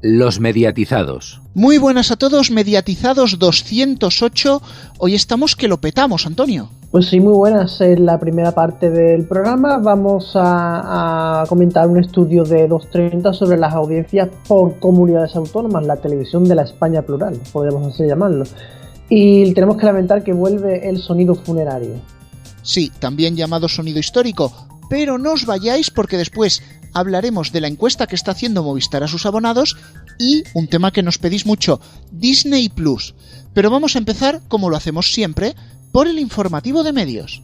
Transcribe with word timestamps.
Los 0.00 0.38
mediatizados. 0.38 1.40
Muy 1.54 1.78
buenas 1.78 2.12
a 2.12 2.16
todos, 2.16 2.52
mediatizados 2.52 3.36
208. 3.40 4.62
Hoy 4.98 5.14
estamos 5.16 5.56
que 5.56 5.66
lo 5.66 5.80
petamos, 5.80 6.24
Antonio. 6.24 6.70
Pues 6.92 7.06
sí, 7.06 7.18
muy 7.18 7.32
buenas. 7.32 7.80
En 7.80 8.06
la 8.06 8.20
primera 8.20 8.52
parte 8.52 8.90
del 8.90 9.26
programa 9.26 9.78
vamos 9.78 10.32
a, 10.36 11.44
comentar 11.48 11.88
un 11.88 11.98
estudio 11.98 12.44
de 12.44 12.68
230 12.68 13.32
sobre 13.32 13.58
las 13.58 13.74
audiencias 13.74 14.28
por 14.46 14.78
comunidades 14.78 15.34
autónomas, 15.34 15.84
la 15.84 15.96
televisión 15.96 16.44
de 16.44 16.54
la 16.54 16.62
España 16.62 17.02
plural, 17.02 17.36
podríamos 17.52 17.92
así 17.92 18.06
llamarlo. 18.06 18.44
Y 19.08 19.52
tenemos 19.52 19.78
que 19.78 19.86
lamentar 19.86 20.22
que 20.22 20.32
vuelve 20.32 20.88
el 20.88 20.98
sonido 20.98 21.34
funerario. 21.34 22.00
Sí, 22.62 22.92
también 23.00 23.34
llamado 23.34 23.68
sonido 23.68 23.98
histórico, 23.98 24.52
pero 24.88 25.18
no 25.18 25.32
os 25.32 25.44
vayáis 25.44 25.90
porque 25.90 26.16
después 26.16 26.62
hablaremos 26.92 27.52
de 27.52 27.60
la 27.60 27.68
encuesta 27.68 28.06
que 28.06 28.16
está 28.16 28.32
haciendo 28.32 28.62
Movistar 28.62 29.02
a 29.02 29.08
sus 29.08 29.26
abonados 29.26 29.76
y 30.18 30.44
un 30.54 30.68
tema 30.68 30.92
que 30.92 31.02
nos 31.02 31.18
pedís 31.18 31.46
mucho, 31.46 31.80
Disney 32.10 32.68
Plus. 32.68 33.14
Pero 33.54 33.70
vamos 33.70 33.96
a 33.96 33.98
empezar, 33.98 34.40
como 34.48 34.70
lo 34.70 34.76
hacemos 34.76 35.12
siempre, 35.12 35.54
por 35.92 36.06
el 36.06 36.18
informativo 36.18 36.82
de 36.82 36.92
medios. 36.92 37.42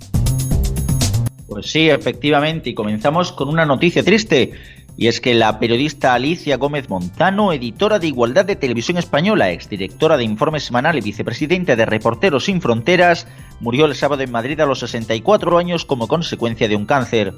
Pues 1.48 1.70
sí, 1.70 1.89
efectivamente, 1.89 2.70
y 2.70 2.75
comenzamos 2.75 3.33
con 3.33 3.48
una 3.48 3.65
noticia 3.65 4.03
triste. 4.03 4.53
Y 4.97 5.09
es 5.09 5.20
que 5.20 5.34
la 5.34 5.59
periodista 5.59 6.15
Alicia 6.15 6.56
Gómez 6.56 6.89
Montano, 6.89 7.53
editora 7.53 7.98
de 7.98 8.06
Igualdad 8.06 8.45
de 8.45 8.55
Televisión 8.55 8.97
Española, 8.97 9.51
exdirectora 9.51 10.17
de 10.17 10.25
Informe 10.25 10.61
Semanal 10.61 10.97
y 10.97 11.01
vicepresidenta 11.01 11.75
de 11.75 11.84
Reporteros 11.84 12.45
Sin 12.45 12.61
Fronteras, 12.61 13.27
murió 13.61 13.87
el 13.87 13.97
sábado 13.97 14.23
en 14.23 14.31
Madrid 14.31 14.61
a 14.61 14.67
los 14.67 14.79
64 14.81 15.59
años 15.59 15.84
como 15.84 16.06
consecuencia 16.06 16.69
de 16.69 16.77
un 16.77 16.87
cáncer. 16.87 17.34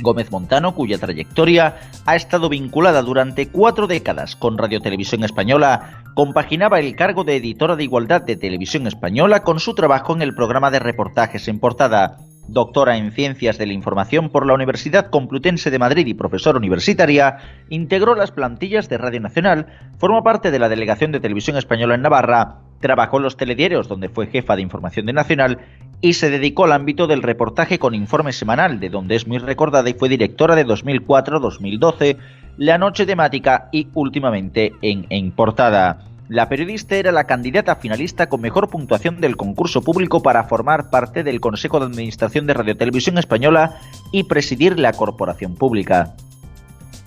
Gómez 0.00 0.30
Montano, 0.30 0.74
cuya 0.74 0.98
trayectoria 0.98 1.76
ha 2.04 2.16
estado 2.16 2.48
vinculada 2.48 3.02
durante 3.02 3.48
cuatro 3.48 3.86
décadas 3.86 4.36
con 4.36 4.58
Radio 4.58 4.80
Televisión 4.80 5.24
Española, 5.24 6.02
compaginaba 6.14 6.80
el 6.80 6.96
cargo 6.96 7.24
de 7.24 7.36
editora 7.36 7.76
de 7.76 7.84
Igualdad 7.84 8.22
de 8.22 8.36
Televisión 8.36 8.86
Española 8.86 9.42
con 9.42 9.60
su 9.60 9.74
trabajo 9.74 10.14
en 10.14 10.22
el 10.22 10.34
programa 10.34 10.70
de 10.70 10.78
reportajes 10.78 11.48
en 11.48 11.58
portada. 11.58 12.18
Doctora 12.48 12.96
en 12.96 13.10
Ciencias 13.10 13.58
de 13.58 13.66
la 13.66 13.72
Información 13.72 14.30
por 14.30 14.46
la 14.46 14.54
Universidad 14.54 15.10
Complutense 15.10 15.70
de 15.70 15.80
Madrid 15.80 16.06
y 16.06 16.14
profesora 16.14 16.58
universitaria, 16.58 17.38
integró 17.70 18.14
las 18.14 18.30
plantillas 18.30 18.88
de 18.88 18.98
Radio 18.98 19.20
Nacional, 19.20 19.66
formó 19.98 20.22
parte 20.22 20.52
de 20.52 20.60
la 20.60 20.68
Delegación 20.68 21.10
de 21.10 21.18
Televisión 21.18 21.56
Española 21.56 21.96
en 21.96 22.02
Navarra, 22.02 22.60
trabajó 22.80 23.16
en 23.16 23.24
los 23.24 23.36
telediarios 23.36 23.88
donde 23.88 24.08
fue 24.08 24.28
jefa 24.28 24.54
de 24.54 24.62
información 24.62 25.06
de 25.06 25.12
Nacional 25.12 25.58
y 26.00 26.14
se 26.14 26.30
dedicó 26.30 26.64
al 26.64 26.72
ámbito 26.72 27.06
del 27.06 27.22
reportaje 27.22 27.78
con 27.78 27.94
informe 27.94 28.32
semanal, 28.32 28.80
de 28.80 28.90
donde 28.90 29.16
es 29.16 29.26
muy 29.26 29.38
recordada 29.38 29.88
y 29.88 29.94
fue 29.94 30.08
directora 30.08 30.54
de 30.54 30.66
2004-2012, 30.66 32.16
La 32.58 32.78
Noche 32.78 33.06
Temática 33.06 33.68
y 33.72 33.88
últimamente 33.94 34.72
en 34.82 35.06
En 35.10 35.32
Portada. 35.32 36.06
La 36.28 36.48
periodista 36.48 36.96
era 36.96 37.12
la 37.12 37.24
candidata 37.24 37.76
finalista 37.76 38.28
con 38.28 38.40
mejor 38.40 38.68
puntuación 38.68 39.20
del 39.20 39.36
concurso 39.36 39.82
público 39.82 40.22
para 40.22 40.44
formar 40.44 40.90
parte 40.90 41.22
del 41.22 41.40
Consejo 41.40 41.78
de 41.78 41.86
Administración 41.86 42.46
de 42.46 42.54
Radio 42.54 42.76
Televisión 42.76 43.16
Española 43.16 43.78
y 44.10 44.24
presidir 44.24 44.78
la 44.78 44.92
corporación 44.92 45.54
pública. 45.54 46.16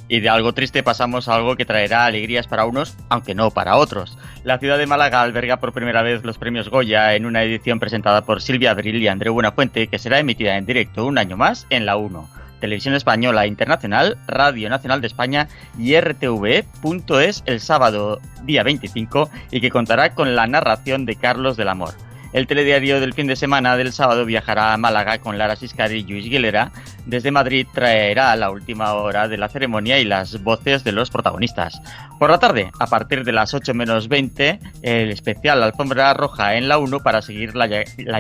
Y 0.10 0.22
de 0.22 0.30
algo 0.30 0.54
triste 0.54 0.82
pasamos 0.82 1.30
a 1.30 1.36
algo 1.36 1.56
que 1.56 1.66
traerá 1.66 2.06
alegrías 2.06 2.48
para 2.48 2.66
unos, 2.66 2.98
aunque 3.10 3.36
no 3.36 3.52
para 3.52 3.78
otros. 3.78 4.18
La 4.44 4.58
ciudad 4.58 4.80
de 4.80 4.88
Málaga 4.88 5.22
alberga 5.22 5.58
por 5.58 5.72
primera 5.72 6.02
vez 6.02 6.26
los 6.26 6.40
premios 6.40 6.68
Goya 6.70 7.14
en 7.14 7.28
una 7.28 7.44
edición 7.44 7.80
presentada 7.80 8.24
por 8.24 8.42
Silvia 8.42 8.72
Abril 8.72 9.02
y 9.02 9.08
André 9.08 9.30
Buenafuente 9.30 9.88
que 9.88 10.00
será 10.00 10.18
emitida 10.18 10.58
en 10.58 10.66
directo 10.66 11.06
un 11.06 11.20
año 11.20 11.38
más 11.38 11.68
en 11.70 11.86
la 11.86 11.96
1. 11.96 12.28
Televisión 12.60 12.96
Española 12.96 13.46
Internacional, 13.46 14.18
Radio 14.28 14.68
Nacional 14.70 15.00
de 15.00 15.08
España 15.08 15.48
y 15.78 15.98
RTV.es 16.00 17.44
el 17.46 17.60
sábado 17.60 18.20
día 18.44 18.64
25 18.64 19.30
y 19.52 19.62
que 19.62 19.70
contará 19.70 20.16
con 20.16 20.36
la 20.36 20.48
narración 20.48 21.06
de 21.06 21.16
Carlos 21.16 21.56
del 21.56 21.70
Amor. 21.70 21.94
El 22.32 22.46
telediario 22.46 23.00
del 23.00 23.14
fin 23.14 23.26
de 23.26 23.36
semana 23.36 23.76
del 23.76 23.92
sábado 23.92 24.24
viajará 24.24 24.74
a 24.74 24.78
Málaga 24.78 25.18
con 25.18 25.40
Lara 25.40 25.56
Siscari 25.56 26.00
y 26.00 26.04
Luis 26.04 26.26
Guilera. 26.26 26.72
Desde 27.10 27.32
Madrid 27.32 27.66
traerá 27.74 28.36
la 28.36 28.52
última 28.52 28.94
hora 28.94 29.28
de 29.28 29.38
la 29.40 29.50
ceremonia 29.50 29.98
y 29.98 30.06
las 30.06 30.44
voces 30.44 30.84
de 30.84 30.92
los 30.92 31.10
protagonistas. 31.10 31.82
Por 32.20 32.30
la 32.30 32.38
tarde, 32.38 32.70
a 32.80 32.86
partir 32.86 33.24
de 33.24 33.32
las 33.32 33.56
8 33.56 33.74
menos 33.74 34.10
20, 34.10 34.60
el 34.84 35.10
especial 35.10 35.64
Alfombra 35.64 36.14
Roja 36.14 36.56
en 36.56 36.68
la 36.68 36.78
1 36.78 37.00
para 37.00 37.24
seguir 37.24 37.56
la, 37.56 37.66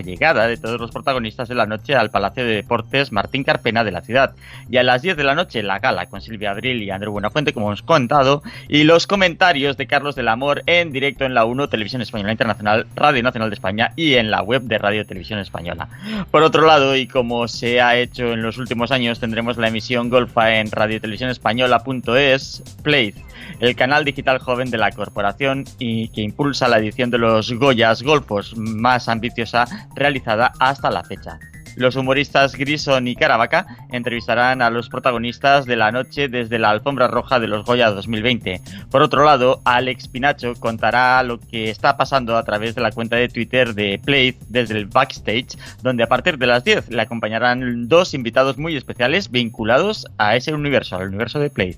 llegada 0.01 0.47
de 0.47 0.57
todos 0.57 0.81
los 0.81 0.89
protagonistas 0.89 1.49
de 1.49 1.55
la 1.55 1.67
noche 1.67 1.93
al 1.93 2.09
Palacio 2.09 2.43
de 2.45 2.55
Deportes 2.55 3.11
Martín 3.11 3.43
Carpena 3.43 3.83
de 3.83 3.91
la 3.91 4.01
ciudad. 4.01 4.33
Y 4.71 4.77
a 4.77 4.83
las 4.83 5.03
10 5.03 5.17
de 5.17 5.23
la 5.23 5.35
noche, 5.35 5.61
la 5.61 5.77
gala 5.77 6.07
con 6.07 6.21
Silvia 6.21 6.51
Abril 6.51 6.81
y 6.81 6.89
Andrés 6.89 7.11
Buenafuente, 7.11 7.53
como 7.53 7.67
hemos 7.67 7.83
contado, 7.83 8.41
y 8.67 8.85
los 8.85 9.05
comentarios 9.05 9.77
de 9.77 9.85
Carlos 9.85 10.15
del 10.15 10.29
Amor 10.29 10.63
en 10.65 10.91
directo 10.91 11.25
en 11.25 11.35
la 11.35 11.45
1, 11.45 11.69
Televisión 11.69 12.01
Española 12.01 12.31
Internacional, 12.31 12.87
Radio 12.95 13.21
Nacional 13.21 13.51
de 13.51 13.55
España 13.55 13.91
y 13.95 14.15
en 14.15 14.31
la 14.31 14.41
web 14.41 14.63
de 14.63 14.79
Radio 14.79 15.05
Televisión 15.05 15.39
Española. 15.39 15.89
Por 16.31 16.41
otro 16.41 16.65
lado, 16.65 16.95
y 16.95 17.05
como 17.05 17.47
se 17.47 17.81
ha 17.81 17.97
hecho 17.97 18.31
en 18.31 18.41
los 18.41 18.57
últimos 18.57 18.78
años, 18.87 19.19
tendremos 19.19 19.57
la 19.57 19.67
emisión 19.67 20.09
Golfa 20.09 20.55
en 20.55 20.71
Radio 20.71 21.01
Televisión 21.01 21.29
Española.es 21.29 22.63
Play, 22.81 23.13
el 23.59 23.75
canal 23.75 24.05
digital 24.05 24.39
joven 24.39 24.71
de 24.71 24.77
la 24.77 24.91
corporación 24.91 25.65
y 25.77 26.07
que 26.09 26.21
impulsa 26.21 26.67
la 26.67 26.79
edición 26.79 27.11
de 27.11 27.17
los 27.17 27.51
Goyas 27.51 28.01
Golfos 28.01 28.55
más 28.57 29.09
ambiciosa 29.09 29.65
realizada 29.95 30.53
hasta 30.59 30.89
la 30.89 31.03
fecha. 31.03 31.39
Los 31.75 31.95
humoristas 31.95 32.55
Grison 32.55 33.07
y 33.07 33.15
Caravaca 33.15 33.65
entrevistarán 33.91 34.61
a 34.61 34.69
los 34.69 34.89
protagonistas 34.89 35.65
de 35.65 35.75
la 35.75 35.91
noche 35.91 36.27
desde 36.27 36.59
la 36.59 36.69
alfombra 36.69 37.07
roja 37.07 37.39
de 37.39 37.47
los 37.47 37.65
Goya 37.65 37.91
2020. 37.91 38.61
Por 38.91 39.01
otro 39.01 39.23
lado, 39.23 39.61
Alex 39.65 40.07
Pinacho 40.07 40.55
contará 40.55 41.21
lo 41.23 41.39
que 41.39 41.69
está 41.69 41.97
pasando 41.97 42.37
a 42.37 42.43
través 42.43 42.75
de 42.75 42.81
la 42.81 42.91
cuenta 42.91 43.15
de 43.15 43.29
Twitter 43.29 43.73
de 43.73 43.99
Play 44.03 44.35
desde 44.47 44.77
el 44.77 44.85
backstage, 44.85 45.57
donde 45.81 46.03
a 46.03 46.07
partir 46.07 46.37
de 46.37 46.47
las 46.47 46.63
10 46.63 46.89
le 46.89 47.01
acompañarán 47.01 47.87
dos 47.87 48.13
invitados 48.13 48.57
muy 48.57 48.75
especiales 48.75 49.31
vinculados 49.31 50.07
a 50.17 50.35
ese 50.35 50.53
universo, 50.53 50.95
al 50.95 51.07
universo 51.07 51.39
de 51.39 51.49
Play. 51.49 51.77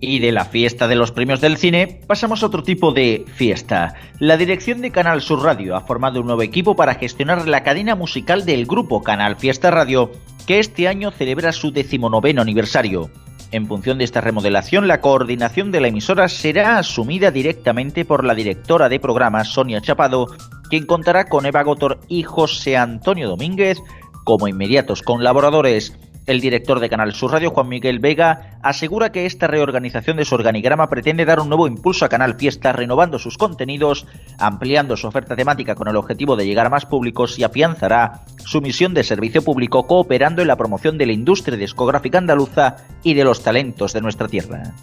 Y 0.00 0.18
de 0.18 0.32
la 0.32 0.46
fiesta 0.46 0.88
de 0.88 0.96
los 0.96 1.12
premios 1.12 1.42
del 1.42 1.58
cine 1.58 2.00
pasamos 2.06 2.42
a 2.42 2.46
otro 2.46 2.62
tipo 2.62 2.92
de 2.92 3.26
fiesta. 3.34 3.94
La 4.18 4.38
dirección 4.38 4.80
de 4.80 4.90
Canal 4.90 5.20
Sur 5.20 5.42
Radio 5.42 5.76
ha 5.76 5.82
formado 5.82 6.20
un 6.20 6.26
nuevo 6.26 6.42
equipo 6.42 6.74
para 6.74 6.94
gestionar 6.94 7.46
la 7.46 7.62
cadena 7.62 7.94
musical 7.94 8.46
del 8.46 8.64
grupo 8.64 9.02
Canal 9.02 9.36
Fiesta 9.36 9.70
Radio, 9.70 10.10
que 10.46 10.58
este 10.58 10.88
año 10.88 11.10
celebra 11.10 11.52
su 11.52 11.70
decimonoveno 11.70 12.40
aniversario. 12.40 13.10
En 13.52 13.66
función 13.66 13.98
de 13.98 14.04
esta 14.04 14.20
remodelación, 14.22 14.88
la 14.88 15.00
coordinación 15.00 15.70
de 15.70 15.80
la 15.80 15.88
emisora 15.88 16.28
será 16.28 16.78
asumida 16.78 17.30
directamente 17.30 18.04
por 18.06 18.24
la 18.24 18.34
directora 18.34 18.88
de 18.88 19.00
programa 19.00 19.44
Sonia 19.44 19.82
Chapado, 19.82 20.28
quien 20.70 20.86
contará 20.86 21.26
con 21.26 21.44
Eva 21.44 21.62
Gotor 21.62 22.00
y 22.08 22.22
José 22.22 22.76
Antonio 22.76 23.28
Domínguez 23.28 23.78
como 24.24 24.48
inmediatos 24.48 25.02
colaboradores. 25.02 25.98
El 26.26 26.40
director 26.40 26.80
de 26.80 26.88
Canal 26.88 27.14
Sur 27.14 27.32
Radio, 27.32 27.50
Juan 27.50 27.68
Miguel 27.68 27.98
Vega, 27.98 28.58
asegura 28.62 29.10
que 29.10 29.26
esta 29.26 29.46
reorganización 29.46 30.16
de 30.16 30.24
su 30.24 30.34
organigrama 30.34 30.88
pretende 30.88 31.24
dar 31.24 31.40
un 31.40 31.48
nuevo 31.48 31.66
impulso 31.66 32.04
a 32.04 32.08
Canal 32.08 32.36
Fiesta, 32.36 32.72
renovando 32.72 33.18
sus 33.18 33.38
contenidos, 33.38 34.06
ampliando 34.38 34.96
su 34.96 35.06
oferta 35.06 35.34
temática 35.34 35.74
con 35.74 35.88
el 35.88 35.96
objetivo 35.96 36.36
de 36.36 36.46
llegar 36.46 36.66
a 36.66 36.70
más 36.70 36.86
públicos 36.86 37.38
y 37.38 37.44
afianzará 37.44 38.20
su 38.44 38.60
misión 38.60 38.94
de 38.94 39.04
servicio 39.04 39.42
público 39.42 39.86
cooperando 39.86 40.42
en 40.42 40.48
la 40.48 40.56
promoción 40.56 40.98
de 40.98 41.06
la 41.06 41.12
industria 41.12 41.56
discográfica 41.56 42.18
andaluza 42.18 42.76
y 43.02 43.14
de 43.14 43.24
los 43.24 43.42
talentos 43.42 43.92
de 43.92 44.00
nuestra 44.00 44.28
tierra. 44.28 44.74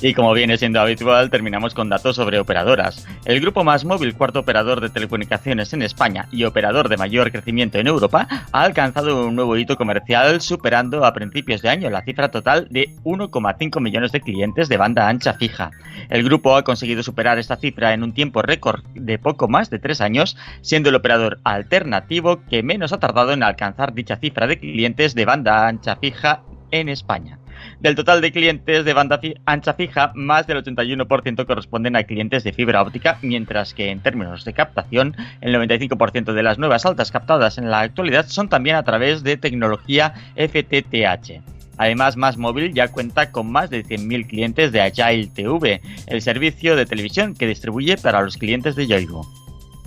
Y 0.00 0.14
como 0.14 0.32
viene 0.32 0.56
siendo 0.56 0.80
habitual, 0.80 1.28
terminamos 1.28 1.74
con 1.74 1.88
datos 1.88 2.14
sobre 2.14 2.38
operadoras. 2.38 3.04
El 3.24 3.40
grupo 3.40 3.64
más 3.64 3.84
móvil, 3.84 4.14
cuarto 4.14 4.38
operador 4.38 4.80
de 4.80 4.90
telecomunicaciones 4.90 5.72
en 5.72 5.82
España 5.82 6.28
y 6.30 6.44
operador 6.44 6.88
de 6.88 6.96
mayor 6.96 7.32
crecimiento 7.32 7.78
en 7.78 7.88
Europa, 7.88 8.28
ha 8.52 8.62
alcanzado 8.62 9.26
un 9.26 9.34
nuevo 9.34 9.56
hito 9.56 9.76
comercial 9.76 10.40
superando 10.40 11.04
a 11.04 11.12
principios 11.12 11.62
de 11.62 11.70
año 11.70 11.90
la 11.90 12.02
cifra 12.02 12.30
total 12.30 12.68
de 12.70 12.94
1,5 13.02 13.80
millones 13.80 14.12
de 14.12 14.20
clientes 14.20 14.68
de 14.68 14.76
banda 14.76 15.08
ancha 15.08 15.34
fija. 15.34 15.72
El 16.10 16.22
grupo 16.22 16.54
ha 16.54 16.62
conseguido 16.62 17.02
superar 17.02 17.40
esta 17.40 17.56
cifra 17.56 17.92
en 17.92 18.04
un 18.04 18.14
tiempo 18.14 18.40
récord 18.40 18.84
de 18.94 19.18
poco 19.18 19.48
más 19.48 19.68
de 19.68 19.80
tres 19.80 20.00
años, 20.00 20.36
siendo 20.62 20.90
el 20.90 20.94
operador 20.94 21.40
alternativo 21.42 22.40
que 22.48 22.62
menos 22.62 22.92
ha 22.92 23.00
tardado 23.00 23.32
en 23.32 23.42
alcanzar 23.42 23.94
dicha 23.94 24.16
cifra 24.16 24.46
de 24.46 24.60
clientes 24.60 25.16
de 25.16 25.24
banda 25.24 25.66
ancha 25.66 25.96
fija 25.96 26.42
en 26.70 26.88
España. 26.88 27.38
Del 27.80 27.94
total 27.94 28.20
de 28.20 28.32
clientes 28.32 28.84
de 28.84 28.92
banda 28.92 29.20
ancha 29.46 29.72
fija, 29.74 30.10
más 30.16 30.48
del 30.48 30.64
81% 30.64 31.46
corresponden 31.46 31.94
a 31.94 32.02
clientes 32.02 32.42
de 32.42 32.52
fibra 32.52 32.82
óptica, 32.82 33.18
mientras 33.22 33.72
que 33.72 33.90
en 33.90 34.00
términos 34.00 34.44
de 34.44 34.52
captación, 34.52 35.14
el 35.40 35.54
95% 35.54 36.32
de 36.32 36.42
las 36.42 36.58
nuevas 36.58 36.84
altas 36.86 37.12
captadas 37.12 37.56
en 37.56 37.70
la 37.70 37.80
actualidad 37.80 38.26
son 38.26 38.48
también 38.48 38.74
a 38.74 38.82
través 38.82 39.22
de 39.22 39.36
tecnología 39.36 40.12
FTTH. 40.34 41.40
Además, 41.76 42.16
Más 42.16 42.36
Móvil 42.36 42.74
ya 42.74 42.88
cuenta 42.88 43.30
con 43.30 43.52
más 43.52 43.70
de 43.70 43.84
100.000 43.84 44.26
clientes 44.26 44.72
de 44.72 44.80
Agile 44.80 45.28
TV, 45.32 45.80
el 46.08 46.20
servicio 46.20 46.74
de 46.74 46.84
televisión 46.84 47.34
que 47.34 47.46
distribuye 47.46 47.96
para 47.96 48.22
los 48.22 48.36
clientes 48.36 48.74
de 48.74 48.88
Yoigo. 48.88 49.24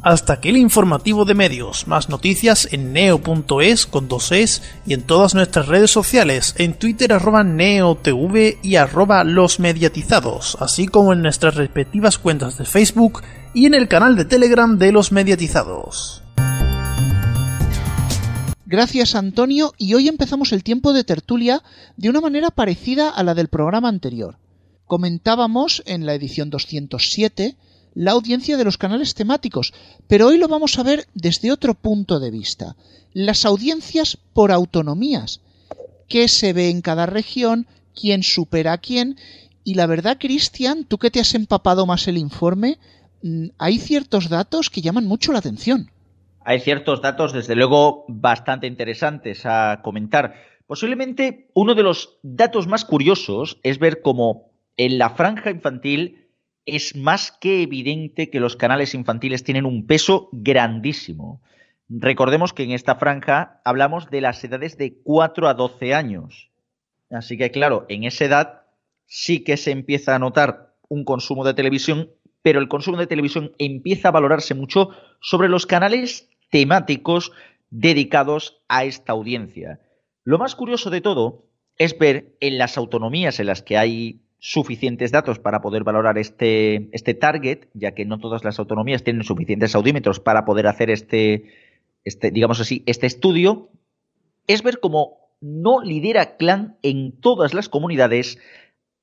Hasta 0.03 0.33
aquí 0.33 0.49
el 0.49 0.57
informativo 0.57 1.25
de 1.25 1.35
medios. 1.35 1.87
Más 1.87 2.09
noticias 2.09 2.67
en 2.71 2.91
neo.es 2.91 3.85
con 3.85 4.07
dos 4.07 4.31
es 4.31 4.63
y 4.83 4.95
en 4.95 5.03
todas 5.03 5.35
nuestras 5.35 5.67
redes 5.67 5.91
sociales, 5.91 6.55
en 6.57 6.73
Twitter 6.73 7.13
arroba 7.13 7.43
neotv 7.43 8.57
y 8.63 8.75
arroba 8.77 9.23
los 9.23 9.59
mediatizados, 9.59 10.57
así 10.59 10.87
como 10.87 11.13
en 11.13 11.21
nuestras 11.21 11.53
respectivas 11.53 12.17
cuentas 12.17 12.57
de 12.57 12.65
Facebook 12.65 13.21
y 13.53 13.67
en 13.67 13.75
el 13.75 13.87
canal 13.87 14.15
de 14.15 14.25
Telegram 14.25 14.79
de 14.79 14.91
los 14.91 15.11
mediatizados. 15.11 16.23
Gracias 18.65 19.13
Antonio 19.13 19.73
y 19.77 19.93
hoy 19.93 20.07
empezamos 20.07 20.51
el 20.51 20.63
tiempo 20.63 20.93
de 20.93 21.03
tertulia 21.03 21.61
de 21.97 22.09
una 22.09 22.21
manera 22.21 22.49
parecida 22.49 23.09
a 23.09 23.21
la 23.21 23.35
del 23.35 23.49
programa 23.49 23.89
anterior. 23.89 24.37
Comentábamos 24.87 25.83
en 25.85 26.07
la 26.07 26.15
edición 26.15 26.49
207 26.49 27.55
la 27.93 28.11
audiencia 28.11 28.57
de 28.57 28.63
los 28.63 28.77
canales 28.77 29.13
temáticos, 29.13 29.73
pero 30.07 30.27
hoy 30.27 30.37
lo 30.37 30.47
vamos 30.47 30.77
a 30.79 30.83
ver 30.83 31.07
desde 31.13 31.51
otro 31.51 31.73
punto 31.73 32.19
de 32.19 32.31
vista. 32.31 32.75
Las 33.13 33.45
audiencias 33.45 34.17
por 34.33 34.51
autonomías. 34.51 35.41
¿Qué 36.07 36.27
se 36.27 36.53
ve 36.53 36.69
en 36.69 36.81
cada 36.81 37.05
región? 37.05 37.67
¿Quién 37.99 38.23
supera 38.23 38.73
a 38.73 38.77
quién? 38.77 39.17
Y 39.63 39.75
la 39.75 39.85
verdad, 39.85 40.17
Cristian, 40.19 40.85
tú 40.85 40.97
que 40.97 41.11
te 41.11 41.19
has 41.19 41.35
empapado 41.35 41.85
más 41.85 42.07
el 42.07 42.17
informe, 42.17 42.79
mm, 43.21 43.47
hay 43.57 43.77
ciertos 43.77 44.29
datos 44.29 44.69
que 44.69 44.81
llaman 44.81 45.05
mucho 45.05 45.31
la 45.31 45.39
atención. 45.39 45.91
Hay 46.43 46.59
ciertos 46.59 47.01
datos, 47.01 47.33
desde 47.33 47.55
luego, 47.55 48.05
bastante 48.07 48.65
interesantes 48.65 49.45
a 49.45 49.81
comentar. 49.83 50.33
Posiblemente 50.65 51.49
uno 51.53 51.75
de 51.75 51.83
los 51.83 52.17
datos 52.23 52.67
más 52.67 52.85
curiosos 52.85 53.59
es 53.61 53.77
ver 53.77 54.01
cómo 54.01 54.51
en 54.77 54.97
la 54.97 55.11
franja 55.11 55.51
infantil 55.51 56.20
es 56.65 56.95
más 56.95 57.31
que 57.31 57.63
evidente 57.63 58.29
que 58.29 58.39
los 58.39 58.55
canales 58.55 58.93
infantiles 58.93 59.43
tienen 59.43 59.65
un 59.65 59.87
peso 59.87 60.29
grandísimo. 60.31 61.41
Recordemos 61.89 62.53
que 62.53 62.63
en 62.63 62.71
esta 62.71 62.95
franja 62.95 63.61
hablamos 63.65 64.09
de 64.09 64.21
las 64.21 64.43
edades 64.43 64.77
de 64.77 64.97
4 65.03 65.47
a 65.47 65.53
12 65.53 65.93
años. 65.93 66.49
Así 67.09 67.37
que 67.37 67.51
claro, 67.51 67.85
en 67.89 68.05
esa 68.05 68.25
edad 68.25 68.61
sí 69.05 69.43
que 69.43 69.57
se 69.57 69.71
empieza 69.71 70.15
a 70.15 70.19
notar 70.19 70.73
un 70.87 71.03
consumo 71.03 71.43
de 71.43 71.53
televisión, 71.53 72.11
pero 72.41 72.59
el 72.59 72.69
consumo 72.69 72.97
de 72.97 73.07
televisión 73.07 73.51
empieza 73.57 74.07
a 74.07 74.11
valorarse 74.11 74.53
mucho 74.53 74.89
sobre 75.19 75.49
los 75.49 75.65
canales 75.65 76.29
temáticos 76.49 77.31
dedicados 77.69 78.61
a 78.67 78.85
esta 78.85 79.11
audiencia. 79.13 79.79
Lo 80.23 80.37
más 80.37 80.55
curioso 80.55 80.89
de 80.89 81.01
todo 81.01 81.45
es 81.77 81.97
ver 81.97 82.35
en 82.39 82.57
las 82.57 82.77
autonomías 82.77 83.39
en 83.39 83.47
las 83.47 83.63
que 83.63 83.77
hay 83.77 84.20
suficientes 84.43 85.11
datos 85.11 85.37
para 85.37 85.61
poder 85.61 85.83
valorar 85.83 86.17
este, 86.17 86.89
este 86.93 87.13
target, 87.13 87.67
ya 87.75 87.91
que 87.91 88.05
no 88.05 88.17
todas 88.17 88.43
las 88.43 88.57
autonomías 88.57 89.03
tienen 89.03 89.23
suficientes 89.23 89.75
audímetros 89.75 90.19
para 90.19 90.45
poder 90.45 90.65
hacer 90.65 90.89
este, 90.89 91.45
este, 92.03 92.31
digamos 92.31 92.59
así, 92.59 92.81
este 92.87 93.05
estudio, 93.05 93.69
es 94.47 94.63
ver 94.63 94.79
cómo 94.79 95.29
no 95.41 95.83
lidera 95.83 96.37
Clan 96.37 96.75
en 96.81 97.11
todas 97.21 97.53
las 97.53 97.69
comunidades, 97.69 98.39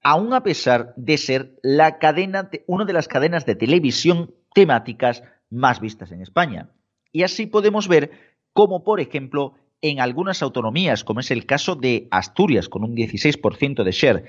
aun 0.03 0.35
a 0.35 0.43
pesar 0.43 0.93
de 0.97 1.17
ser 1.17 1.55
la 1.63 1.99
cadena, 1.99 2.51
una 2.67 2.85
de 2.85 2.93
las 2.93 3.07
cadenas 3.07 3.47
de 3.47 3.55
televisión 3.55 4.35
temáticas 4.55 5.23
más 5.51 5.81
vistas 5.81 6.11
en 6.11 6.21
España. 6.21 6.71
Y 7.13 7.23
así 7.23 7.47
podemos 7.47 7.87
ver 7.87 8.11
cómo, 8.53 8.83
por 8.83 8.99
ejemplo, 8.99 9.55
en 9.83 10.01
algunas 10.01 10.43
autonomías, 10.43 11.05
como 11.05 11.21
es 11.21 11.31
el 11.31 11.47
caso 11.47 11.77
de 11.77 12.09
Asturias, 12.11 12.69
con 12.69 12.83
un 12.83 12.97
16% 12.97 13.85
de 13.85 13.93
share, 13.93 14.25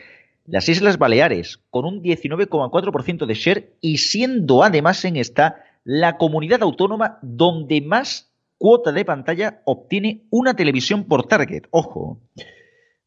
las 0.50 0.68
Islas 0.68 0.98
Baleares, 0.98 1.60
con 1.70 1.86
un 1.86 2.02
19,4% 2.02 3.26
de 3.26 3.34
share 3.34 3.74
y 3.82 3.98
siendo 3.98 4.64
además 4.64 5.06
en 5.06 5.16
esta 5.16 5.64
la 5.84 6.18
comunidad 6.18 6.62
autónoma 6.62 7.20
donde 7.22 7.82
más 7.82 8.32
cuota 8.58 8.92
de 8.92 9.06
pantalla 9.06 9.62
obtiene 9.66 10.26
una 10.30 10.56
televisión 10.56 11.06
por 11.06 11.28
target. 11.28 11.64
Ojo. 11.72 12.20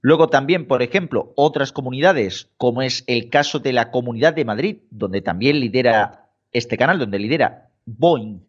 Luego 0.01 0.29
también, 0.29 0.67
por 0.67 0.83
ejemplo, 0.83 1.33
otras 1.37 1.71
comunidades, 1.71 2.49
como 2.57 2.83
es 2.83 3.05
el 3.07 3.31
caso 3.31 3.61
de 3.61 3.73
la 3.73 3.93
Comunidad 3.93 4.35
de 4.35 4.45
Madrid, 4.45 4.79
donde 4.91 5.21
también 5.21 5.61
lidera 5.61 6.31
este 6.51 6.77
canal, 6.77 6.99
donde 6.99 7.21
lidera 7.21 7.71
Boeing. 7.87 8.41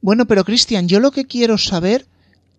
Bueno, 0.00 0.24
pero 0.26 0.44
Cristian, 0.44 0.88
yo 0.88 0.98
lo 0.98 1.10
que 1.10 1.26
quiero 1.26 1.58
saber 1.58 2.06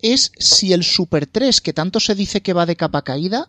es 0.01 0.31
si 0.37 0.73
el 0.73 0.83
Super 0.83 1.25
3, 1.25 1.59
que 1.61 1.73
tanto 1.73 1.99
se 1.99 2.13
dice 2.13 2.41
que 2.41 2.53
va 2.53 2.67
de 2.67 2.75
capa 2.75 3.01
caída, 3.01 3.47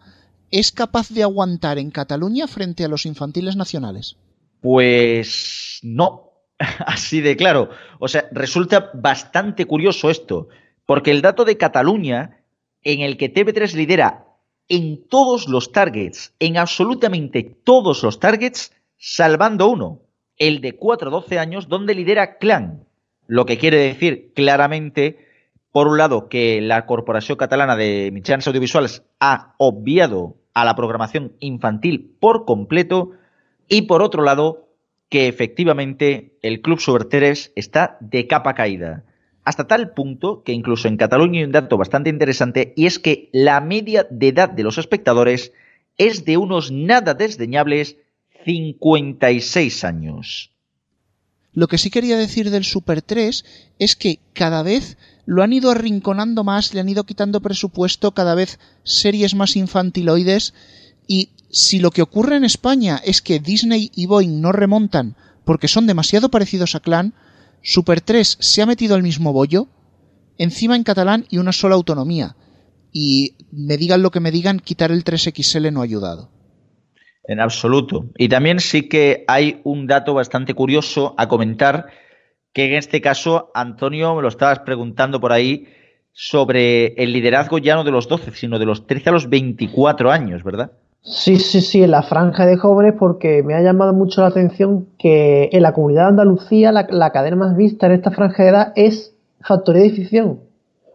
es 0.50 0.72
capaz 0.72 1.10
de 1.10 1.22
aguantar 1.22 1.78
en 1.78 1.90
Cataluña 1.90 2.46
frente 2.46 2.84
a 2.84 2.88
los 2.88 3.06
infantiles 3.06 3.56
nacionales? 3.56 4.16
Pues 4.60 5.80
no, 5.82 6.32
así 6.86 7.20
de 7.20 7.36
claro. 7.36 7.70
O 7.98 8.08
sea, 8.08 8.28
resulta 8.32 8.90
bastante 8.94 9.66
curioso 9.66 10.10
esto, 10.10 10.48
porque 10.86 11.10
el 11.10 11.22
dato 11.22 11.44
de 11.44 11.56
Cataluña, 11.56 12.42
en 12.82 13.00
el 13.00 13.16
que 13.16 13.32
TV3 13.32 13.74
lidera 13.74 14.24
en 14.68 15.06
todos 15.08 15.48
los 15.48 15.72
targets, 15.72 16.34
en 16.38 16.58
absolutamente 16.58 17.42
todos 17.42 18.02
los 18.02 18.20
targets, 18.20 18.72
salvando 18.98 19.68
uno, 19.68 20.02
el 20.36 20.60
de 20.60 20.76
4 20.76 21.08
a 21.08 21.12
12 21.12 21.38
años, 21.38 21.68
donde 21.68 21.94
lidera 21.94 22.38
Clan. 22.38 22.84
Lo 23.26 23.46
que 23.46 23.58
quiere 23.58 23.78
decir 23.78 24.32
claramente, 24.34 25.26
por 25.72 25.88
un 25.88 25.98
lado, 25.98 26.28
que 26.28 26.60
la 26.60 26.86
Corporación 26.86 27.38
Catalana 27.38 27.76
de 27.76 28.10
Mitjans 28.12 28.46
Audiovisuales 28.46 29.04
ha 29.20 29.54
obviado 29.58 30.37
a 30.54 30.64
la 30.64 30.74
programación 30.76 31.32
infantil 31.40 32.16
por 32.20 32.44
completo 32.44 33.12
y 33.68 33.82
por 33.82 34.02
otro 34.02 34.22
lado 34.22 34.68
que 35.08 35.28
efectivamente 35.28 36.36
el 36.42 36.60
Club 36.60 36.80
Subverteres 36.80 37.52
está 37.56 37.96
de 38.00 38.26
capa 38.26 38.54
caída. 38.54 39.04
Hasta 39.44 39.66
tal 39.66 39.92
punto 39.94 40.42
que 40.42 40.52
incluso 40.52 40.88
en 40.88 40.98
Cataluña 40.98 41.38
hay 41.38 41.44
un 41.44 41.52
dato 41.52 41.78
bastante 41.78 42.10
interesante 42.10 42.74
y 42.76 42.86
es 42.86 42.98
que 42.98 43.30
la 43.32 43.60
media 43.60 44.06
de 44.10 44.28
edad 44.28 44.50
de 44.50 44.62
los 44.62 44.76
espectadores 44.76 45.52
es 45.96 46.24
de 46.24 46.36
unos 46.36 46.70
nada 46.70 47.14
desdeñables 47.14 47.96
56 48.44 49.84
años. 49.84 50.52
Lo 51.52 51.66
que 51.66 51.78
sí 51.78 51.90
quería 51.90 52.16
decir 52.16 52.50
del 52.50 52.64
Super 52.64 53.02
3 53.02 53.44
es 53.78 53.96
que 53.96 54.20
cada 54.32 54.62
vez 54.62 54.98
lo 55.28 55.42
han 55.42 55.52
ido 55.52 55.70
arrinconando 55.70 56.42
más, 56.42 56.72
le 56.72 56.80
han 56.80 56.88
ido 56.88 57.04
quitando 57.04 57.42
presupuesto, 57.42 58.12
cada 58.12 58.34
vez 58.34 58.58
series 58.82 59.34
más 59.34 59.56
infantiloides 59.56 60.54
y 61.06 61.28
si 61.50 61.80
lo 61.80 61.90
que 61.90 62.00
ocurre 62.00 62.36
en 62.36 62.44
España 62.44 62.98
es 63.04 63.20
que 63.20 63.38
Disney 63.38 63.90
y 63.94 64.06
Boeing 64.06 64.40
no 64.40 64.52
remontan 64.52 65.16
porque 65.44 65.68
son 65.68 65.86
demasiado 65.86 66.30
parecidos 66.30 66.74
a 66.74 66.80
Clan, 66.80 67.12
Super 67.62 68.00
3 68.00 68.38
se 68.40 68.62
ha 68.62 68.66
metido 68.66 68.94
al 68.94 69.02
mismo 69.02 69.34
bollo, 69.34 69.68
encima 70.38 70.76
en 70.76 70.82
catalán 70.82 71.26
y 71.28 71.36
una 71.36 71.52
sola 71.52 71.74
autonomía. 71.74 72.34
Y 72.90 73.36
me 73.52 73.76
digan 73.76 74.00
lo 74.00 74.10
que 74.10 74.20
me 74.20 74.30
digan, 74.30 74.60
quitar 74.60 74.90
el 74.92 75.04
3XL 75.04 75.70
no 75.74 75.82
ha 75.82 75.84
ayudado. 75.84 76.30
En 77.24 77.40
absoluto. 77.40 78.06
Y 78.16 78.30
también 78.30 78.60
sí 78.60 78.88
que 78.88 79.24
hay 79.28 79.60
un 79.64 79.86
dato 79.86 80.14
bastante 80.14 80.54
curioso 80.54 81.14
a 81.18 81.28
comentar, 81.28 81.88
que 82.52 82.66
en 82.66 82.74
este 82.74 83.00
caso, 83.00 83.50
Antonio, 83.54 84.14
me 84.14 84.22
lo 84.22 84.28
estabas 84.28 84.60
preguntando 84.60 85.20
por 85.20 85.32
ahí, 85.32 85.68
sobre 86.20 86.94
el 86.94 87.12
liderazgo 87.12 87.58
ya 87.58 87.76
no 87.76 87.84
de 87.84 87.92
los 87.92 88.08
12, 88.08 88.32
sino 88.32 88.58
de 88.58 88.66
los 88.66 88.88
13 88.88 89.10
a 89.10 89.12
los 89.12 89.30
24 89.30 90.10
años, 90.10 90.42
¿verdad? 90.42 90.72
Sí, 91.02 91.36
sí, 91.36 91.60
sí, 91.60 91.82
en 91.82 91.92
la 91.92 92.02
franja 92.02 92.44
de 92.44 92.56
jóvenes, 92.56 92.94
porque 92.98 93.44
me 93.44 93.54
ha 93.54 93.62
llamado 93.62 93.92
mucho 93.92 94.20
la 94.20 94.26
atención 94.26 94.88
que 94.98 95.48
en 95.52 95.62
la 95.62 95.72
comunidad 95.72 96.02
de 96.02 96.08
Andalucía 96.08 96.72
la, 96.72 97.12
cadena 97.12 97.36
más 97.36 97.56
vista 97.56 97.86
en 97.86 97.92
esta 97.92 98.10
franja 98.10 98.42
de 98.42 98.48
edad 98.48 98.72
es 98.74 99.14
Factoría 99.40 99.84
de 99.84 99.90
Ficción. 99.90 100.40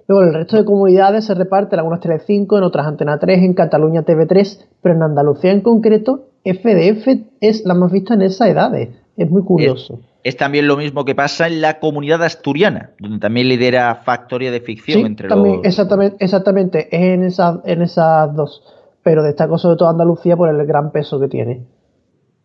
Luego, 0.08 0.24
en 0.24 0.30
el 0.30 0.36
resto 0.36 0.58
de 0.58 0.66
comunidades 0.66 1.26
se 1.26 1.34
reparten 1.34 1.80
algunas 1.80 2.02
Tele5, 2.02 2.58
en 2.58 2.64
otras 2.64 2.86
Antena 2.86 3.18
3, 3.18 3.44
en 3.44 3.54
Cataluña 3.54 4.04
TV3, 4.04 4.66
pero 4.82 4.96
en 4.96 5.04
Andalucía 5.04 5.52
en 5.52 5.62
concreto, 5.62 6.26
FDF 6.44 7.08
es 7.40 7.64
la 7.64 7.74
más 7.74 7.92
vista 7.92 8.14
en 8.14 8.24
esas 8.24 8.50
edades. 8.50 8.90
Es 9.16 9.32
muy 9.32 9.44
curioso. 9.44 10.02
También 10.38 10.68
lo 10.68 10.78
mismo 10.78 11.04
que 11.04 11.16
pasa 11.16 11.48
en 11.48 11.60
la 11.62 11.80
comunidad 11.80 12.24
asturiana, 12.24 12.92
donde 13.00 13.20
también 13.20 13.50
lidera 13.50 13.96
Factoría 14.06 14.52
de 14.52 14.62
Ficción 14.62 15.06
entre 15.06 15.28
también, 15.28 15.58
los... 15.58 15.66
Exactamente, 15.66 16.18
exactamente, 16.24 16.88
es 16.96 17.02
en, 17.02 17.24
esa, 17.24 17.62
en 17.66 17.82
esas 17.82 18.34
dos. 18.36 18.64
Pero 19.04 19.22
destaco 19.22 19.58
sobre 19.58 19.78
todo 19.78 19.90
Andalucía 19.90 20.38
por 20.38 20.50
el 20.50 20.66
gran 20.66 20.92
peso 20.92 21.20
que 21.20 21.28
tiene. 21.28 21.64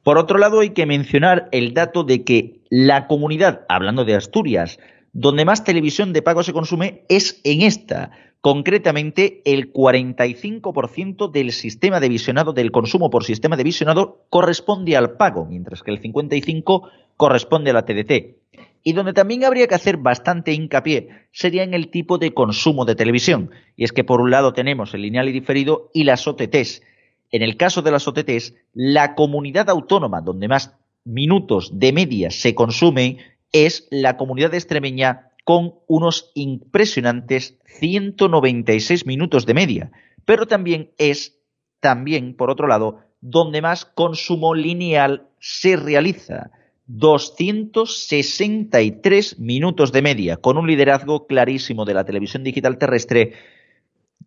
Por 0.02 0.18
otro 0.18 0.38
lado, 0.38 0.60
hay 0.60 0.70
que 0.70 0.86
mencionar 0.86 1.48
el 1.52 1.74
dato 1.74 2.02
de 2.02 2.24
que 2.24 2.62
la 2.70 3.06
comunidad, 3.06 3.60
hablando 3.68 4.04
de 4.04 4.16
Asturias, 4.16 4.78
donde 5.12 5.44
más 5.44 5.64
televisión 5.64 6.12
de 6.12 6.22
pago 6.22 6.42
se 6.42 6.52
consume 6.52 7.04
es 7.08 7.40
en 7.44 7.62
esta. 7.62 8.10
Concretamente, 8.40 9.42
el 9.44 9.72
45% 9.72 11.30
del 11.30 11.50
sistema 11.52 11.98
de 11.98 12.08
visionado, 12.08 12.52
del 12.52 12.70
consumo 12.70 13.10
por 13.10 13.24
sistema 13.24 13.56
de 13.56 13.64
visionado, 13.64 14.24
corresponde 14.30 14.96
al 14.96 15.16
pago, 15.16 15.44
mientras 15.44 15.82
que 15.82 15.90
el 15.90 16.00
55% 16.00 16.88
corresponde 17.16 17.70
a 17.70 17.74
la 17.74 17.84
TDT. 17.84 18.36
Y 18.84 18.92
donde 18.92 19.12
también 19.12 19.44
habría 19.44 19.66
que 19.66 19.74
hacer 19.74 19.96
bastante 19.96 20.52
hincapié 20.52 21.08
sería 21.32 21.64
en 21.64 21.74
el 21.74 21.90
tipo 21.90 22.16
de 22.18 22.32
consumo 22.32 22.84
de 22.84 22.94
televisión. 22.94 23.50
Y 23.76 23.84
es 23.84 23.92
que 23.92 24.04
por 24.04 24.20
un 24.20 24.30
lado 24.30 24.52
tenemos 24.52 24.94
el 24.94 25.02
lineal 25.02 25.28
y 25.28 25.32
diferido 25.32 25.90
y 25.92 26.04
las 26.04 26.26
OTTs. 26.26 26.82
En 27.30 27.42
el 27.42 27.56
caso 27.56 27.82
de 27.82 27.90
las 27.90 28.06
OTTs, 28.06 28.54
la 28.72 29.16
comunidad 29.16 29.68
autónoma 29.68 30.20
donde 30.20 30.48
más 30.48 30.76
minutos 31.04 31.78
de 31.78 31.92
media 31.92 32.30
se 32.30 32.54
consume 32.54 33.18
es 33.52 33.88
la 33.90 34.16
comunidad 34.16 34.54
extremeña 34.54 35.27
con 35.48 35.80
unos 35.86 36.30
impresionantes 36.34 37.56
196 37.80 39.06
minutos 39.06 39.46
de 39.46 39.54
media, 39.54 39.90
pero 40.26 40.46
también 40.46 40.90
es, 40.98 41.38
también, 41.80 42.36
por 42.36 42.50
otro 42.50 42.66
lado, 42.66 42.98
donde 43.22 43.62
más 43.62 43.86
consumo 43.86 44.54
lineal 44.54 45.28
se 45.40 45.76
realiza. 45.76 46.50
263 46.88 49.38
minutos 49.38 49.90
de 49.90 50.02
media, 50.02 50.36
con 50.36 50.58
un 50.58 50.66
liderazgo 50.66 51.26
clarísimo 51.26 51.86
de 51.86 51.94
la 51.94 52.04
televisión 52.04 52.44
digital 52.44 52.76
terrestre 52.76 53.32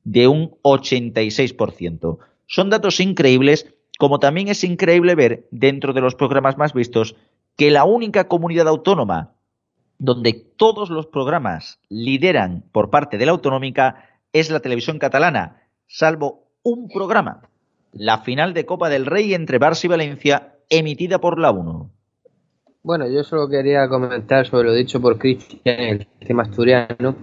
de 0.03 0.27
un 0.27 0.55
86%. 0.63 2.17
Son 2.47 2.71
datos 2.71 2.99
increíbles, 2.99 3.71
como 3.99 4.17
también 4.17 4.47
es 4.47 4.63
increíble 4.63 5.13
ver 5.13 5.45
dentro 5.51 5.93
de 5.93 6.01
los 6.01 6.15
programas 6.15 6.57
más 6.57 6.73
vistos 6.73 7.15
que 7.57 7.69
la 7.69 7.83
única 7.83 8.27
comunidad 8.27 8.67
autónoma 8.67 9.35
donde 10.01 10.33
todos 10.33 10.89
los 10.89 11.05
programas 11.05 11.79
lideran 11.87 12.63
por 12.71 12.89
parte 12.89 13.19
de 13.19 13.27
la 13.27 13.33
autonómica 13.33 14.03
es 14.33 14.49
la 14.49 14.59
televisión 14.59 14.97
catalana, 14.97 15.61
salvo 15.85 16.47
un 16.63 16.89
programa, 16.89 17.43
la 17.91 18.17
final 18.17 18.55
de 18.55 18.65
Copa 18.65 18.89
del 18.89 19.05
Rey 19.05 19.35
entre 19.35 19.59
Barça 19.59 19.85
y 19.85 19.89
Valencia, 19.89 20.55
emitida 20.71 21.19
por 21.19 21.37
la 21.37 21.51
1. 21.51 21.91
Bueno, 22.81 23.07
yo 23.09 23.23
solo 23.23 23.47
quería 23.47 23.87
comentar 23.89 24.47
sobre 24.47 24.69
lo 24.69 24.73
dicho 24.73 24.99
por 24.99 25.19
Cristian 25.19 25.79
el 25.79 26.07
tema 26.25 26.43
asturiano, 26.43 27.15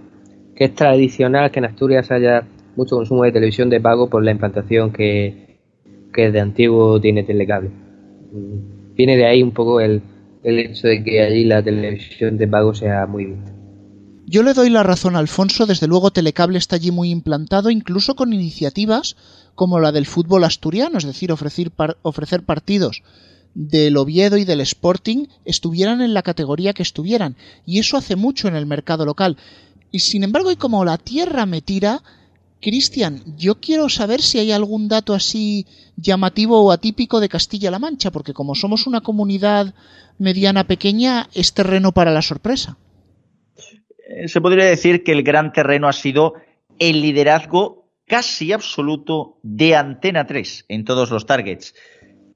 que 0.55 0.63
es 0.63 0.73
tradicional 0.73 1.51
que 1.51 1.59
en 1.59 1.65
Asturias 1.65 2.09
haya 2.11 2.47
mucho 2.77 2.95
consumo 2.95 3.25
de 3.25 3.33
televisión 3.33 3.69
de 3.69 3.81
pago 3.81 4.09
por 4.09 4.23
la 4.23 4.31
implantación 4.31 4.93
que, 4.93 5.59
que 6.13 6.31
de 6.31 6.39
antiguo 6.39 7.01
tiene 7.01 7.23
Telecable. 7.23 7.71
Viene 8.95 9.17
de 9.17 9.25
ahí 9.25 9.43
un 9.43 9.51
poco 9.51 9.81
el, 9.81 10.01
el 10.43 10.59
hecho 10.59 10.87
de 10.87 11.03
que 11.03 11.21
allí 11.21 11.43
la 11.45 11.63
televisión 11.63 12.37
de 12.37 12.47
pago 12.47 12.73
sea 12.73 13.05
muy 13.05 13.25
vista. 13.25 13.53
Yo 14.25 14.43
le 14.43 14.53
doy 14.53 14.69
la 14.69 14.83
razón 14.83 15.15
a 15.15 15.19
Alfonso, 15.19 15.65
desde 15.65 15.87
luego 15.87 16.11
Telecable 16.11 16.59
está 16.59 16.75
allí 16.75 16.91
muy 16.91 17.09
implantado, 17.09 17.71
incluso 17.71 18.15
con 18.15 18.31
iniciativas 18.31 19.15
como 19.55 19.79
la 19.79 19.91
del 19.91 20.05
fútbol 20.05 20.43
asturiano, 20.43 20.99
es 20.99 21.03
decir, 21.03 21.31
ofrecer, 21.31 21.71
ofrecer 22.03 22.43
partidos 22.43 23.01
del 23.55 23.97
Oviedo 23.97 24.37
y 24.37 24.45
del 24.45 24.61
Sporting 24.61 25.25
estuvieran 25.45 26.01
en 26.01 26.13
la 26.13 26.21
categoría 26.21 26.73
que 26.73 26.83
estuvieran, 26.83 27.35
y 27.65 27.79
eso 27.79 27.97
hace 27.97 28.15
mucho 28.15 28.47
en 28.47 28.55
el 28.55 28.67
mercado 28.67 29.05
local. 29.05 29.37
Y 29.91 29.99
sin 29.99 30.23
embargo, 30.23 30.51
y 30.51 30.55
como 30.55 30.85
la 30.85 30.99
tierra 30.99 31.47
me 31.47 31.61
tira, 31.61 32.03
Cristian, 32.61 33.23
yo 33.37 33.55
quiero 33.55 33.89
saber 33.89 34.21
si 34.21 34.39
hay 34.39 34.51
algún 34.51 34.87
dato 34.87 35.13
así 35.13 35.65
llamativo 35.95 36.61
o 36.61 36.71
atípico 36.71 37.19
de 37.19 37.29
Castilla-La 37.29 37.79
Mancha, 37.79 38.11
porque 38.11 38.33
como 38.33 38.55
somos 38.55 38.87
una 38.87 39.01
comunidad 39.01 39.73
mediana 40.17 40.65
pequeña, 40.65 41.29
es 41.33 41.53
terreno 41.53 41.93
para 41.93 42.11
la 42.11 42.21
sorpresa. 42.21 42.77
Eh, 44.09 44.27
se 44.27 44.41
podría 44.41 44.65
decir 44.65 45.03
que 45.03 45.11
el 45.11 45.23
gran 45.23 45.53
terreno 45.53 45.87
ha 45.87 45.93
sido 45.93 46.33
el 46.79 47.01
liderazgo 47.01 47.89
casi 48.07 48.51
absoluto 48.51 49.37
de 49.43 49.75
Antena 49.75 50.25
3 50.25 50.65
en 50.67 50.83
todos 50.83 51.11
los 51.11 51.25
targets. 51.25 51.75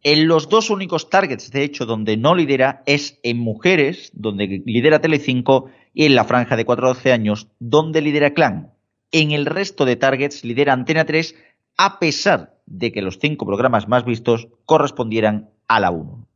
En 0.03 0.27
los 0.27 0.49
dos 0.49 0.69
únicos 0.69 1.09
targets, 1.09 1.51
de 1.51 1.63
hecho, 1.63 1.85
donde 1.85 2.17
no 2.17 2.35
lidera 2.35 2.83
es 2.85 3.19
en 3.23 3.39
mujeres, 3.39 4.11
donde 4.13 4.61
lidera 4.65 4.99
Telecinco, 4.99 5.69
y 5.93 6.05
en 6.05 6.15
la 6.15 6.25
franja 6.25 6.55
de 6.55 6.65
4 6.65 6.85
a 6.85 6.89
12 6.93 7.11
años, 7.11 7.47
donde 7.59 8.01
lidera 8.01 8.33
Clan. 8.33 8.73
En 9.13 9.32
el 9.32 9.46
resto 9.46 9.86
de 9.86 9.96
targets 9.96 10.43
lidera 10.43 10.74
Antena 10.74 11.05
3, 11.05 11.36
a 11.77 12.00
pesar 12.00 12.60
de 12.65 12.91
que 12.91 13.03
los 13.03 13.20
cinco 13.20 13.46
programas 13.46 13.88
más 13.88 14.05
vistos 14.05 14.48
correspondieran 14.65 15.51
a 15.67 15.79
la 15.79 15.91
1. 15.91 16.27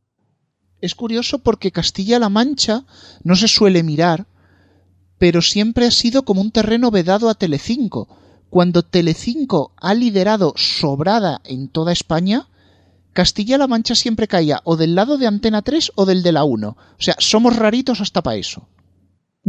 Es 0.80 0.94
curioso 0.94 1.40
porque 1.40 1.72
Castilla-La 1.72 2.28
Mancha 2.28 2.84
no 3.24 3.34
se 3.34 3.48
suele 3.48 3.82
mirar, 3.82 4.26
pero 5.18 5.42
siempre 5.42 5.86
ha 5.86 5.90
sido 5.90 6.24
como 6.24 6.40
un 6.40 6.52
terreno 6.52 6.92
vedado 6.92 7.28
a 7.28 7.34
Telecinco. 7.34 8.06
Cuando 8.48 8.84
Telecinco 8.84 9.72
ha 9.76 9.92
liderado 9.94 10.54
sobrada 10.54 11.40
en 11.44 11.68
toda 11.68 11.90
España, 11.90 12.46
Castilla-La 13.12 13.66
Mancha 13.66 13.96
siempre 13.96 14.28
caía 14.28 14.60
o 14.62 14.76
del 14.76 14.94
lado 14.94 15.18
de 15.18 15.26
Antena 15.26 15.62
3 15.62 15.90
o 15.96 16.06
del 16.06 16.22
de 16.22 16.30
la 16.30 16.44
1. 16.44 16.68
O 16.68 16.76
sea, 17.02 17.16
somos 17.18 17.56
raritos 17.56 18.00
hasta 18.00 18.22
para 18.22 18.36
eso. 18.36 18.68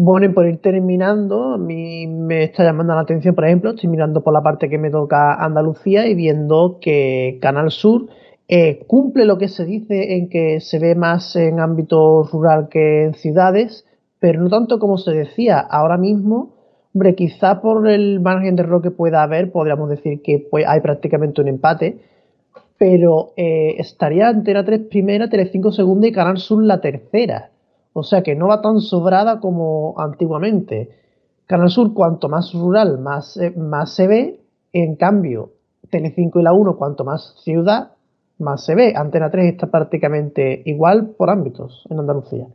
Bueno, 0.01 0.33
por 0.33 0.47
ir 0.47 0.61
terminando, 0.61 1.55
a 1.55 1.57
mí 1.57 2.07
me 2.07 2.45
está 2.45 2.63
llamando 2.63 2.95
la 2.95 3.01
atención, 3.01 3.35
por 3.35 3.43
ejemplo, 3.43 3.71
estoy 3.71 3.89
mirando 3.89 4.23
por 4.23 4.31
la 4.31 4.41
parte 4.41 4.69
que 4.69 4.77
me 4.77 4.89
toca 4.89 5.33
Andalucía 5.33 6.07
y 6.07 6.15
viendo 6.15 6.77
que 6.79 7.37
Canal 7.41 7.69
Sur 7.69 8.07
eh, 8.47 8.85
cumple 8.87 9.25
lo 9.25 9.37
que 9.37 9.49
se 9.49 9.65
dice 9.65 10.15
en 10.15 10.29
que 10.29 10.61
se 10.61 10.79
ve 10.79 10.95
más 10.95 11.35
en 11.35 11.59
ámbito 11.59 12.23
rural 12.31 12.69
que 12.69 13.03
en 13.03 13.13
ciudades, 13.13 13.85
pero 14.21 14.41
no 14.41 14.47
tanto 14.49 14.79
como 14.79 14.97
se 14.97 15.11
decía 15.11 15.59
ahora 15.59 15.97
mismo. 15.97 16.55
Hombre, 16.93 17.15
quizá 17.15 17.59
por 17.59 17.85
el 17.85 18.21
margen 18.21 18.55
de 18.55 18.63
error 18.63 18.81
que 18.81 18.91
pueda 18.91 19.21
haber, 19.21 19.51
podríamos 19.51 19.89
decir 19.89 20.21
que 20.21 20.47
pues, 20.49 20.63
hay 20.65 20.79
prácticamente 20.79 21.41
un 21.41 21.49
empate, 21.49 21.99
pero 22.77 23.33
eh, 23.35 23.75
estaría 23.77 24.29
Antena 24.29 24.63
3 24.63 24.79
primera, 24.89 25.27
Telecinco 25.27 25.73
segunda 25.73 26.07
y 26.07 26.13
Canal 26.13 26.37
Sur 26.37 26.63
la 26.63 26.79
tercera. 26.79 27.49
O 27.93 28.03
sea 28.03 28.23
que 28.23 28.35
no 28.35 28.47
va 28.47 28.61
tan 28.61 28.81
sobrada 28.81 29.39
como 29.39 29.95
antiguamente. 29.97 30.97
Canal 31.47 31.69
Sur, 31.69 31.93
cuanto 31.93 32.29
más 32.29 32.53
rural, 32.53 32.99
más, 32.99 33.39
más 33.57 33.93
se 33.93 34.07
ve. 34.07 34.39
En 34.71 34.95
cambio, 34.95 35.53
Telecinco 35.89 36.39
y 36.39 36.43
la 36.43 36.53
1, 36.53 36.77
cuanto 36.77 37.03
más 37.03 37.35
ciudad, 37.43 37.91
más 38.37 38.63
se 38.65 38.75
ve. 38.75 38.93
Antena 38.95 39.31
3 39.31 39.53
está 39.53 39.67
prácticamente 39.67 40.61
igual 40.65 41.07
por 41.17 41.29
ámbitos 41.29 41.83
en 41.89 41.99
Andalucía. 41.99 42.47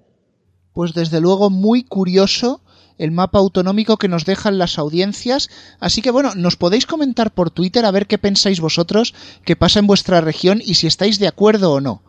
Pues 0.73 0.95
desde 0.95 1.21
luego 1.21 1.51
muy 1.51 1.85
curioso 1.85 2.61
el 2.99 3.11
mapa 3.11 3.39
autonómico 3.39 3.97
que 3.97 4.09
nos 4.09 4.25
dejan 4.25 4.59
las 4.59 4.79
audiencias. 4.79 5.49
Así 5.81 6.03
que 6.03 6.11
bueno, 6.11 6.35
nos 6.37 6.57
podéis 6.57 6.87
comentar 6.87 7.33
por 7.33 7.51
Twitter 7.51 7.85
a 7.85 7.91
ver 7.91 8.07
qué 8.07 8.19
pensáis 8.19 8.61
vosotros 8.61 9.15
que 9.45 9.57
pasa 9.57 9.81
en 9.81 9.87
vuestra 9.87 10.21
región 10.21 10.61
y 10.65 10.75
si 10.75 10.87
estáis 10.87 11.19
de 11.19 11.29
acuerdo 11.29 11.73
o 11.73 11.81
no. 11.81 12.03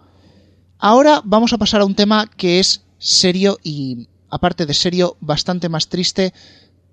Ahora 0.77 1.21
vamos 1.23 1.53
a 1.53 1.57
pasar 1.57 1.81
a 1.81 1.85
un 1.85 1.95
tema 1.95 2.27
que 2.37 2.59
es 2.59 2.84
serio 2.97 3.57
y, 3.63 4.07
aparte 4.29 4.65
de 4.65 4.73
serio, 4.73 5.15
bastante 5.19 5.69
más 5.69 5.89
triste 5.89 6.33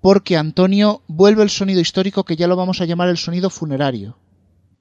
porque 0.01 0.35
Antonio 0.35 1.01
vuelve 1.07 1.43
el 1.43 1.49
sonido 1.49 1.79
histórico 1.79 2.23
que 2.23 2.35
ya 2.35 2.47
lo 2.47 2.57
vamos 2.57 2.81
a 2.81 2.85
llamar 2.85 3.07
el 3.07 3.17
sonido 3.17 3.49
funerario. 3.49 4.17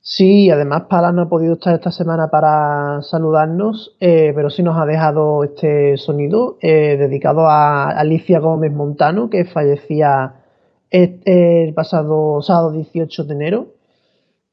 Sí, 0.01 0.51
además 0.51 0.87
Pala 0.91 1.13
no 1.13 1.23
ha 1.23 1.29
podido 1.29 1.55
estar 1.55 1.77
esta 1.77 1.93
semana 1.93 2.29
para 2.29 3.01
saludarnos, 3.03 3.97
eh, 4.01 4.33
pero 4.35 4.51
sí 4.51 4.65
nos 4.65 4.77
ha 4.77 4.85
dejado 4.85 5.45
este 5.45 5.97
sonido 5.97 6.59
eh, 6.61 6.97
dedicado 6.97 7.47
a 7.47 7.85
Alicia 7.91 8.41
Gómez 8.41 8.73
Montano, 8.73 9.31
que 9.31 9.45
fallecía 9.45 10.35
el 10.91 11.73
pasado 11.73 12.43
sábado 12.43 12.73
18 12.73 13.25
de 13.25 13.35
enero. 13.35 13.67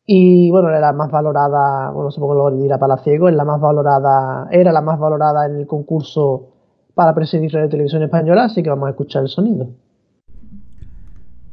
Y 0.06 0.52
bueno, 0.52 0.70
era 0.70 0.80
la 0.80 0.94
más 0.94 1.10
valorada, 1.10 1.90
bueno, 1.92 2.12
supongo 2.12 2.34
que 2.34 2.56
lo 2.56 2.62
dirá 2.62 2.78
Palaciego, 2.78 3.28
es 3.28 3.36
la 3.36 3.44
más 3.44 3.60
valorada, 3.60 4.48
era 4.52 4.72
la 4.72 4.82
más 4.82 5.00
valorada 5.00 5.48
en 5.48 5.56
el 5.56 5.66
concurso 5.66 6.59
para 6.94 7.14
presidir 7.14 7.52
Radio 7.54 7.70
Televisión 7.70 8.04
Española, 8.04 8.46
así 8.46 8.64
que 8.64 8.70
vamos 8.70 8.88
a 8.88 8.92
escuchar 8.92 9.24
el 9.24 9.30
sonido. 9.30 9.70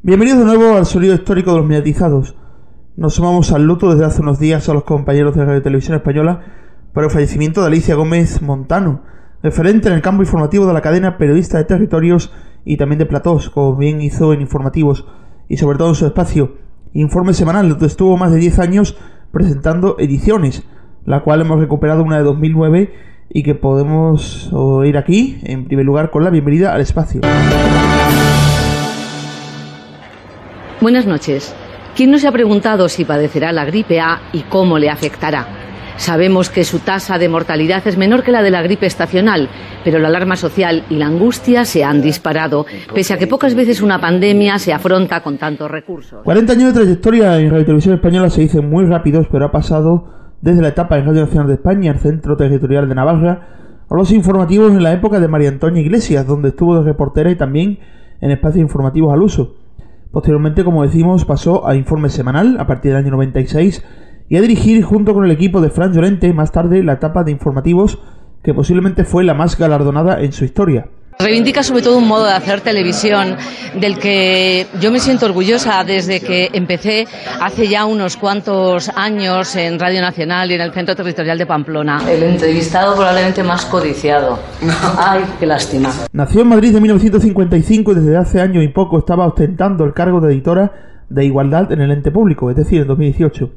Bienvenidos 0.03 0.41
de 0.41 0.45
nuevo 0.45 0.77
al 0.77 0.87
sonido 0.87 1.15
histórico 1.15 1.53
de 1.53 1.59
los 1.59 1.67
mediatizados. 1.67 2.35
Nos 2.97 3.15
sumamos 3.15 3.53
al 3.53 3.65
luto 3.65 3.91
desde 3.91 4.05
hace 4.05 4.23
unos 4.23 4.39
días 4.39 4.69
a 4.69 4.75
los 4.75 4.85
compañeros 4.85 5.35
de 5.35 5.45
Radio 5.45 5.63
Televisión 5.63 5.97
Española 5.97 6.41
por 6.93 7.05
el 7.05 7.11
fallecimiento 7.11 7.61
de 7.61 7.67
Alicia 7.67 7.95
Gómez 7.95 8.41
Montano, 8.41 9.03
referente 9.43 9.89
en 9.89 9.95
el 9.95 10.03
campo 10.03 10.23
informativo 10.23 10.67
de 10.67 10.73
la 10.73 10.81
cadena 10.81 11.19
periodista 11.19 11.59
de 11.59 11.65
territorios 11.65 12.33
y 12.65 12.77
también 12.77 12.99
de 12.99 13.07
platós, 13.07 13.51
como 13.51 13.77
bien 13.77 14.01
hizo 14.01 14.33
en 14.33 14.41
informativos 14.41 15.07
y 15.49 15.59
sobre 15.59 15.79
todo 15.79 15.91
en 15.91 15.95
su 15.95 16.07
espacio 16.07 16.55
Informe 16.93 17.35
Semanal, 17.35 17.69
donde 17.69 17.87
estuvo 17.87 18.17
más 18.17 18.33
de 18.33 18.39
10 18.39 18.59
años 18.59 18.97
presentando 19.31 19.97
ediciones, 19.99 20.67
la 21.05 21.23
cual 21.23 21.43
hemos 21.43 21.61
recuperado 21.61 22.03
una 22.03 22.17
de 22.17 22.23
2009 22.23 22.95
y 23.29 23.43
que 23.43 23.55
podemos 23.55 24.51
oír 24.53 24.97
aquí, 24.97 25.39
en 25.43 25.65
primer 25.67 25.85
lugar, 25.85 26.11
con 26.11 26.25
la 26.25 26.31
bienvenida 26.31 26.73
al 26.73 26.81
espacio. 26.81 27.21
Buenas 30.81 31.07
noches. 31.07 31.55
¿Quién 31.97 32.11
no 32.11 32.19
se 32.19 32.29
ha 32.29 32.33
preguntado 32.33 32.89
si 32.89 33.05
padecerá 33.05 33.53
la 33.53 33.65
gripe 33.65 34.01
A 34.01 34.21
y 34.33 34.43
cómo 34.43 34.79
le 34.79 34.91
afectará? 34.91 35.47
Sabemos 35.97 36.51
que 36.51 36.65
su 36.65 36.81
tasa 36.81 37.17
de 37.17 37.29
mortalidad 37.31 37.87
es 37.87 37.97
menor 37.97 38.23
que 38.23 38.31
la 38.31 38.43
de 38.43 38.51
la 38.51 38.61
gripe 38.61 38.85
estacional, 38.85 39.49
pero 39.83 39.99
la 39.99 40.09
alarma 40.09 40.37
social 40.37 40.85
y 40.91 40.97
la 40.97 41.07
angustia 41.07 41.65
se 41.65 41.85
han 41.85 42.03
disparado, 42.03 42.67
pese 42.95 43.15
a 43.15 43.19
que 43.19 43.27
pocas 43.27 43.55
veces 43.55 43.81
una 43.81 43.99
pandemia 43.99 44.59
se 44.59 44.75
afronta 44.75 45.23
con 45.23 45.39
tantos 45.39 45.71
recursos. 45.71 46.23
40 46.23 46.53
años 46.53 46.75
de 46.75 46.81
trayectoria 46.81 47.39
en 47.41 47.51
Radio 47.51 47.65
Televisión 47.65 47.95
Española 47.95 48.29
se 48.29 48.43
dicen 48.43 48.69
muy 48.69 48.85
rápidos, 48.85 49.27
pero 49.33 49.47
ha 49.47 49.51
pasado 49.51 50.26
desde 50.47 50.63
la 50.63 50.69
etapa 50.69 50.97
en 50.97 51.07
Radio 51.07 51.23
Nacional 51.23 51.49
de 51.49 51.55
España, 51.55 51.91
el 51.91 51.99
Centro 51.99 52.37
Territorial 52.37 52.89
de 52.89 52.95
Navarra, 52.95 53.49
a 53.91 53.95
los 53.97 54.13
informativos 54.13 54.71
en 54.71 54.85
la 54.85 54.93
época 54.93 55.19
de 55.19 55.27
María 55.27 55.49
Antonia 55.49 55.83
Iglesias, 55.83 56.25
donde 56.25 56.51
estuvo 56.51 56.79
de 56.79 56.85
reportera 56.85 57.33
y 57.33 57.35
también 57.35 57.81
en 58.21 58.31
espacios 58.31 58.63
informativos 58.63 59.13
al 59.13 59.23
uso. 59.23 59.57
Posteriormente, 60.13 60.63
como 60.63 60.85
decimos, 60.85 61.25
pasó 61.25 61.67
a 61.67 61.75
Informe 61.75 62.11
Semanal 62.11 62.59
a 62.61 62.67
partir 62.69 62.93
del 62.93 63.03
año 63.03 63.11
96 63.11 63.85
y 64.29 64.37
a 64.37 64.41
dirigir 64.41 64.85
junto 64.85 65.15
con 65.15 65.25
el 65.25 65.33
equipo 65.33 65.61
de 65.61 65.71
Fran 65.71 65.93
Llorente 65.93 66.33
más 66.33 66.53
tarde 66.53 66.85
la 66.85 66.93
etapa 66.93 67.25
de 67.25 67.33
informativos 67.33 67.99
que 68.45 68.55
posiblemente 68.55 69.03
fue 69.03 69.25
la 69.25 69.35
más 69.35 69.59
galardonada 69.59 70.21
en 70.23 70.31
su 70.31 70.45
historia. 70.45 70.91
Reivindica 71.19 71.63
sobre 71.63 71.83
todo 71.83 71.97
un 71.97 72.07
modo 72.07 72.27
de 72.27 72.33
hacer 72.33 72.61
televisión 72.61 73.37
del 73.81 73.99
que 73.99 74.67
yo 74.81 74.93
me 74.93 75.01
siento 75.01 75.25
orgullosa 75.25 75.83
desde 75.83 76.21
que 76.21 76.51
empecé 76.53 77.07
hace 77.41 77.69
ya 77.69 77.87
unos 77.87 78.19
cuantos 78.19 78.91
años 78.95 79.57
en 79.57 79.79
Radio 79.79 80.03
Nacional 80.03 80.51
y 80.51 80.55
en 80.55 80.61
el 80.61 80.73
Centro 80.73 80.95
Territorial 80.95 81.39
de 81.39 81.47
Pamplona. 81.47 82.03
El 82.07 82.23
entrevistado 82.23 82.95
probablemente 82.95 83.43
más 83.43 83.65
codiciado. 83.65 84.39
Ay, 84.99 85.25
qué 85.41 85.47
lástima. 85.47 85.91
Nació 86.13 86.43
en 86.43 86.49
Madrid 86.49 86.77
en 86.77 86.83
1955 86.83 87.93
y 87.93 87.95
desde 87.95 88.17
hace 88.19 88.41
año 88.43 88.63
y 88.63 88.69
poco 88.69 88.99
estaba 88.99 89.27
ostentando 89.27 89.85
el 89.85 89.95
cargo 89.95 90.21
de 90.21 90.35
editora 90.35 90.73
de 91.09 91.25
Igualdad 91.25 91.73
en 91.73 91.81
el 91.81 91.93
ente 91.93 92.11
público, 92.11 92.51
es 92.51 92.57
decir, 92.57 92.83
en 92.83 92.89
2018. 92.89 93.51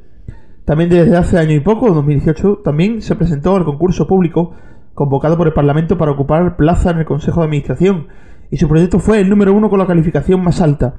También 0.64 0.88
desde 0.88 1.16
hace 1.16 1.38
año 1.38 1.52
y 1.52 1.60
poco, 1.60 1.88
en 1.88 1.94
2018, 1.94 2.60
también 2.64 3.02
se 3.02 3.16
presentó 3.16 3.56
al 3.56 3.64
concurso 3.64 4.06
público 4.06 4.54
convocado 5.00 5.38
por 5.38 5.46
el 5.46 5.54
Parlamento 5.54 5.96
para 5.96 6.12
ocupar 6.12 6.56
plaza 6.56 6.90
en 6.90 6.98
el 6.98 7.06
Consejo 7.06 7.40
de 7.40 7.46
Administración, 7.46 8.08
y 8.50 8.58
su 8.58 8.68
proyecto 8.68 8.98
fue 8.98 9.18
el 9.18 9.30
número 9.30 9.54
uno 9.54 9.70
con 9.70 9.78
la 9.78 9.86
calificación 9.86 10.44
más 10.44 10.60
alta, 10.60 10.96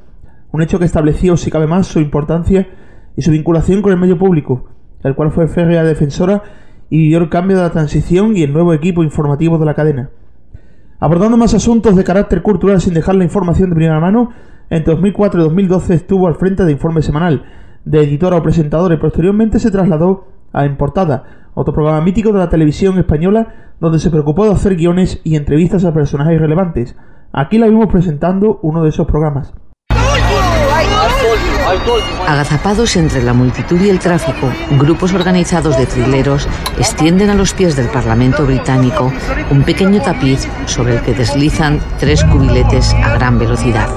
un 0.52 0.64
hecho 0.64 0.80
que 0.80 0.86
estableció, 0.86 1.38
si 1.38 1.52
cabe 1.52 1.68
más, 1.68 1.86
su 1.86 2.00
importancia 2.00 2.68
y 3.16 3.22
su 3.22 3.30
vinculación 3.30 3.84
con 3.84 3.92
el 3.92 4.00
medio 4.00 4.18
público, 4.18 4.70
el 5.04 5.14
cual 5.14 5.30
fue 5.30 5.48
férrea 5.48 5.84
defensora 5.84 6.42
y 6.90 6.98
vivió 6.98 7.20
el 7.20 7.30
cambio 7.30 7.58
de 7.58 7.62
la 7.62 7.70
transición 7.70 8.36
y 8.36 8.42
el 8.42 8.54
nuevo 8.54 8.74
equipo 8.74 9.04
informativo 9.04 9.60
de 9.60 9.66
la 9.68 9.76
cadena. 9.76 10.10
Abordando 11.00 11.38
más 11.38 11.54
asuntos 11.54 11.96
de 11.96 12.04
carácter 12.04 12.42
cultural 12.42 12.82
sin 12.82 12.96
dejar 12.96 13.14
la 13.14 13.24
información 13.24 13.70
de 13.70 13.76
primera 13.76 14.00
mano, 14.00 14.32
entre 14.72 14.96
2004 14.96 15.42
y 15.42 15.44
2012 15.44 15.94
estuvo 15.94 16.28
al 16.28 16.38
frente 16.38 16.66
de 16.66 16.72
Informe 16.72 17.04
Semanal, 17.04 17.46
de 17.86 18.00
editora 18.00 18.38
o 18.38 18.42
presentadora 18.42 18.96
y 18.96 18.98
posteriormente 18.98 19.60
se 19.60 19.70
trasladó 19.70 20.26
a 20.54 20.66
En 20.66 20.76
Portada, 20.76 21.41
otro 21.54 21.74
programa 21.74 22.02
mítico 22.02 22.32
de 22.32 22.40
la 22.40 22.50
televisión 22.50 22.98
española 22.98 23.74
donde 23.80 24.00
se 24.00 24.10
preocupó 24.12 24.46
de 24.46 24.52
hacer 24.52 24.76
guiones 24.76 25.20
y 25.24 25.36
entrevistas 25.36 25.86
a 25.86 25.94
personajes 25.94 26.40
relevantes. 26.40 26.96
Aquí 27.34 27.58
la 27.58 27.68
vimos 27.68 27.88
presentando 27.88 28.60
uno 28.62 28.84
de 28.84 28.90
esos 28.90 29.08
programas. 29.08 29.54
Agazapados 32.28 32.96
entre 32.96 33.24
la 33.24 33.34
multitud 33.34 33.80
y 33.82 33.90
el 33.90 34.00
tráfico, 34.00 34.50
grupos 34.72 35.14
organizados 35.14 35.78
de 35.78 35.86
trileros 35.86 36.48
extienden 36.78 37.30
a 37.30 37.36
los 37.36 37.54
pies 37.54 37.76
del 37.76 37.88
Parlamento 37.88 38.46
británico 38.46 39.12
un 39.50 39.64
pequeño 39.64 40.02
tapiz 40.02 40.48
sobre 40.66 40.96
el 40.96 41.02
que 41.02 41.14
deslizan 41.14 41.80
tres 42.00 42.24
cubiletes 42.26 42.94
a 42.94 43.14
gran 43.16 43.40
velocidad. 43.40 43.88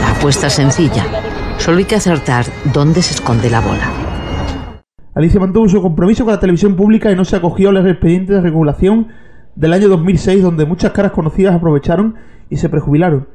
La 0.00 0.10
apuesta 0.12 0.46
es 0.46 0.52
sencilla, 0.52 1.04
solo 1.60 1.76
hay 1.76 1.84
que 1.84 1.94
acertar 1.94 2.46
dónde 2.72 3.02
se 3.02 3.14
esconde 3.14 3.50
la 3.50 3.60
bola. 3.60 3.92
Alicia 5.14 5.38
mantuvo 5.38 5.68
su 5.68 5.82
compromiso 5.82 6.24
con 6.24 6.32
la 6.32 6.40
televisión 6.40 6.74
pública 6.74 7.12
y 7.12 7.16
no 7.16 7.26
se 7.26 7.36
acogió 7.36 7.68
a 7.68 7.72
los 7.72 7.86
expedientes 7.86 8.36
de 8.36 8.42
regulación 8.42 9.08
del 9.56 9.74
año 9.74 9.88
2006 9.88 10.42
donde 10.42 10.64
muchas 10.64 10.92
caras 10.92 11.12
conocidas 11.12 11.54
aprovecharon 11.54 12.14
y 12.48 12.56
se 12.56 12.70
prejubilaron. 12.70 13.28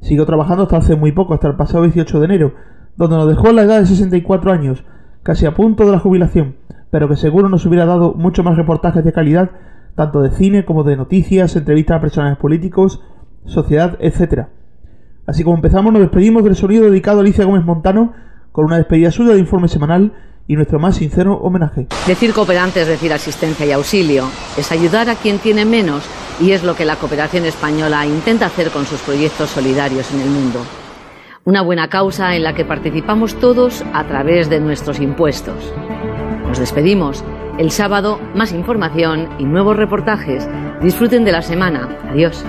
Siguió 0.00 0.26
trabajando 0.26 0.62
hasta 0.62 0.76
hace 0.76 0.94
muy 0.94 1.10
poco, 1.10 1.34
hasta 1.34 1.48
el 1.48 1.56
pasado 1.56 1.82
18 1.82 2.20
de 2.20 2.24
enero, 2.24 2.54
donde 2.96 3.16
nos 3.16 3.28
dejó 3.28 3.48
a 3.48 3.52
la 3.52 3.62
edad 3.62 3.80
de 3.80 3.86
64 3.86 4.52
años, 4.52 4.84
casi 5.24 5.46
a 5.46 5.54
punto 5.54 5.84
de 5.84 5.92
la 5.92 5.98
jubilación, 5.98 6.56
pero 6.90 7.08
que 7.08 7.16
seguro 7.16 7.48
nos 7.48 7.66
hubiera 7.66 7.84
dado 7.84 8.14
mucho 8.14 8.44
más 8.44 8.56
reportajes 8.56 9.04
de 9.04 9.12
calidad, 9.12 9.50
tanto 9.96 10.22
de 10.22 10.30
cine 10.30 10.64
como 10.64 10.84
de 10.84 10.96
noticias, 10.96 11.56
entrevistas 11.56 11.96
a 11.96 12.00
personajes 12.00 12.38
políticos, 12.38 13.02
sociedad, 13.44 13.98
etc. 14.00 14.46
Así 15.26 15.44
como 15.44 15.56
empezamos, 15.56 15.92
nos 15.92 16.02
despedimos 16.02 16.42
del 16.44 16.56
sonido 16.56 16.84
dedicado 16.84 17.18
a 17.18 17.20
Alicia 17.22 17.44
Gómez 17.44 17.64
Montano 17.64 18.12
con 18.50 18.64
una 18.64 18.76
despedida 18.76 19.10
suya 19.10 19.32
de 19.32 19.38
informe 19.38 19.68
semanal 19.68 20.12
y 20.48 20.56
nuestro 20.56 20.78
más 20.78 20.96
sincero 20.96 21.34
homenaje. 21.36 21.86
Decir 22.06 22.32
cooperante 22.32 22.82
es 22.82 22.88
decir 22.88 23.12
asistencia 23.12 23.64
y 23.64 23.72
auxilio, 23.72 24.24
es 24.56 24.72
ayudar 24.72 25.08
a 25.08 25.14
quien 25.14 25.38
tiene 25.38 25.64
menos 25.64 26.04
y 26.40 26.50
es 26.52 26.64
lo 26.64 26.74
que 26.74 26.84
la 26.84 26.96
cooperación 26.96 27.44
española 27.44 28.04
intenta 28.06 28.46
hacer 28.46 28.70
con 28.70 28.84
sus 28.84 29.00
proyectos 29.00 29.50
solidarios 29.50 30.12
en 30.12 30.20
el 30.20 30.30
mundo. 30.30 30.60
Una 31.44 31.62
buena 31.62 31.88
causa 31.88 32.36
en 32.36 32.42
la 32.42 32.54
que 32.54 32.64
participamos 32.64 33.34
todos 33.36 33.84
a 33.92 34.04
través 34.04 34.48
de 34.48 34.60
nuestros 34.60 35.00
impuestos. 35.00 35.72
Nos 36.46 36.58
despedimos. 36.58 37.24
El 37.58 37.70
sábado, 37.70 38.18
más 38.34 38.52
información 38.52 39.28
y 39.38 39.44
nuevos 39.44 39.76
reportajes. 39.76 40.48
Disfruten 40.82 41.24
de 41.24 41.32
la 41.32 41.42
semana. 41.42 41.98
Adiós. 42.10 42.44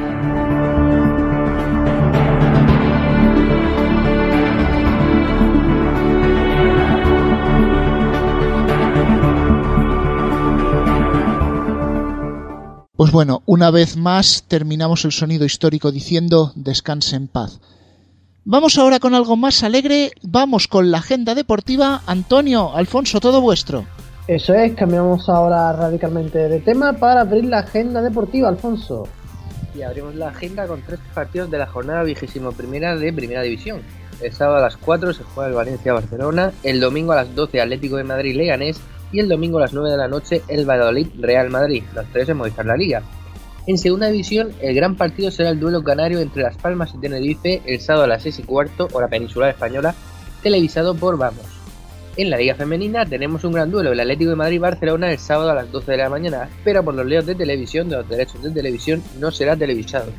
Pues 13.03 13.11
bueno, 13.11 13.43
una 13.45 13.69
vez 13.69 13.97
más 13.97 14.45
terminamos 14.47 15.03
el 15.03 15.11
sonido 15.11 15.43
histórico 15.43 15.91
diciendo 15.91 16.53
descanse 16.55 17.17
en 17.17 17.27
paz. 17.27 17.59
Vamos 18.45 18.77
ahora 18.77 19.01
con 19.01 19.13
algo 19.13 19.35
más 19.35 19.61
alegre, 19.63 20.13
vamos 20.21 20.69
con 20.69 20.89
la 20.89 20.99
agenda 20.99 21.35
deportiva. 21.35 22.01
Antonio, 22.07 22.73
Alfonso, 22.73 23.19
todo 23.19 23.41
vuestro. 23.41 23.83
Eso 24.29 24.53
es, 24.53 24.73
cambiamos 24.75 25.27
ahora 25.27 25.73
radicalmente 25.73 26.47
de 26.47 26.61
tema 26.61 26.93
para 26.93 27.19
abrir 27.19 27.43
la 27.43 27.59
agenda 27.59 28.01
deportiva, 28.01 28.47
Alfonso. 28.47 29.05
Y 29.75 29.81
abrimos 29.81 30.15
la 30.15 30.29
agenda 30.29 30.65
con 30.65 30.81
tres 30.81 31.01
partidos 31.13 31.51
de 31.51 31.57
la 31.57 31.67
jornada 31.67 32.03
vigésimo 32.03 32.53
primera 32.53 32.95
de 32.95 33.11
Primera 33.11 33.41
División. 33.41 33.81
El 34.21 34.31
sábado 34.31 34.59
a 34.59 34.61
las 34.61 34.77
4 34.77 35.13
se 35.13 35.23
juega 35.23 35.49
el 35.49 35.55
Valencia-Barcelona, 35.55 36.53
el 36.63 36.79
domingo 36.79 37.11
a 37.11 37.17
las 37.17 37.35
12 37.35 37.59
Atlético 37.59 37.97
de 37.97 38.05
Madrid-Leganés 38.05 38.79
y 39.13 39.19
el 39.19 39.29
domingo 39.29 39.59
a 39.59 39.61
las 39.61 39.73
9 39.73 39.91
de 39.91 39.97
la 39.97 40.09
noche 40.09 40.41
el 40.49 40.69
Valladolid 40.69 41.07
Real 41.19 41.49
Madrid, 41.49 41.83
los 41.95 42.05
tres 42.07 42.27
en 42.27 42.37
Movistar 42.37 42.65
La 42.65 42.75
Liga. 42.75 43.01
En 43.65 43.77
segunda 43.77 44.07
división, 44.07 44.51
el 44.59 44.75
gran 44.75 44.97
partido 44.97 45.31
será 45.31 45.49
el 45.49 45.59
duelo 45.59 45.83
canario 45.83 46.19
entre 46.19 46.43
Las 46.43 46.57
Palmas 46.57 46.93
y 46.93 46.97
Tenerife 46.99 47.61
el 47.65 47.79
sábado 47.79 48.03
a 48.03 48.07
las 48.07 48.23
6 48.23 48.39
y 48.39 48.43
cuarto, 48.43 48.89
hora 48.91 49.07
peninsular 49.07 49.51
española, 49.51 49.95
televisado 50.41 50.95
por 50.95 51.17
Vamos. 51.17 51.45
En 52.17 52.29
la 52.29 52.37
Liga 52.37 52.55
Femenina 52.55 53.05
tenemos 53.05 53.43
un 53.43 53.53
gran 53.53 53.71
duelo, 53.71 53.91
el 53.91 53.99
Atlético 53.99 54.31
de 54.31 54.35
Madrid-Barcelona 54.35 55.11
el 55.11 55.17
sábado 55.17 55.51
a 55.51 55.55
las 55.55 55.71
12 55.71 55.91
de 55.91 55.97
la 55.97 56.09
mañana, 56.09 56.49
pero 56.63 56.83
por 56.83 56.93
los 56.93 57.05
leos 57.05 57.25
de 57.25 57.35
televisión 57.35 57.87
de 57.87 57.95
los 57.95 58.09
derechos 58.09 58.43
de 58.43 58.51
televisión 58.51 59.01
no 59.19 59.31
será 59.31 59.55
televisado. 59.55 60.11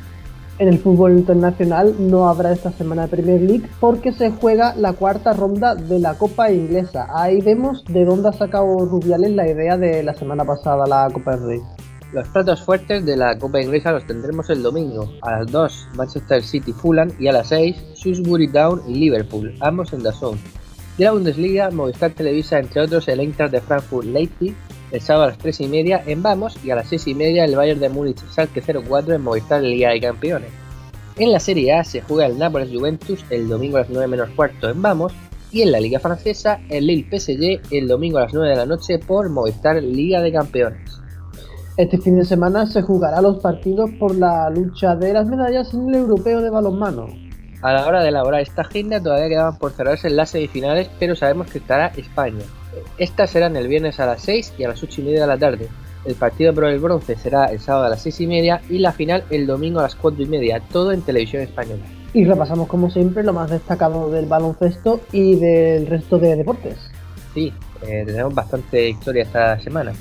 En 0.56 0.68
el 0.68 0.78
fútbol 0.78 1.18
internacional 1.18 1.96
no 1.98 2.28
habrá 2.28 2.52
esta 2.52 2.70
semana 2.70 3.08
Premier 3.08 3.40
League 3.40 3.68
porque 3.80 4.12
se 4.12 4.30
juega 4.30 4.72
la 4.76 4.92
cuarta 4.92 5.32
ronda 5.32 5.74
de 5.74 5.98
la 5.98 6.14
Copa 6.14 6.52
Inglesa. 6.52 7.08
Ahí 7.12 7.40
vemos 7.40 7.84
de 7.86 8.04
dónde 8.04 8.28
ha 8.28 8.32
sacado 8.32 8.78
Rubiales 8.86 9.32
la 9.32 9.50
idea 9.50 9.76
de 9.76 10.04
la 10.04 10.14
semana 10.14 10.44
pasada 10.44 10.86
la 10.86 11.08
Copa 11.12 11.32
del 11.32 11.46
Rey. 11.46 11.60
Los 12.12 12.28
platos 12.28 12.62
fuertes 12.62 13.04
de 13.04 13.16
la 13.16 13.36
Copa 13.36 13.60
Inglesa 13.60 13.90
los 13.90 14.06
tendremos 14.06 14.48
el 14.48 14.62
domingo. 14.62 15.10
A 15.22 15.40
las 15.40 15.50
2 15.50 15.88
Manchester 15.96 16.40
City 16.44 16.72
Fulham 16.72 17.10
y 17.18 17.26
a 17.26 17.32
las 17.32 17.48
6 17.48 17.76
Shrewsbury 17.96 18.52
Town 18.52 18.80
y 18.86 18.94
Liverpool, 18.94 19.52
ambos 19.60 19.92
en 19.92 20.04
Dazón. 20.04 20.38
De 20.96 21.04
la 21.04 21.10
Bundesliga, 21.10 21.72
Movistar 21.72 22.12
Televisa 22.12 22.60
entre 22.60 22.82
otros 22.82 23.08
el 23.08 23.18
Eintracht 23.18 23.50
de 23.50 23.60
Frankfurt 23.60 24.06
Leipzig 24.06 24.54
el 24.94 25.00
sábado 25.00 25.24
a 25.24 25.28
las 25.28 25.38
3 25.38 25.60
y 25.62 25.68
media 25.68 26.02
en 26.06 26.22
Vamos 26.22 26.56
y 26.64 26.70
a 26.70 26.76
las 26.76 26.88
6 26.88 27.08
y 27.08 27.14
media 27.14 27.44
el 27.44 27.56
Bayern 27.56 27.80
de 27.80 27.88
Múnich 27.88 28.24
Salke 28.30 28.62
04 28.62 29.14
en 29.14 29.22
Movistar 29.22 29.60
Liga 29.60 29.90
de 29.90 30.00
Campeones. 30.00 30.50
En 31.16 31.32
la 31.32 31.40
Serie 31.40 31.74
A 31.74 31.84
se 31.84 32.00
juega 32.00 32.26
el 32.26 32.38
Nápoles 32.38 32.70
Juventus 32.72 33.24
el 33.30 33.48
domingo 33.48 33.76
a 33.76 33.80
las 33.80 33.90
9 33.90 34.06
menos 34.06 34.30
cuarto 34.30 34.70
en 34.70 34.80
Vamos 34.80 35.12
y 35.50 35.62
en 35.62 35.72
la 35.72 35.80
Liga 35.80 35.98
Francesa 35.98 36.60
el 36.68 36.86
Lille 36.86 37.08
PSG 37.10 37.74
el 37.74 37.88
domingo 37.88 38.18
a 38.18 38.22
las 38.22 38.34
9 38.34 38.50
de 38.50 38.56
la 38.56 38.66
noche 38.66 39.00
por 39.00 39.28
Movistar 39.28 39.82
Liga 39.82 40.20
de 40.22 40.32
Campeones. 40.32 41.00
Este 41.76 41.98
fin 41.98 42.16
de 42.16 42.24
semana 42.24 42.66
se 42.66 42.82
jugará 42.82 43.20
los 43.20 43.38
partidos 43.38 43.90
por 43.98 44.14
la 44.14 44.48
lucha 44.48 44.94
de 44.94 45.12
las 45.12 45.26
medallas 45.26 45.74
en 45.74 45.88
el 45.88 45.96
europeo 45.96 46.40
de 46.40 46.50
balonmano. 46.50 47.08
A 47.62 47.72
la 47.72 47.86
hora 47.86 48.00
de 48.00 48.10
elaborar 48.10 48.42
esta 48.42 48.62
agenda 48.62 49.02
todavía 49.02 49.28
quedaban 49.28 49.58
por 49.58 49.72
cerrarse 49.72 50.08
las 50.08 50.30
semifinales, 50.30 50.88
pero 51.00 51.16
sabemos 51.16 51.50
que 51.50 51.58
estará 51.58 51.86
España. 51.96 52.44
Estas 52.98 53.30
serán 53.30 53.56
el 53.56 53.68
viernes 53.68 54.00
a 54.00 54.06
las 54.06 54.22
6 54.22 54.54
y 54.58 54.64
a 54.64 54.68
las 54.68 54.82
8 54.82 55.00
y 55.00 55.04
media 55.04 55.22
de 55.22 55.26
la 55.26 55.38
tarde. 55.38 55.68
El 56.04 56.14
partido 56.14 56.52
por 56.52 56.64
el 56.64 56.78
bronce 56.78 57.16
será 57.16 57.46
el 57.46 57.60
sábado 57.60 57.86
a 57.86 57.88
las 57.90 58.02
6 58.02 58.20
y 58.20 58.26
media 58.26 58.60
y 58.68 58.78
la 58.78 58.92
final 58.92 59.24
el 59.30 59.46
domingo 59.46 59.80
a 59.80 59.84
las 59.84 59.94
4 59.94 60.22
y 60.22 60.26
media, 60.26 60.60
todo 60.72 60.92
en 60.92 61.02
televisión 61.02 61.42
española. 61.42 61.82
Y 62.12 62.24
repasamos 62.24 62.68
como 62.68 62.90
siempre 62.90 63.24
lo 63.24 63.32
más 63.32 63.50
destacado 63.50 64.10
del 64.10 64.26
baloncesto 64.26 65.00
y 65.12 65.36
del 65.36 65.86
resto 65.86 66.18
de 66.18 66.36
deportes. 66.36 66.76
Sí, 67.32 67.52
eh, 67.82 68.04
tenemos 68.06 68.34
bastante 68.34 68.88
historia 68.88 69.24
esta 69.24 69.58
semana. 69.60 69.92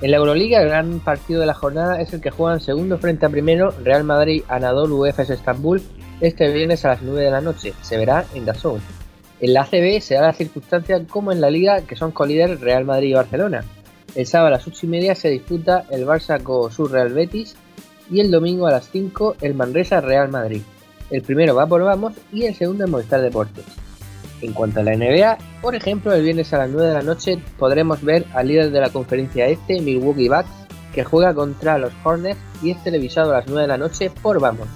En 0.00 0.10
la 0.10 0.16
Euroliga, 0.16 0.60
el 0.60 0.68
gran 0.68 1.00
partido 1.00 1.40
de 1.40 1.46
la 1.46 1.54
jornada 1.54 2.00
es 2.00 2.12
el 2.12 2.20
que 2.20 2.30
juegan 2.30 2.60
segundo 2.60 2.98
frente 2.98 3.26
a 3.26 3.28
primero 3.28 3.72
Real 3.84 4.02
Madrid 4.02 4.42
Anadolu 4.48 5.06
Efes 5.06 5.30
Estambul 5.30 5.82
este 6.20 6.52
viernes 6.52 6.84
a 6.84 6.88
las 6.88 7.02
9 7.02 7.20
de 7.20 7.30
la 7.30 7.40
noche. 7.40 7.72
Se 7.82 7.96
verá 7.96 8.24
en 8.34 8.44
Dazón. 8.44 8.80
En 9.42 9.54
la 9.54 9.62
ACB 9.62 10.00
se 10.00 10.14
da 10.14 10.22
la 10.22 10.32
circunstancia 10.32 11.04
como 11.04 11.32
en 11.32 11.40
la 11.40 11.50
liga 11.50 11.82
que 11.82 11.96
son 11.96 12.12
colíderes 12.12 12.60
Real 12.60 12.84
Madrid 12.84 13.08
y 13.08 13.14
Barcelona. 13.14 13.64
El 14.14 14.24
sábado 14.24 14.46
a 14.46 14.50
las 14.52 14.68
8 14.68 14.86
y 14.86 14.88
media 14.88 15.16
se 15.16 15.30
disputa 15.30 15.84
el 15.90 16.06
Barça 16.06 16.40
con 16.40 16.70
su 16.70 16.86
Real 16.86 17.12
Betis 17.12 17.56
y 18.08 18.20
el 18.20 18.30
domingo 18.30 18.68
a 18.68 18.70
las 18.70 18.88
5 18.90 19.38
el 19.40 19.54
Manresa 19.54 20.00
Real 20.00 20.28
Madrid. 20.28 20.62
El 21.10 21.22
primero 21.22 21.56
va 21.56 21.66
por 21.66 21.82
Vamos 21.82 22.12
y 22.32 22.44
el 22.44 22.54
segundo 22.54 22.84
en 22.84 22.92
Movistar 22.92 23.20
Deportes. 23.20 23.64
En 24.42 24.52
cuanto 24.52 24.78
a 24.78 24.84
la 24.84 24.94
NBA, 24.94 25.36
por 25.60 25.74
ejemplo, 25.74 26.12
el 26.12 26.22
viernes 26.22 26.52
a 26.52 26.58
las 26.58 26.70
9 26.70 26.88
de 26.88 26.94
la 26.94 27.02
noche 27.02 27.42
podremos 27.58 28.00
ver 28.00 28.24
al 28.34 28.46
líder 28.46 28.70
de 28.70 28.80
la 28.80 28.90
conferencia 28.90 29.46
este, 29.46 29.80
Milwaukee 29.80 30.28
Bucks, 30.28 30.50
que 30.94 31.02
juega 31.02 31.34
contra 31.34 31.78
los 31.78 31.92
Hornets 32.04 32.38
y 32.62 32.70
es 32.70 32.84
televisado 32.84 33.32
a 33.32 33.38
las 33.38 33.48
9 33.48 33.62
de 33.62 33.68
la 33.68 33.78
noche 33.78 34.08
por 34.22 34.40
Vamos. 34.40 34.68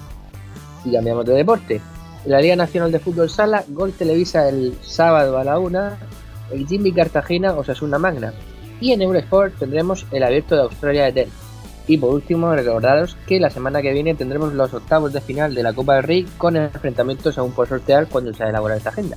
Y 0.83 0.91
cambiamos 0.91 1.25
de 1.25 1.35
deporte. 1.35 1.81
En 2.27 2.33
la 2.33 2.41
Liga 2.41 2.57
Nacional 2.57 2.91
de 2.91 2.99
Fútbol 2.99 3.29
Sala, 3.29 3.63
Gol 3.69 3.93
televisa 3.93 4.49
el 4.49 4.77
sábado 4.81 5.37
a 5.37 5.45
la 5.45 5.59
1 5.59 5.91
el 6.51 6.67
Jimmy 6.67 6.91
Cartagena 6.91 7.53
Osasuna 7.53 7.97
Magna. 7.99 8.33
Y 8.81 8.91
en 8.91 9.01
Eurosport 9.01 9.57
tendremos 9.57 10.05
el 10.11 10.23
abierto 10.23 10.53
de 10.53 10.63
Australia 10.63 11.05
de 11.05 11.13
Ten. 11.13 11.29
Y 11.87 11.95
por 11.95 12.13
último, 12.13 12.53
recordaros 12.53 13.15
que 13.25 13.39
la 13.39 13.49
semana 13.49 13.81
que 13.81 13.93
viene 13.93 14.13
tendremos 14.13 14.53
los 14.53 14.73
octavos 14.73 15.13
de 15.13 15.21
final 15.21 15.55
de 15.55 15.63
la 15.63 15.71
Copa 15.71 15.95
del 15.95 16.03
Rey 16.03 16.27
con 16.37 16.57
enfrentamientos 16.57 17.37
aún 17.37 17.53
por 17.53 17.69
sortear 17.69 18.07
cuando 18.07 18.33
se 18.33 18.43
elabora 18.43 18.75
esta 18.75 18.89
agenda. 18.89 19.15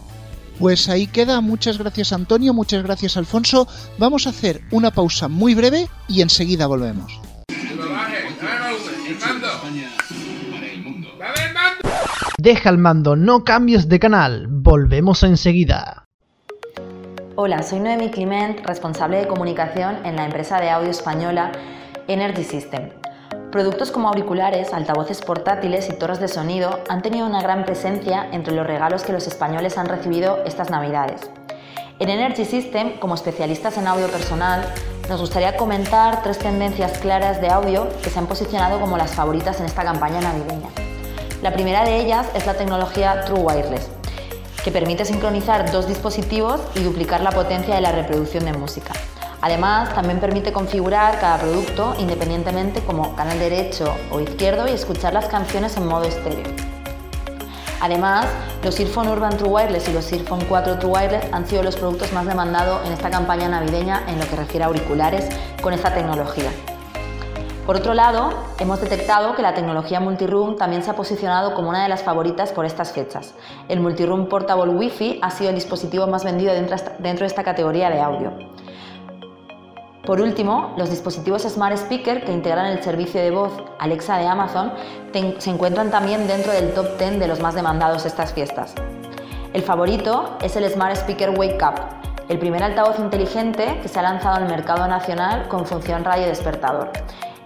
Pues 0.60 0.88
ahí 0.88 1.08
queda, 1.08 1.40
muchas 1.40 1.78
gracias 1.78 2.12
Antonio, 2.12 2.54
muchas 2.54 2.84
gracias 2.84 3.16
Alfonso. 3.16 3.66
Vamos 3.98 4.28
a 4.28 4.30
hacer 4.30 4.60
una 4.70 4.92
pausa 4.92 5.26
muy 5.26 5.56
breve 5.56 5.88
y 6.06 6.22
enseguida 6.22 6.68
volvemos. 6.68 7.20
Deja 12.42 12.70
el 12.70 12.78
mando, 12.78 13.16
no 13.16 13.44
cambies 13.44 13.86
de 13.86 14.00
canal, 14.00 14.46
volvemos 14.48 15.22
enseguida. 15.24 16.06
Hola, 17.36 17.62
soy 17.62 17.80
Noemi 17.80 18.10
Climent, 18.10 18.64
responsable 18.64 19.18
de 19.18 19.26
comunicación 19.26 19.98
en 20.06 20.16
la 20.16 20.24
empresa 20.24 20.58
de 20.58 20.70
audio 20.70 20.88
española 20.88 21.52
Energy 22.08 22.42
System. 22.44 22.88
Productos 23.52 23.90
como 23.90 24.08
auriculares, 24.08 24.72
altavoces 24.72 25.20
portátiles 25.20 25.90
y 25.90 25.98
torres 25.98 26.18
de 26.18 26.28
sonido 26.28 26.82
han 26.88 27.02
tenido 27.02 27.26
una 27.26 27.42
gran 27.42 27.66
presencia 27.66 28.26
entre 28.32 28.54
los 28.54 28.66
regalos 28.66 29.02
que 29.02 29.12
los 29.12 29.26
españoles 29.26 29.76
han 29.76 29.90
recibido 29.90 30.38
estas 30.46 30.70
navidades. 30.70 31.30
En 31.98 32.08
Energy 32.08 32.46
System, 32.46 32.98
como 33.00 33.16
especialistas 33.16 33.76
en 33.76 33.86
audio 33.86 34.06
personal, 34.06 34.64
nos 35.10 35.20
gustaría 35.20 35.58
comentar 35.58 36.22
tres 36.22 36.38
tendencias 36.38 36.96
claras 37.00 37.38
de 37.42 37.50
audio 37.50 37.86
que 38.02 38.08
se 38.08 38.18
han 38.18 38.26
posicionado 38.26 38.80
como 38.80 38.96
las 38.96 39.14
favoritas 39.14 39.60
en 39.60 39.66
esta 39.66 39.84
campaña 39.84 40.22
navideña. 40.22 40.89
La 41.42 41.54
primera 41.54 41.84
de 41.84 41.96
ellas 41.98 42.26
es 42.34 42.44
la 42.44 42.52
tecnología 42.52 43.24
True 43.24 43.40
Wireless, 43.40 43.88
que 44.62 44.70
permite 44.70 45.06
sincronizar 45.06 45.72
dos 45.72 45.88
dispositivos 45.88 46.60
y 46.74 46.82
duplicar 46.82 47.22
la 47.22 47.30
potencia 47.30 47.74
de 47.74 47.80
la 47.80 47.92
reproducción 47.92 48.44
de 48.44 48.52
música. 48.52 48.92
Además, 49.40 49.94
también 49.94 50.20
permite 50.20 50.52
configurar 50.52 51.18
cada 51.18 51.38
producto 51.38 51.94
independientemente 51.98 52.82
como 52.82 53.16
canal 53.16 53.38
derecho 53.38 53.94
o 54.10 54.20
izquierdo 54.20 54.68
y 54.68 54.72
escuchar 54.72 55.14
las 55.14 55.28
canciones 55.28 55.78
en 55.78 55.86
modo 55.86 56.04
estéreo. 56.04 56.44
Además, 57.80 58.26
los 58.62 58.78
Earphone 58.78 59.08
Urban 59.08 59.38
True 59.38 59.48
Wireless 59.48 59.88
y 59.88 59.94
los 59.94 60.12
Earphone 60.12 60.44
4 60.46 60.78
True 60.78 60.92
Wireless 60.92 61.24
han 61.32 61.46
sido 61.46 61.62
los 61.62 61.76
productos 61.76 62.12
más 62.12 62.26
demandados 62.26 62.86
en 62.86 62.92
esta 62.92 63.08
campaña 63.08 63.48
navideña 63.48 64.02
en 64.08 64.18
lo 64.18 64.28
que 64.28 64.36
refiere 64.36 64.64
a 64.64 64.66
auriculares 64.66 65.26
con 65.62 65.72
esta 65.72 65.94
tecnología. 65.94 66.50
Por 67.70 67.76
otro 67.76 67.94
lado, 67.94 68.30
hemos 68.58 68.80
detectado 68.80 69.36
que 69.36 69.42
la 69.42 69.54
tecnología 69.54 70.00
Multiroom 70.00 70.56
también 70.56 70.82
se 70.82 70.90
ha 70.90 70.96
posicionado 70.96 71.54
como 71.54 71.68
una 71.68 71.84
de 71.84 71.88
las 71.88 72.02
favoritas 72.02 72.50
por 72.50 72.66
estas 72.66 72.90
fechas. 72.90 73.32
El 73.68 73.78
Multiroom 73.78 74.28
Portable 74.28 74.72
Wi-Fi 74.72 75.20
ha 75.22 75.30
sido 75.30 75.50
el 75.50 75.54
dispositivo 75.54 76.08
más 76.08 76.24
vendido 76.24 76.52
dentro 76.52 77.20
de 77.20 77.26
esta 77.26 77.44
categoría 77.44 77.88
de 77.88 78.00
audio. 78.00 78.32
Por 80.04 80.20
último, 80.20 80.74
los 80.78 80.90
dispositivos 80.90 81.42
Smart 81.42 81.76
Speaker 81.76 82.24
que 82.24 82.32
integran 82.32 82.66
el 82.66 82.82
servicio 82.82 83.20
de 83.20 83.30
voz 83.30 83.52
Alexa 83.78 84.18
de 84.18 84.26
Amazon 84.26 84.72
se 85.38 85.50
encuentran 85.50 85.92
también 85.92 86.26
dentro 86.26 86.50
del 86.50 86.74
top 86.74 86.98
10 86.98 87.20
de 87.20 87.28
los 87.28 87.38
más 87.38 87.54
demandados 87.54 88.04
estas 88.04 88.32
fiestas. 88.32 88.74
El 89.52 89.62
favorito 89.62 90.38
es 90.42 90.56
el 90.56 90.68
Smart 90.68 90.96
Speaker 90.96 91.38
Wake 91.38 91.64
Up, 91.64 91.80
el 92.28 92.40
primer 92.40 92.64
altavoz 92.64 92.98
inteligente 92.98 93.78
que 93.80 93.86
se 93.86 93.96
ha 94.00 94.02
lanzado 94.02 94.38
al 94.38 94.48
mercado 94.48 94.88
nacional 94.88 95.46
con 95.46 95.66
función 95.66 96.02
radio 96.02 96.26
despertador. 96.26 96.90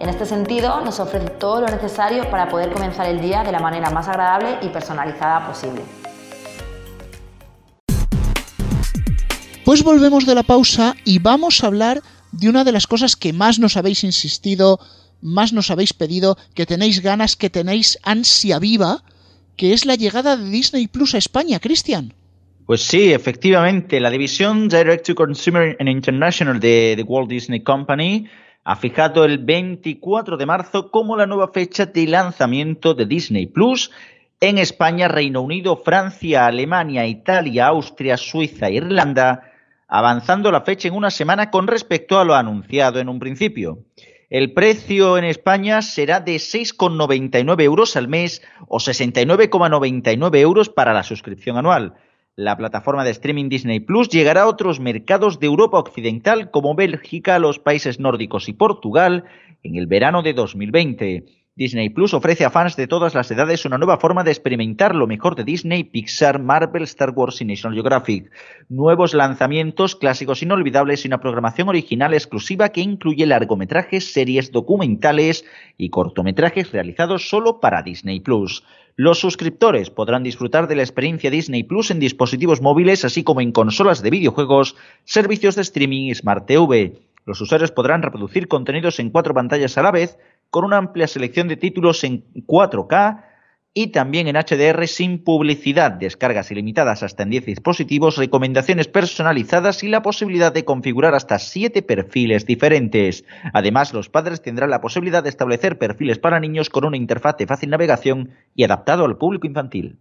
En 0.05 0.09
este 0.09 0.27
sentido, 0.27 0.81
nos 0.81 0.99
ofrece 0.99 1.31
todo 1.31 1.61
lo 1.61 1.67
necesario 1.67 2.29
para 2.29 2.47
poder 2.47 2.71
comenzar 2.71 3.07
el 3.07 3.19
día 3.19 3.43
de 3.43 3.51
la 3.51 3.57
manera 3.57 3.89
más 3.89 4.07
agradable 4.07 4.59
y 4.61 4.69
personalizada 4.69 5.47
posible. 5.47 5.81
Pues 9.63 9.81
volvemos 9.81 10.27
de 10.27 10.35
la 10.35 10.43
pausa 10.43 10.95
y 11.05 11.17
vamos 11.17 11.63
a 11.63 11.67
hablar 11.67 12.03
de 12.31 12.49
una 12.49 12.63
de 12.63 12.71
las 12.71 12.85
cosas 12.85 13.15
que 13.15 13.33
más 13.33 13.57
nos 13.57 13.77
habéis 13.77 14.03
insistido, 14.03 14.79
más 15.21 15.53
nos 15.53 15.71
habéis 15.71 15.91
pedido, 15.91 16.37
que 16.53 16.67
tenéis 16.67 17.01
ganas, 17.01 17.35
que 17.35 17.49
tenéis 17.49 17.97
ansia 18.03 18.59
viva, 18.59 19.01
que 19.57 19.73
es 19.73 19.87
la 19.87 19.95
llegada 19.95 20.37
de 20.37 20.47
Disney 20.51 20.85
Plus 20.85 21.15
a 21.15 21.17
España, 21.17 21.59
Cristian. 21.59 22.13
Pues 22.67 22.83
sí, 22.83 23.11
efectivamente, 23.11 23.99
la 23.99 24.11
división 24.11 24.69
Direct 24.69 25.07
to 25.07 25.15
Consumer 25.15 25.75
and 25.79 25.89
International 25.89 26.59
de 26.59 26.93
The 26.95 27.03
Walt 27.03 27.27
Disney 27.27 27.61
Company 27.61 28.27
ha 28.65 28.75
fijado 28.75 29.25
el 29.25 29.37
24 29.37 30.37
de 30.37 30.45
marzo 30.47 30.89
como 30.89 31.15
la 31.15 31.27
nueva 31.27 31.49
fecha 31.53 31.85
de 31.85 32.07
lanzamiento 32.07 32.95
de 32.95 33.05
Disney 33.05 33.45
Plus 33.45 33.91
en 34.41 34.57
España, 34.57 35.07
Reino 35.07 35.41
Unido, 35.41 35.77
Francia, 35.77 36.47
Alemania, 36.47 37.05
Italia, 37.05 37.67
Austria, 37.67 38.17
Suiza 38.17 38.67
e 38.67 38.73
Irlanda 38.73 39.51
avanzando 39.87 40.51
la 40.51 40.61
fecha 40.61 40.87
en 40.87 40.95
una 40.95 41.11
semana 41.11 41.51
con 41.51 41.67
respecto 41.67 42.19
a 42.19 42.25
lo 42.25 42.33
anunciado 42.33 42.99
en 42.99 43.07
un 43.07 43.19
principio. 43.19 43.85
El 44.31 44.53
precio 44.53 45.19
en 45.19 45.25
España 45.25 45.83
será 45.83 46.19
de 46.19 46.37
6,99 46.37 47.61
euros 47.61 47.95
al 47.95 48.07
mes 48.07 48.41
o 48.67 48.79
69,99 48.79 50.37
euros 50.39 50.69
para 50.69 50.91
la 50.91 51.03
suscripción 51.03 51.57
anual. 51.57 51.93
La 52.37 52.57
plataforma 52.57 53.05
de 53.05 53.11
streaming 53.11 53.47
Disney 53.47 53.79
Plus 53.79 54.09
llegará 54.09 54.41
a 54.41 54.47
otros 54.47 54.81
mercados 54.81 55.39
de 55.39 55.45
Europa 55.47 55.79
Occidental 55.79 56.51
como 56.51 56.75
Bélgica, 56.75 57.39
los 57.39 57.59
países 57.59 57.97
nórdicos 57.97 58.49
y 58.49 58.53
Portugal 58.53 59.23
en 59.63 59.77
el 59.77 59.87
verano 59.87 60.21
de 60.21 60.33
2020. 60.33 61.23
Disney 61.55 61.87
Plus 61.87 62.13
ofrece 62.13 62.43
a 62.43 62.49
fans 62.49 62.75
de 62.75 62.87
todas 62.87 63.15
las 63.15 63.31
edades 63.31 63.63
una 63.63 63.77
nueva 63.77 63.99
forma 63.99 64.25
de 64.25 64.31
experimentar 64.31 64.93
lo 64.93 65.07
mejor 65.07 65.35
de 65.35 65.45
Disney, 65.45 65.85
Pixar, 65.85 66.41
Marvel, 66.41 66.83
Star 66.83 67.11
Wars 67.11 67.39
y 67.39 67.45
National 67.45 67.73
Geographic. 67.73 68.29
Nuevos 68.67 69.13
lanzamientos, 69.13 69.95
clásicos 69.95 70.43
inolvidables 70.43 71.05
y 71.05 71.07
una 71.07 71.21
programación 71.21 71.69
original 71.69 72.13
exclusiva 72.13 72.67
que 72.67 72.81
incluye 72.81 73.25
largometrajes, 73.25 74.11
series 74.11 74.51
documentales 74.51 75.45
y 75.77 75.89
cortometrajes 75.89 76.73
realizados 76.73 77.29
solo 77.29 77.61
para 77.61 77.81
Disney 77.81 78.19
Plus. 78.19 78.61
Los 78.97 79.19
suscriptores 79.19 79.89
podrán 79.89 80.23
disfrutar 80.23 80.69
de 80.69 80.75
la 80.77 80.83
experiencia 80.83 81.29
Disney 81.29 81.63
Plus 81.63 81.91
en 81.91 81.99
dispositivos 81.99 82.61
móviles, 82.61 83.03
así 83.03 83.25
como 83.25 83.41
en 83.41 83.51
consolas 83.51 84.01
de 84.01 84.09
videojuegos, 84.09 84.77
servicios 85.03 85.55
de 85.55 85.63
streaming 85.63 86.03
y 86.03 86.15
Smart 86.15 86.45
TV. 86.45 87.01
Los 87.25 87.41
usuarios 87.41 87.71
podrán 87.71 88.03
reproducir 88.03 88.47
contenidos 88.47 88.99
en 88.99 89.09
cuatro 89.09 89.33
pantallas 89.33 89.77
a 89.77 89.81
la 89.81 89.91
vez, 89.91 90.17
con 90.49 90.63
una 90.63 90.77
amplia 90.77 91.07
selección 91.07 91.49
de 91.49 91.57
títulos 91.57 92.05
en 92.05 92.23
4K 92.47 93.25
y 93.77 93.87
también 93.87 94.29
en 94.29 94.37
HDR 94.37 94.87
sin 94.87 95.21
publicidad, 95.21 95.91
descargas 95.91 96.49
ilimitadas 96.49 97.03
hasta 97.03 97.23
en 97.23 97.29
10 97.31 97.45
dispositivos, 97.45 98.15
recomendaciones 98.15 98.87
personalizadas 98.87 99.83
y 99.83 99.89
la 99.89 100.01
posibilidad 100.01 100.53
de 100.53 100.63
configurar 100.63 101.13
hasta 101.13 101.37
7 101.37 101.81
perfiles 101.81 102.45
diferentes. 102.45 103.25
Además, 103.51 103.93
los 103.93 104.07
padres 104.07 104.41
tendrán 104.41 104.69
la 104.69 104.79
posibilidad 104.79 105.21
de 105.21 105.29
establecer 105.29 105.77
perfiles 105.77 106.19
para 106.19 106.39
niños 106.39 106.69
con 106.69 106.85
una 106.85 106.95
interfaz 106.95 107.35
de 107.35 107.47
fácil 107.47 107.69
navegación 107.69 108.31
y 108.55 108.63
adaptado 108.63 109.03
al 109.03 109.17
público 109.17 109.45
infantil. 109.45 109.99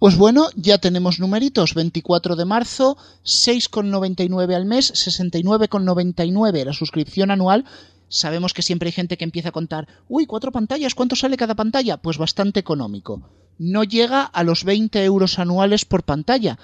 Pues 0.00 0.18
bueno, 0.18 0.48
ya 0.56 0.78
tenemos 0.78 1.20
numeritos. 1.20 1.74
24 1.74 2.34
de 2.34 2.44
marzo, 2.44 2.96
6,99 3.24 4.52
al 4.52 4.66
mes, 4.66 4.92
69,99 4.92 6.64
la 6.64 6.72
suscripción 6.72 7.30
anual 7.30 7.64
Sabemos 8.08 8.54
que 8.54 8.62
siempre 8.62 8.88
hay 8.88 8.92
gente 8.92 9.16
que 9.16 9.24
empieza 9.24 9.48
a 9.48 9.52
contar, 9.52 9.88
uy, 10.08 10.26
cuatro 10.26 10.52
pantallas, 10.52 10.94
¿cuánto 10.94 11.16
sale 11.16 11.36
cada 11.36 11.54
pantalla? 11.54 11.96
Pues 11.96 12.18
bastante 12.18 12.60
económico. 12.60 13.22
No 13.58 13.84
llega 13.84 14.22
a 14.22 14.44
los 14.44 14.64
20 14.64 15.02
euros 15.04 15.38
anuales 15.38 15.84
por 15.84 16.04
pantalla. 16.04 16.58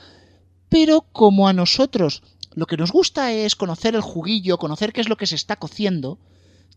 Pero 0.68 1.06
como 1.12 1.48
a 1.48 1.52
nosotros 1.52 2.22
lo 2.54 2.66
que 2.66 2.76
nos 2.76 2.92
gusta 2.92 3.32
es 3.32 3.56
conocer 3.56 3.94
el 3.94 4.02
juguillo, 4.02 4.58
conocer 4.58 4.92
qué 4.92 5.00
es 5.00 5.08
lo 5.08 5.16
que 5.16 5.26
se 5.26 5.34
está 5.34 5.56
cociendo, 5.56 6.18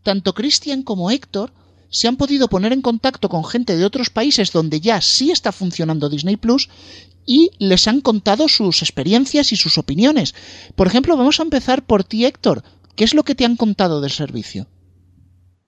tanto 0.02 0.34
Cristian 0.34 0.82
como 0.82 1.10
Héctor 1.10 1.52
se 1.88 2.08
han 2.08 2.16
podido 2.16 2.48
poner 2.48 2.72
en 2.72 2.82
contacto 2.82 3.28
con 3.28 3.44
gente 3.44 3.76
de 3.76 3.84
otros 3.84 4.10
países 4.10 4.52
donde 4.52 4.80
ya 4.80 5.00
sí 5.00 5.30
está 5.30 5.52
funcionando 5.52 6.08
Disney 6.08 6.36
Plus 6.36 6.68
y 7.26 7.50
les 7.58 7.88
han 7.88 8.00
contado 8.00 8.48
sus 8.48 8.82
experiencias 8.82 9.52
y 9.52 9.56
sus 9.56 9.78
opiniones. 9.78 10.34
Por 10.74 10.86
ejemplo, 10.86 11.16
vamos 11.16 11.40
a 11.40 11.42
empezar 11.42 11.84
por 11.84 12.04
ti, 12.04 12.24
Héctor. 12.24 12.62
¿Qué 12.96 13.04
es 13.04 13.14
lo 13.14 13.22
que 13.22 13.34
te 13.34 13.44
han 13.44 13.56
contado 13.56 14.00
del 14.00 14.10
servicio? 14.10 14.66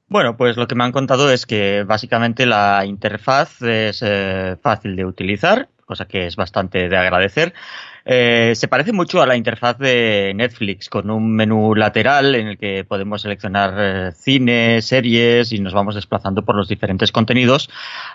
Bueno, 0.08 0.38
pues 0.38 0.56
lo 0.56 0.66
que 0.66 0.74
me 0.74 0.84
han 0.84 0.92
contado 0.92 1.30
es 1.30 1.44
que 1.44 1.84
básicamente 1.84 2.46
la 2.46 2.84
interfaz 2.86 3.60
es 3.60 4.02
eh, 4.02 4.56
fácil 4.62 4.96
de 4.96 5.04
utilizar, 5.04 5.68
cosa 5.84 6.06
que 6.06 6.26
es 6.26 6.36
bastante 6.36 6.88
de 6.88 6.96
agradecer. 6.96 7.52
Eh, 8.06 8.54
se 8.54 8.68
parece 8.68 8.92
mucho 8.92 9.20
a 9.20 9.26
la 9.26 9.36
interfaz 9.36 9.76
de 9.76 10.32
Netflix, 10.34 10.88
con 10.88 11.10
un 11.10 11.36
menú 11.36 11.74
lateral 11.74 12.34
en 12.34 12.48
el 12.48 12.56
que 12.56 12.84
podemos 12.84 13.20
seleccionar 13.20 13.74
eh, 13.76 14.12
cine, 14.12 14.80
series 14.80 15.52
y 15.52 15.58
nos 15.58 15.74
vamos 15.74 15.94
desplazando 15.94 16.42
por 16.42 16.56
los 16.56 16.68
diferentes 16.68 17.12
contenidos 17.12 17.68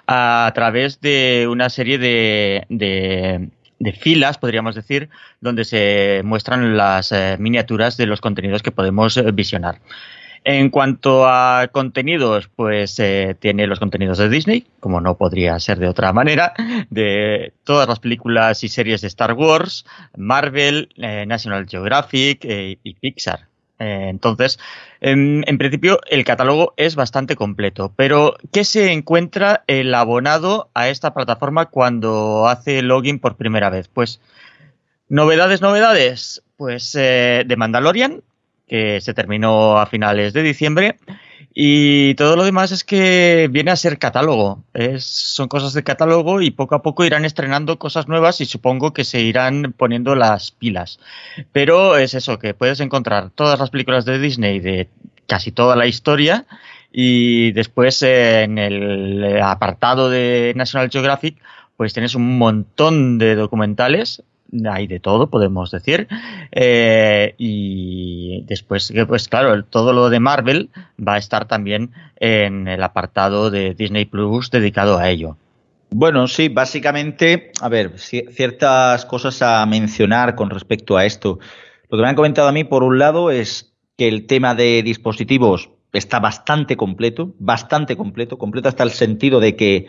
a 0.08 0.52
través 0.56 1.00
de 1.00 1.48
una 1.48 1.70
serie 1.70 2.00
de 2.00 2.66
de 2.70 3.52
filas, 3.92 4.38
podríamos 4.38 4.76
decir, 4.76 5.10
donde 5.42 5.66
se 5.66 6.22
muestran 6.24 6.78
las 6.78 7.12
eh, 7.12 7.36
miniaturas 7.40 7.98
de 7.98 8.06
los 8.06 8.22
contenidos 8.22 8.64
que 8.64 8.72
podemos 8.72 9.18
eh, 9.18 9.32
visionar. 9.32 9.80
En 10.46 10.70
cuanto 10.70 11.26
a 11.28 11.70
contenidos, 11.72 12.50
pues 12.54 13.00
eh, 13.00 13.36
tiene 13.40 13.66
los 13.68 13.80
contenidos 13.80 14.18
de 14.18 14.30
Disney, 14.30 14.66
como 14.80 15.00
no 15.00 15.16
podría 15.16 15.58
ser 15.60 15.80
de 15.80 15.88
otra 15.88 16.12
manera, 16.12 16.54
de 16.90 17.54
todas 17.64 17.88
las 17.88 18.00
películas 18.00 18.64
y 18.64 18.70
series 18.70 19.02
de 19.02 19.08
Star 19.08 19.34
Wars, 19.34 19.86
Marvel, 20.18 20.90
National 20.98 21.66
Geographic 21.66 22.44
y 22.44 22.94
Pixar. 22.96 23.53
Entonces, 23.84 24.60
en, 25.02 25.44
en, 25.48 25.58
principio, 25.58 26.00
el 26.10 26.24
catálogo 26.24 26.74
es 26.78 26.96
bastante 26.96 27.36
completo, 27.36 27.94
pero 27.96 28.36
¿qué 28.52 28.64
se 28.64 28.92
encuentra 28.92 29.64
el 29.68 29.94
abonado 29.94 30.70
a 30.74 30.90
esta 30.90 31.14
plataforma 31.14 31.68
cuando 31.68 32.48
hace 32.48 32.82
login 32.82 33.20
por 33.20 33.36
primera 33.36 33.70
vez? 33.70 33.88
Pues, 33.88 34.22
novedades, 35.10 35.62
novedades, 35.62 36.44
pues 36.58 36.96
eh, 36.96 37.44
de 37.46 37.56
Mandalorian, 37.56 38.24
que 38.68 39.02
se 39.02 39.14
terminó 39.14 39.78
a 39.78 39.86
finales 39.86 40.34
de 40.34 40.42
diciembre. 40.44 40.98
Y 41.54 42.16
todo 42.16 42.36
lo 42.36 42.44
demás 42.44 42.72
es 42.72 42.84
que 42.84 43.48
viene 43.52 43.72
a 43.72 43.76
ser 43.76 43.98
catálogo. 43.98 44.64
Es, 44.74 45.06
son 45.06 45.48
cosas 45.48 45.74
de 45.74 45.84
catálogo 45.84 46.42
y 46.42 46.52
poco 46.52 46.76
a 46.76 46.82
poco 46.82 47.06
irán 47.06 47.26
estrenando 47.26 47.80
cosas 47.80 48.08
nuevas 48.08 48.42
y 48.42 48.46
supongo 48.46 48.94
que 48.94 49.04
se 49.04 49.22
irán 49.22 49.74
poniendo 49.76 50.16
las 50.16 50.52
pilas. 50.52 51.00
Pero 51.52 51.98
es 51.98 52.14
eso, 52.14 52.40
que 52.40 52.54
puedes 52.54 52.80
encontrar 52.80 53.32
todas 53.32 53.60
las 53.60 53.70
películas 53.70 54.06
de 54.06 54.20
Disney 54.20 54.60
de 54.60 54.90
casi 55.28 55.52
toda 55.52 55.76
la 55.76 55.88
historia 55.88 56.46
y 56.92 57.52
después 57.54 58.02
en 58.04 58.58
el 58.58 59.42
apartado 59.42 60.10
de 60.10 60.54
National 60.56 60.90
Geographic 60.92 61.38
pues 61.78 61.94
tienes 61.94 62.14
un 62.14 62.38
montón 62.38 63.18
de 63.18 63.36
documentales 63.36 64.22
hay 64.70 64.88
de 64.88 65.00
todo, 65.00 65.30
podemos 65.30 65.72
decir. 65.72 66.08
Eh, 66.52 67.36
y 67.38 68.44
después, 68.46 68.94
pues 69.08 69.28
claro, 69.28 69.64
todo 69.64 69.94
lo 69.94 70.10
de 70.10 70.20
Marvel 70.20 70.70
va 71.00 71.16
a 71.16 71.18
estar 71.18 71.48
también 71.48 71.92
en 72.18 72.68
el 72.68 72.84
apartado 72.84 73.50
de 73.50 73.74
Disney 73.74 74.06
Plus 74.06 74.52
dedicado 74.52 74.98
a 74.98 75.10
ello. 75.10 75.38
Bueno, 75.90 76.28
sí, 76.28 76.50
básicamente, 76.50 77.52
a 77.62 77.70
ver, 77.70 78.00
ciertas 78.00 79.06
cosas 79.06 79.42
a 79.44 79.64
mencionar 79.66 80.36
con 80.36 80.50
respecto 80.50 80.98
a 80.98 81.06
esto. 81.06 81.40
Lo 81.90 81.98
que 81.98 82.02
me 82.02 82.10
han 82.10 82.16
comentado 82.16 82.48
a 82.48 82.52
mí, 82.52 82.64
por 82.64 82.84
un 82.84 82.98
lado, 82.98 83.30
es 83.30 83.74
que 83.96 84.08
el 84.08 84.26
tema 84.26 84.56
de 84.56 84.82
dispositivos 84.82 85.70
está 85.92 86.20
bastante 86.20 86.76
completo, 86.76 87.36
bastante 87.38 87.96
completo, 87.96 88.40
completo 88.40 88.70
hasta 88.70 88.84
el 88.84 88.90
sentido 88.90 89.40
de 89.40 89.56
que 89.56 89.88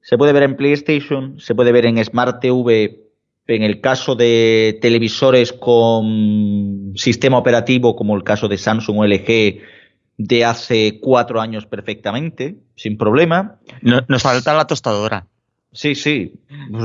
se 0.00 0.16
puede 0.16 0.32
ver 0.32 0.44
en 0.44 0.56
PlayStation, 0.56 1.38
se 1.38 1.54
puede 1.54 1.72
ver 1.72 1.84
en 1.84 2.02
Smart 2.02 2.40
TV 2.40 3.05
en 3.46 3.62
el 3.62 3.80
caso 3.80 4.14
de 4.14 4.78
televisores 4.80 5.52
con 5.52 6.92
sistema 6.96 7.38
operativo, 7.38 7.94
como 7.94 8.16
el 8.16 8.24
caso 8.24 8.48
de 8.48 8.58
Samsung 8.58 8.98
o 8.98 9.04
LG, 9.04 9.60
de 10.18 10.44
hace 10.44 10.98
cuatro 11.00 11.40
años 11.40 11.66
perfectamente, 11.66 12.56
sin 12.74 12.96
problema. 12.96 13.58
nos 13.82 14.22
falta 14.22 14.54
la 14.54 14.66
tostadora. 14.66 15.26
Sí, 15.72 15.94
sí, 15.94 16.32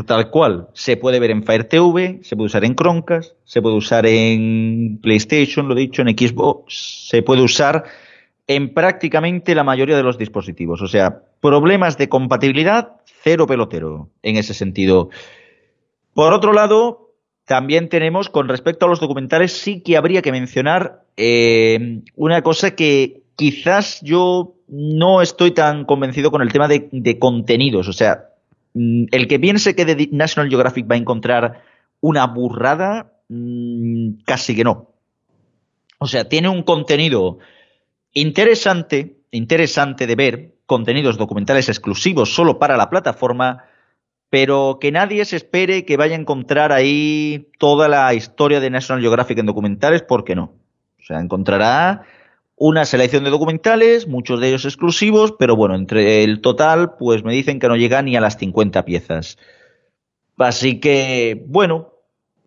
tal 0.05 0.29
cual. 0.29 0.67
Se 0.73 0.97
puede 0.97 1.19
ver 1.19 1.31
en 1.31 1.43
Fire 1.43 1.63
TV, 1.63 2.19
se 2.23 2.35
puede 2.35 2.47
usar 2.47 2.65
en 2.65 2.75
Chromecast, 2.75 3.35
se 3.45 3.61
puede 3.61 3.77
usar 3.77 4.05
en 4.05 4.99
PlayStation, 5.01 5.67
lo 5.67 5.75
he 5.75 5.79
dicho, 5.79 6.01
en 6.01 6.09
Xbox, 6.09 7.07
se 7.07 7.23
puede 7.23 7.41
usar 7.41 7.85
en 8.47 8.73
prácticamente 8.73 9.55
la 9.55 9.63
mayoría 9.63 9.95
de 9.95 10.03
los 10.03 10.17
dispositivos. 10.17 10.81
O 10.81 10.87
sea, 10.87 11.21
problemas 11.39 11.97
de 11.97 12.09
compatibilidad, 12.09 12.97
cero 13.23 13.47
pelotero 13.47 14.09
en 14.23 14.35
ese 14.35 14.53
sentido. 14.53 15.09
Por 16.13 16.33
otro 16.33 16.53
lado, 16.53 17.11
también 17.45 17.89
tenemos, 17.89 18.29
con 18.29 18.47
respecto 18.47 18.85
a 18.85 18.89
los 18.89 18.99
documentales, 18.99 19.53
sí 19.53 19.81
que 19.81 19.97
habría 19.97 20.21
que 20.21 20.31
mencionar 20.31 21.03
eh, 21.17 22.01
una 22.15 22.41
cosa 22.41 22.75
que 22.75 23.23
quizás 23.35 23.99
yo 24.01 24.55
no 24.67 25.21
estoy 25.21 25.51
tan 25.51 25.85
convencido 25.85 26.31
con 26.31 26.41
el 26.41 26.51
tema 26.51 26.67
de, 26.67 27.19
contenidos. 27.19 27.87
O 27.87 27.93
sea, 27.93 28.29
mm, 28.73 29.05
el 29.11 29.27
que 29.27 29.39
piense 29.39 29.75
que 29.75 29.85
de 29.85 30.09
National 30.11 30.49
Geographic 30.49 30.89
va 30.89 30.95
a 30.95 30.99
encontrar 30.99 31.63
una 31.99 32.27
burrada, 32.27 33.13
mm, 33.29 34.21
casi 34.25 34.55
que 34.55 34.63
no. 34.63 34.91
O 35.97 36.07
sea, 36.07 36.27
tiene 36.29 36.49
un 36.49 36.63
contenido 36.63 37.39
interesante, 38.13 39.17
interesante 39.31 40.07
de 40.07 40.15
ver, 40.15 40.55
contenidos 40.65 41.17
documentales 41.17 41.67
exclusivos 41.67 42.33
solo 42.33 42.59
para 42.59 42.77
la 42.77 42.89
plataforma, 42.89 43.65
pero 44.31 44.77
que 44.79 44.93
nadie 44.93 45.25
se 45.25 45.35
espere 45.35 45.83
que 45.83 45.97
vaya 45.97 46.15
a 46.15 46.19
encontrar 46.19 46.71
ahí 46.71 47.49
toda 47.59 47.89
la 47.89 48.13
historia 48.13 48.61
de 48.61 48.69
National 48.69 49.01
Geographic 49.01 49.37
en 49.37 49.45
documentales, 49.45 50.03
porque 50.03 50.35
no. 50.35 50.53
O 50.97 51.03
sea, 51.03 51.19
encontrará 51.19 52.03
una 52.55 52.85
selección 52.85 53.25
de 53.25 53.29
documentales, 53.29 54.07
muchos 54.07 54.39
de 54.39 54.47
ellos 54.47 54.63
exclusivos, 54.63 55.33
pero 55.37 55.57
bueno, 55.57 55.75
entre 55.75 56.23
el 56.23 56.39
total, 56.39 56.95
pues 56.97 57.25
me 57.25 57.33
dicen 57.33 57.59
que 57.59 57.67
no 57.67 57.75
llega 57.75 58.01
ni 58.03 58.15
a 58.15 58.21
las 58.21 58.37
50 58.37 58.85
piezas. 58.85 59.37
Así 60.37 60.79
que, 60.79 61.43
bueno, 61.47 61.91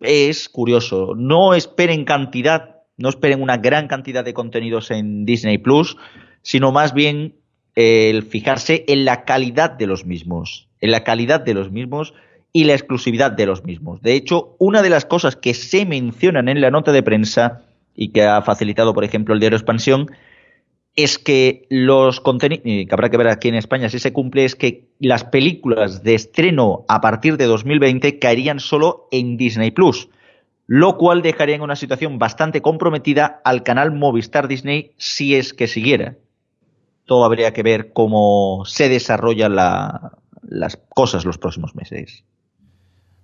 es 0.01 0.49
curioso. 0.49 1.13
No 1.15 1.53
esperen 1.53 2.03
cantidad, 2.03 2.77
no 2.97 3.09
esperen 3.09 3.43
una 3.43 3.57
gran 3.57 3.87
cantidad 3.87 4.25
de 4.25 4.33
contenidos 4.33 4.89
en 4.89 5.23
Disney 5.23 5.59
Plus, 5.59 5.97
sino 6.41 6.71
más 6.71 6.95
bien 6.95 7.35
el 7.75 8.23
fijarse 8.23 8.85
en 8.87 9.05
la 9.05 9.23
calidad 9.23 9.69
de 9.69 9.85
los 9.85 10.03
mismos 10.03 10.67
en 10.85 10.91
la 10.91 11.03
calidad 11.03 11.41
de 11.41 11.53
los 11.53 11.71
mismos 11.71 12.13
y 12.53 12.63
la 12.63 12.73
exclusividad 12.73 13.31
de 13.31 13.45
los 13.45 13.65
mismos. 13.65 14.01
De 14.01 14.13
hecho, 14.13 14.55
una 14.59 14.81
de 14.81 14.89
las 14.89 15.05
cosas 15.05 15.35
que 15.35 15.53
se 15.53 15.85
mencionan 15.85 16.47
en 16.47 16.61
la 16.61 16.71
nota 16.71 16.93
de 16.93 17.03
prensa 17.03 17.63
y 17.93 18.13
que 18.13 18.23
ha 18.23 18.41
facilitado, 18.43 18.93
por 18.93 19.03
ejemplo, 19.03 19.33
el 19.33 19.41
diario 19.41 19.57
Expansión, 19.57 20.07
es 20.95 21.19
que 21.19 21.65
los 21.69 22.21
contenidos, 22.21 22.63
que 22.63 22.87
habrá 22.91 23.09
que 23.09 23.17
ver 23.17 23.27
aquí 23.27 23.49
en 23.49 23.55
España 23.55 23.89
si 23.89 23.99
se 23.99 24.13
cumple, 24.13 24.45
es 24.45 24.55
que 24.55 24.87
las 24.99 25.25
películas 25.25 26.03
de 26.03 26.15
estreno 26.15 26.85
a 26.87 27.01
partir 27.01 27.35
de 27.35 27.45
2020 27.45 28.19
caerían 28.19 28.61
solo 28.61 29.09
en 29.11 29.35
Disney 29.35 29.71
Plus, 29.71 30.07
lo 30.67 30.97
cual 30.97 31.21
dejaría 31.21 31.55
en 31.55 31.61
una 31.61 31.75
situación 31.75 32.19
bastante 32.19 32.61
comprometida 32.61 33.41
al 33.43 33.63
canal 33.63 33.91
Movistar 33.91 34.47
Disney 34.47 34.91
si 34.97 35.35
es 35.35 35.53
que 35.53 35.67
siguiera. 35.67 36.15
Todo 37.03 37.25
habría 37.25 37.51
que 37.51 37.63
ver 37.63 37.91
cómo 37.91 38.63
se 38.65 38.87
desarrolla 38.87 39.49
la, 39.49 40.13
las 40.47 40.77
cosas 40.89 41.25
los 41.25 41.37
próximos 41.37 41.75
meses. 41.75 42.23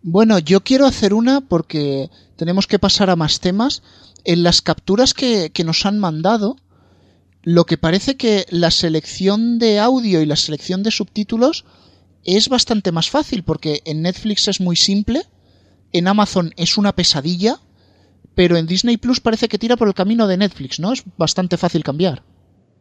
Bueno, 0.01 0.39
yo 0.39 0.63
quiero 0.63 0.85
hacer 0.85 1.13
una 1.13 1.41
porque 1.41 2.09
tenemos 2.35 2.67
que 2.67 2.79
pasar 2.79 3.09
a 3.09 3.15
más 3.15 3.39
temas. 3.39 3.83
En 4.23 4.43
las 4.43 4.61
capturas 4.61 5.13
que, 5.13 5.51
que 5.51 5.63
nos 5.63 5.85
han 5.85 5.99
mandado, 5.99 6.57
lo 7.43 7.65
que 7.65 7.77
parece 7.77 8.17
que 8.17 8.45
la 8.49 8.71
selección 8.71 9.59
de 9.59 9.79
audio 9.79 10.21
y 10.21 10.25
la 10.25 10.35
selección 10.35 10.83
de 10.83 10.91
subtítulos 10.91 11.65
es 12.23 12.49
bastante 12.49 12.91
más 12.91 13.09
fácil 13.09 13.43
porque 13.43 13.81
en 13.85 14.03
Netflix 14.03 14.47
es 14.47 14.61
muy 14.61 14.75
simple, 14.75 15.23
en 15.91 16.07
Amazon 16.07 16.53
es 16.55 16.77
una 16.77 16.93
pesadilla, 16.93 17.59
pero 18.35 18.57
en 18.57 18.67
Disney 18.67 18.97
Plus 18.97 19.19
parece 19.19 19.49
que 19.49 19.59
tira 19.59 19.75
por 19.75 19.87
el 19.87 19.93
camino 19.93 20.27
de 20.27 20.37
Netflix, 20.37 20.79
¿no? 20.79 20.93
Es 20.93 21.03
bastante 21.17 21.57
fácil 21.57 21.83
cambiar. 21.83 22.23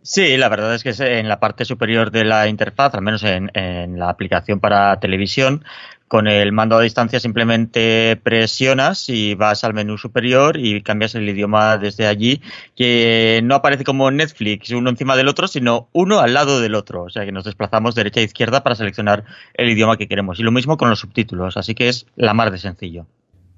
Sí, 0.03 0.39
la 0.39 0.49
verdad 0.49 0.75
es 0.75 0.83
que 0.83 1.19
en 1.19 1.29
la 1.29 1.41
parte 1.41 1.67
superior 1.67 2.11
de 2.11 2.25
la 2.25 2.49
interfaz, 2.49 2.95
al 2.95 3.03
menos 3.03 3.23
en, 3.23 3.51
la 3.99 4.09
aplicación 4.09 4.59
para 4.59 4.99
televisión, 4.99 5.63
con 6.09 6.27
el 6.27 6.53
mando 6.53 6.77
a 6.77 6.81
distancia 6.81 7.21
simplemente 7.21 8.17
presionas 8.17 9.11
y 9.11 9.35
vas 9.35 9.63
al 9.63 9.75
menú 9.75 9.99
superior 9.99 10.57
y 10.57 10.83
cambias 10.83 11.15
el 11.15 11.29
idioma 11.29 11.77
desde 11.77 12.07
allí, 12.07 12.41
que 12.75 13.41
no 13.45 13.55
aparece 13.55 13.85
como 13.85 14.11
Netflix 14.11 14.71
uno 14.71 14.89
encima 14.89 15.17
del 15.17 15.29
otro, 15.29 15.47
sino 15.49 15.89
uno 15.93 16.21
al 16.21 16.33
lado 16.33 16.61
del 16.61 16.77
otro. 16.77 17.03
O 17.03 17.11
sea 17.11 17.27
que 17.27 17.33
nos 17.33 17.45
desplazamos 17.45 17.95
derecha 17.95 18.21
e 18.21 18.25
izquierda 18.25 18.63
para 18.63 18.77
seleccionar 18.77 19.25
el 19.55 19.69
idioma 19.69 19.99
que 19.99 20.09
queremos. 20.09 20.41
Y 20.41 20.43
lo 20.45 20.51
mismo 20.51 20.79
con 20.79 20.89
los 20.89 21.01
subtítulos, 21.01 21.59
así 21.59 21.75
que 21.75 21.89
es 21.89 22.07
la 22.17 22.33
mar 22.33 22.51
de 22.51 22.59
sencillo. 22.59 23.07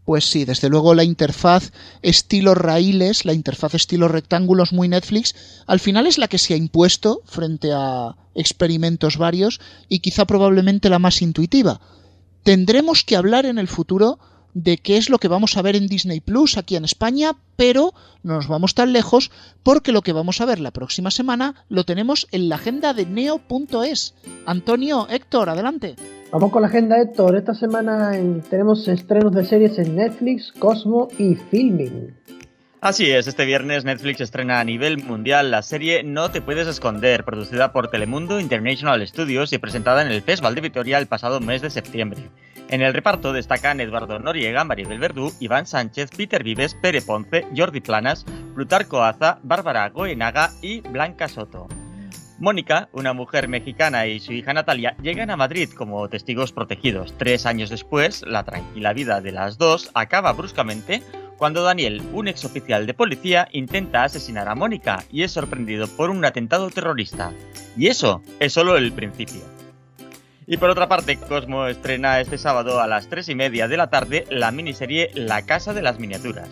Pues 0.05 0.25
sí, 0.25 0.45
desde 0.45 0.69
luego 0.69 0.95
la 0.95 1.05
interfaz 1.05 1.71
estilo 2.03 2.55
raíles, 2.55 3.25
la 3.25 3.35
interfaz 3.35 3.75
estilo 3.75 4.09
rectángulos 4.09 4.73
muy 4.73 4.89
Netflix, 4.89 5.35
al 5.67 5.79
final 5.79 6.09
es 6.09 6.19
la 6.19 6.27
que 6.27 6.39
se 6.39 6.55
ha 6.55 6.57
impuesto 6.57 7.23
frente 7.25 7.71
a 7.73 8.17
experimentos 8.35 9.17
varios 9.17 9.61
y 9.89 10.01
quizá 10.01 10.25
probablemente 10.25 10.89
la 10.89 10.99
más 10.99 11.23
intuitiva. 11.23 11.81
Tendremos 12.43 13.05
que 13.05 13.15
hablar 13.15 13.47
en 13.47 13.59
el 13.59 13.69
futuro 13.69 14.19
de 14.55 14.79
qué 14.79 14.97
es 14.97 15.11
lo 15.11 15.19
que 15.19 15.29
vamos 15.29 15.57
a 15.57 15.63
ver 15.63 15.77
en 15.77 15.87
Disney 15.87 16.21
Plus 16.21 16.57
aquí 16.57 16.77
en 16.77 16.85
España, 16.85 17.33
pero 17.57 17.95
no 18.23 18.35
nos 18.35 18.49
vamos 18.49 18.75
tan 18.75 18.93
lejos 18.93 19.31
porque 19.63 19.93
lo 19.93 20.03
que 20.03 20.13
vamos 20.13 20.41
a 20.41 20.47
ver 20.47 20.61
la 20.61 20.71
próxima 20.71 21.11
semana 21.11 21.55
lo 21.69 21.85
tenemos 21.85 22.29
en 22.33 22.49
la 22.49 22.57
agenda 22.57 22.95
de 22.95 23.07
neo.es. 23.07 24.15
Antonio, 24.47 25.07
Héctor, 25.09 25.49
adelante. 25.49 25.97
Vamos 26.31 26.51
con 26.51 26.63
la 26.63 26.69
agenda, 26.69 27.01
Héctor. 27.01 27.37
Esta 27.37 27.55
semana 27.55 28.13
tenemos 28.49 28.89
estrenos 28.89 29.33
de 29.35 29.45
series 29.45 29.79
en 29.79 29.97
Netflix, 29.97 30.53
Cosmo 30.59 31.09
y 31.19 31.35
Filming. 31.35 32.15
Así 32.83 33.09
es, 33.13 33.29
este 33.29 33.45
viernes 33.45 33.85
Netflix 33.85 34.21
estrena 34.21 34.59
a 34.59 34.65
nivel 34.65 35.05
mundial 35.05 35.53
la 35.53 35.63
serie 35.63 36.03
No 36.03 36.33
te 36.33 36.41
puedes 36.41 36.67
esconder, 36.67 37.23
producida 37.23 37.73
por 37.73 37.93
Telemundo 37.93 38.41
International 38.41 39.07
Studios 39.07 39.53
y 39.53 39.59
presentada 39.59 40.03
en 40.03 40.11
el 40.11 40.21
Festival 40.23 40.57
de 40.57 40.63
Vitoria 40.63 40.99
el 40.99 41.07
pasado 41.07 41.39
mes 41.39 41.63
de 41.63 41.71
septiembre. 41.71 42.23
En 42.73 42.81
el 42.81 42.95
reparto 42.95 43.35
destacan 43.35 43.83
Eduardo 43.83 44.19
Noriega, 44.19 44.65
Maribel 44.65 44.99
Verdú, 44.99 45.31
Iván 45.41 45.67
Sánchez, 45.67 46.09
Peter 46.17 46.43
Vives, 46.43 46.75
Pere 46.75 47.03
Ponce, 47.03 47.47
Jordi 47.55 47.83
Planas, 47.83 48.25
Plutarco 48.55 49.03
Aza, 49.03 49.41
Bárbara 49.43 49.91
Goenaga 49.91 50.51
y 50.63 50.81
Blanca 50.81 51.29
Soto. 51.29 51.69
Mónica, 52.39 52.89
una 52.93 53.13
mujer 53.13 53.47
mexicana, 53.47 54.07
y 54.07 54.21
su 54.21 54.33
hija 54.33 54.55
Natalia 54.55 54.97
llegan 55.03 55.29
a 55.29 55.37
Madrid 55.37 55.69
como 55.69 56.09
testigos 56.09 56.53
protegidos. 56.53 57.13
Tres 57.19 57.45
años 57.45 57.69
después, 57.69 58.25
la 58.27 58.43
tranquila 58.43 58.95
vida 58.95 59.21
de 59.21 59.33
las 59.33 59.59
dos 59.59 59.91
acaba 59.93 60.33
bruscamente 60.33 61.03
cuando 61.37 61.63
Daniel, 61.63 62.01
un 62.15 62.27
ex 62.27 62.43
oficial 62.47 62.87
de 62.87 62.95
policía, 62.95 63.49
intenta 63.53 64.05
asesinar 64.05 64.49
a 64.49 64.55
Mónica 64.55 65.05
y 65.11 65.25
es 65.25 65.33
sorprendido 65.33 65.89
por 65.89 66.09
un 66.09 66.25
atentado 66.25 66.71
terrorista. 66.71 67.35
Y 67.77 67.89
eso 67.89 68.23
es 68.41 68.55
solo 68.55 68.79
el 68.79 68.93
principio. 68.93 69.52
Y 70.47 70.57
por 70.57 70.71
otra 70.71 70.89
parte, 70.89 71.17
Cosmo 71.17 71.67
estrena 71.67 72.21
este 72.21 72.39
sábado 72.39 72.81
a 72.81 72.87
las 72.87 73.09
3 73.09 73.29
y 73.29 73.35
media 73.35 73.69
de 73.69 73.77
la 73.77 73.91
tarde 73.91 74.27
la 74.31 74.51
miniserie 74.51 75.11
La 75.15 75.43
Casa 75.43 75.73
de 75.73 75.83
las 75.83 75.99
Miniaturas. 75.99 76.49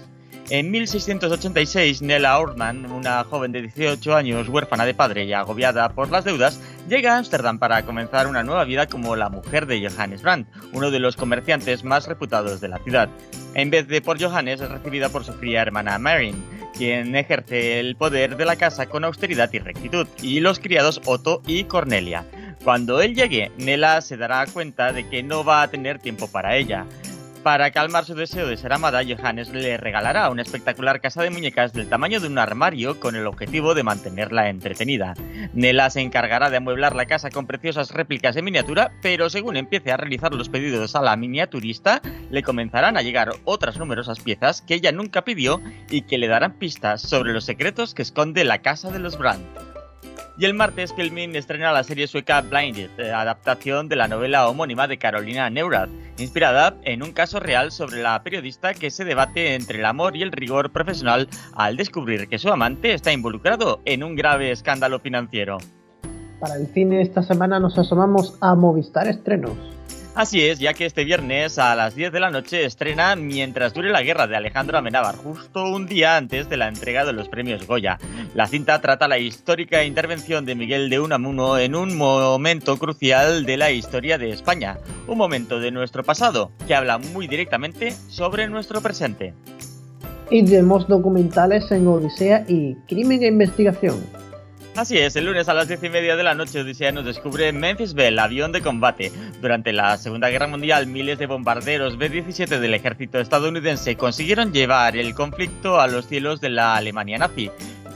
En 0.48 0.70
1686, 0.72 2.03
Nella 2.03 2.37
Ortman, 2.38 2.90
una 2.90 3.22
joven 3.22 3.53
de 3.53 3.62
18 3.62 4.16
años, 4.16 4.48
huérfana 4.48 4.85
de 4.85 4.94
padre 4.94 5.24
y 5.24 5.33
agobiada 5.33 5.90
por 5.90 6.11
las 6.11 6.24
deudas, 6.24 6.61
llega 6.88 7.14
a 7.14 7.18
Ámsterdam 7.18 7.61
para 7.61 7.85
comenzar 7.85 8.26
una 8.26 8.42
nueva 8.42 8.64
vida 8.64 8.88
como 8.88 9.14
la 9.14 9.29
mujer 9.29 9.66
de 9.66 9.88
Johannes 9.88 10.22
Brandt, 10.22 10.48
uno 10.72 10.90
de 10.90 10.98
los 10.98 11.14
comerciantes 11.14 11.85
más 11.85 12.09
reputados 12.09 12.61
de 12.61 12.66
la 12.66 12.79
ciudad. 12.79 13.09
En 13.55 13.70
vez 13.70 13.87
de 13.87 14.00
por 14.00 14.20
Johannes, 14.20 14.61
es 14.61 14.68
recibida 14.68 15.09
por 15.09 15.24
su 15.24 15.33
fría 15.35 15.62
hermana 15.62 15.98
Marin, 15.98 16.44
quien 16.76 17.14
ejerce 17.14 17.79
el 17.79 17.94
poder 17.94 18.37
de 18.37 18.44
la 18.44 18.57
casa 18.57 18.87
con 18.87 19.05
austeridad 19.05 19.53
y 19.53 19.61
rectitud, 19.61 20.09
y 20.20 20.40
los 20.40 20.59
criados 20.59 21.00
Otto 21.05 21.42
y 21.46 21.64
Cornelia. 21.64 22.24
Cuando 22.64 23.01
él 23.01 23.14
llegue, 23.14 23.51
Nella 23.57 24.03
se 24.03 24.18
dará 24.18 24.44
cuenta 24.46 24.92
de 24.92 25.09
que 25.09 25.23
no 25.23 25.44
va 25.44 25.62
a 25.62 25.68
tener 25.68 25.99
tiempo 25.99 26.29
para 26.29 26.57
ella. 26.57 26.87
Para 27.42 27.70
calmar 27.70 28.05
su 28.05 28.14
deseo 28.14 28.46
de 28.46 28.59
ser 28.59 28.75
amada, 28.75 29.01
Johannes 29.03 29.49
le 29.49 29.79
regalará 29.79 30.29
una 30.29 30.42
espectacular 30.42 31.01
casa 31.01 31.23
de 31.23 31.31
muñecas 31.31 31.73
del 31.73 31.88
tamaño 31.88 32.20
de 32.20 32.27
un 32.27 32.38
armario 32.38 33.01
con 33.01 33.16
el 33.16 33.27
objetivo 33.27 33.73
de 33.73 33.83
mantenerla 33.83 34.51
entretenida. 34.51 35.14
Nella 35.55 35.88
se 35.88 36.03
encargará 36.03 36.51
de 36.51 36.59
amueblar 36.59 36.94
la 36.94 37.07
casa 37.07 37.31
con 37.31 37.46
preciosas 37.46 37.92
réplicas 37.92 38.35
de 38.35 38.42
miniatura, 38.42 38.92
pero 39.01 39.31
según 39.31 39.57
empiece 39.57 39.90
a 39.90 39.96
realizar 39.96 40.35
los 40.35 40.51
pedidos 40.51 40.94
a 40.94 41.01
la 41.01 41.16
miniaturista, 41.16 42.03
le 42.31 42.42
comenzarán 42.42 42.99
a 42.99 43.03
llegar 43.03 43.31
otras 43.44 43.79
numerosas 43.79 44.20
piezas 44.20 44.61
que 44.61 44.75
ella 44.75 44.92
nunca 44.92 45.25
pidió 45.25 45.62
y 45.88 46.03
que 46.03 46.18
le 46.18 46.29
darán 46.29 46.59
pistas 46.59 47.01
sobre 47.01 47.33
los 47.33 47.44
secretos 47.44 47.94
que 47.94 48.03
esconde 48.03 48.44
la 48.44 48.59
casa 48.59 48.90
de 48.90 48.99
los 48.99 49.16
Brandt. 49.16 49.69
Y 50.40 50.46
el 50.46 50.55
martes 50.55 50.94
Filmin 50.94 51.37
estrena 51.37 51.70
la 51.70 51.85
serie 51.85 52.07
sueca 52.07 52.40
Blinded, 52.40 52.88
eh, 52.96 53.12
adaptación 53.12 53.90
de 53.90 53.96
la 53.96 54.09
novela 54.09 54.48
homónima 54.48 54.88
de 54.88 54.96
Carolina 54.96 55.50
Neurath, 55.50 55.90
inspirada 56.16 56.79
en 56.85 57.03
un 57.03 57.12
caso 57.12 57.40
real 57.40 57.70
sobre 57.70 58.00
la 58.00 58.22
periodista 58.22 58.72
que 58.72 58.90
se 58.90 59.05
debate 59.05 59.55
entre 59.55 59.81
el 59.81 59.85
amor 59.85 60.16
y 60.16 60.22
el 60.22 60.33
rigor 60.33 60.72
profesional 60.72 61.29
al 61.55 61.76
descubrir 61.76 62.26
que 62.26 62.38
su 62.38 62.48
amante 62.48 62.94
está 62.94 63.12
involucrado 63.12 63.83
en 63.85 64.03
un 64.03 64.16
grave 64.16 64.50
escándalo 64.50 64.98
financiero. 64.98 65.59
Para 66.40 66.55
el 66.55 66.68
cine 66.68 67.03
esta 67.03 67.22
semana 67.22 67.61
nos 67.61 67.76
asomamos 67.76 68.38
a 68.40 68.55
Movistar 68.55 69.09
Estrenos. 69.09 69.59
Así 70.14 70.44
es, 70.44 70.59
ya 70.59 70.75
que 70.75 70.87
este 70.87 71.05
viernes 71.05 71.59
a 71.59 71.75
las 71.77 71.94
10 71.94 72.12
de 72.12 72.18
la 72.18 72.31
noche 72.31 72.64
estrena 72.64 73.14
Mientras 73.14 73.73
dure 73.73 73.90
la 73.90 74.03
guerra 74.03 74.27
de 74.27 74.37
Alejandro 74.37 74.77
Amenábar, 74.77 75.14
justo 75.14 75.62
un 75.64 75.87
día 75.87 76.16
antes 76.16 76.49
de 76.49 76.57
la 76.57 76.66
entrega 76.66 77.05
de 77.05 77.12
los 77.12 77.29
premios 77.29 77.64
Goya. 77.64 77.96
La 78.35 78.49
cinta 78.49 78.81
trata 78.81 79.07
la 79.07 79.18
histórica 79.18 79.85
intervención 79.85 80.44
de 80.44 80.57
Miguel 80.57 80.90
de 80.90 80.99
Unamuno 80.99 81.59
en 81.59 81.77
un 81.77 81.96
momento 81.96 82.77
crucial 82.77 83.46
de 83.46 83.57
la 83.57 83.70
historia 83.70 84.18
de 84.18 84.31
España, 84.31 84.79
un 85.07 85.16
momento 85.16 85.61
de 85.61 85.70
nuestro 85.70 86.03
pasado 86.03 86.51
que 86.66 86.75
habla 86.75 86.99
muy 86.99 87.29
directamente 87.29 87.92
sobre 88.09 88.49
nuestro 88.49 88.81
presente. 88.81 89.33
Y 90.29 90.44
tenemos 90.44 90.88
documentales 90.88 91.70
en 91.70 91.87
Odisea 91.87 92.44
y 92.49 92.75
Crimen 92.88 93.23
e 93.23 93.29
Investigación. 93.29 94.01
Así 94.76 94.96
es, 94.98 95.16
el 95.16 95.26
lunes 95.26 95.48
a 95.48 95.54
las 95.54 95.66
diez 95.66 95.83
y 95.83 95.90
media 95.90 96.16
de 96.16 96.22
la 96.22 96.35
noche 96.35 96.61
Odisea 96.61 96.92
nos 96.92 97.04
descubre 97.04 97.52
Memphis 97.52 97.92
Bell, 97.92 98.18
avión 98.18 98.52
de 98.52 98.62
combate. 98.62 99.12
Durante 99.42 99.72
la 99.72 99.98
Segunda 99.98 100.28
Guerra 100.30 100.46
Mundial, 100.46 100.87
miles 100.87 101.18
de 101.18 101.26
bombarderos 101.26 101.98
B-17 101.98 102.46
del 102.46 102.74
ejército 102.74 103.18
estadounidense 103.18 103.96
consiguieron 103.96 104.52
llevar 104.52 104.96
el 104.96 105.14
conflicto 105.14 105.80
a 105.80 105.88
los 105.88 106.06
cielos 106.06 106.40
de 106.40 106.50
la 106.50 106.76
Alemania 106.76 107.18
nazi. 107.18 107.50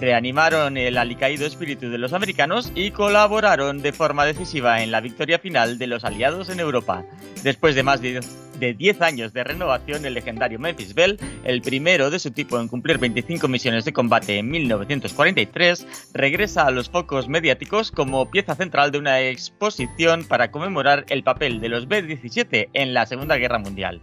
Reanimaron 0.04 0.76
el 0.76 0.98
alicaído 0.98 1.46
espíritu 1.46 1.88
de 1.88 1.96
los 1.96 2.12
americanos 2.12 2.70
y 2.74 2.90
colaboraron 2.90 3.80
de 3.80 3.94
forma 3.94 4.26
decisiva 4.26 4.82
en 4.82 4.90
la 4.90 5.00
victoria 5.00 5.38
final 5.38 5.78
de 5.78 5.86
los 5.86 6.04
aliados 6.04 6.50
en 6.50 6.60
Europa. 6.60 7.06
Después 7.42 7.74
de 7.74 7.84
más 7.84 8.02
de 8.02 8.20
de 8.60 8.74
10 8.74 9.00
años 9.00 9.32
de 9.32 9.44
renovación, 9.44 10.04
el 10.04 10.12
legendario 10.12 10.58
Memphis 10.58 10.94
Bell, 10.94 11.18
el 11.44 11.62
primero 11.62 12.10
de 12.10 12.18
su 12.18 12.32
tipo 12.32 12.60
en 12.60 12.68
cumplir 12.68 12.98
25 12.98 13.48
misiones 13.48 13.86
de 13.86 13.94
combate 13.94 14.36
en 14.36 14.50
1943, 14.50 15.86
regresa 16.12 16.66
a 16.66 16.70
los 16.70 16.90
focos 16.90 17.26
mediáticos 17.26 17.90
como 17.90 18.30
pieza 18.30 18.54
central 18.54 18.92
de 18.92 18.98
una 18.98 19.22
exposición 19.22 20.26
para 20.26 20.50
conmemorar 20.50 21.06
el 21.08 21.24
papel 21.24 21.62
de 21.62 21.70
los 21.70 21.88
B-17 21.88 22.68
en 22.74 22.92
la 22.92 23.06
Segunda 23.06 23.38
Guerra 23.38 23.58
Mundial. 23.58 24.02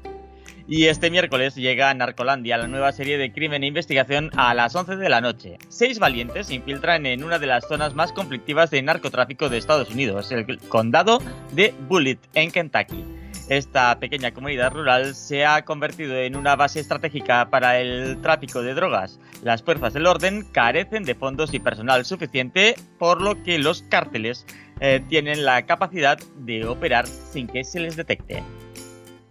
Y 0.73 0.87
este 0.87 1.11
miércoles 1.11 1.55
llega 1.55 1.89
a 1.89 1.93
Narcolandia, 1.93 2.57
la 2.57 2.69
nueva 2.69 2.93
serie 2.93 3.17
de 3.17 3.33
crimen 3.33 3.61
e 3.61 3.67
investigación, 3.67 4.31
a 4.37 4.53
las 4.53 4.73
11 4.73 4.95
de 4.95 5.09
la 5.09 5.19
noche. 5.19 5.57
Seis 5.67 5.99
valientes 5.99 6.47
se 6.47 6.53
infiltran 6.53 7.05
en 7.05 7.25
una 7.25 7.39
de 7.39 7.47
las 7.47 7.67
zonas 7.67 7.93
más 7.93 8.13
conflictivas 8.13 8.71
de 8.71 8.81
narcotráfico 8.81 9.49
de 9.49 9.57
Estados 9.57 9.89
Unidos, 9.89 10.31
el 10.31 10.59
condado 10.69 11.19
de 11.51 11.73
Bullitt, 11.89 12.21
en 12.35 12.51
Kentucky. 12.51 13.03
Esta 13.49 13.99
pequeña 13.99 14.31
comunidad 14.31 14.71
rural 14.71 15.13
se 15.13 15.45
ha 15.45 15.65
convertido 15.65 16.15
en 16.15 16.37
una 16.37 16.55
base 16.55 16.79
estratégica 16.79 17.49
para 17.49 17.81
el 17.81 18.21
tráfico 18.21 18.61
de 18.61 18.73
drogas. 18.73 19.19
Las 19.43 19.63
fuerzas 19.63 19.91
del 19.91 20.07
orden 20.07 20.45
carecen 20.53 21.03
de 21.03 21.15
fondos 21.15 21.53
y 21.53 21.59
personal 21.59 22.05
suficiente, 22.05 22.75
por 22.97 23.21
lo 23.21 23.43
que 23.43 23.59
los 23.59 23.81
cárteles 23.81 24.45
eh, 24.79 25.03
tienen 25.09 25.43
la 25.43 25.65
capacidad 25.65 26.17
de 26.37 26.65
operar 26.65 27.07
sin 27.07 27.47
que 27.47 27.65
se 27.65 27.81
les 27.81 27.97
detecte. 27.97 28.41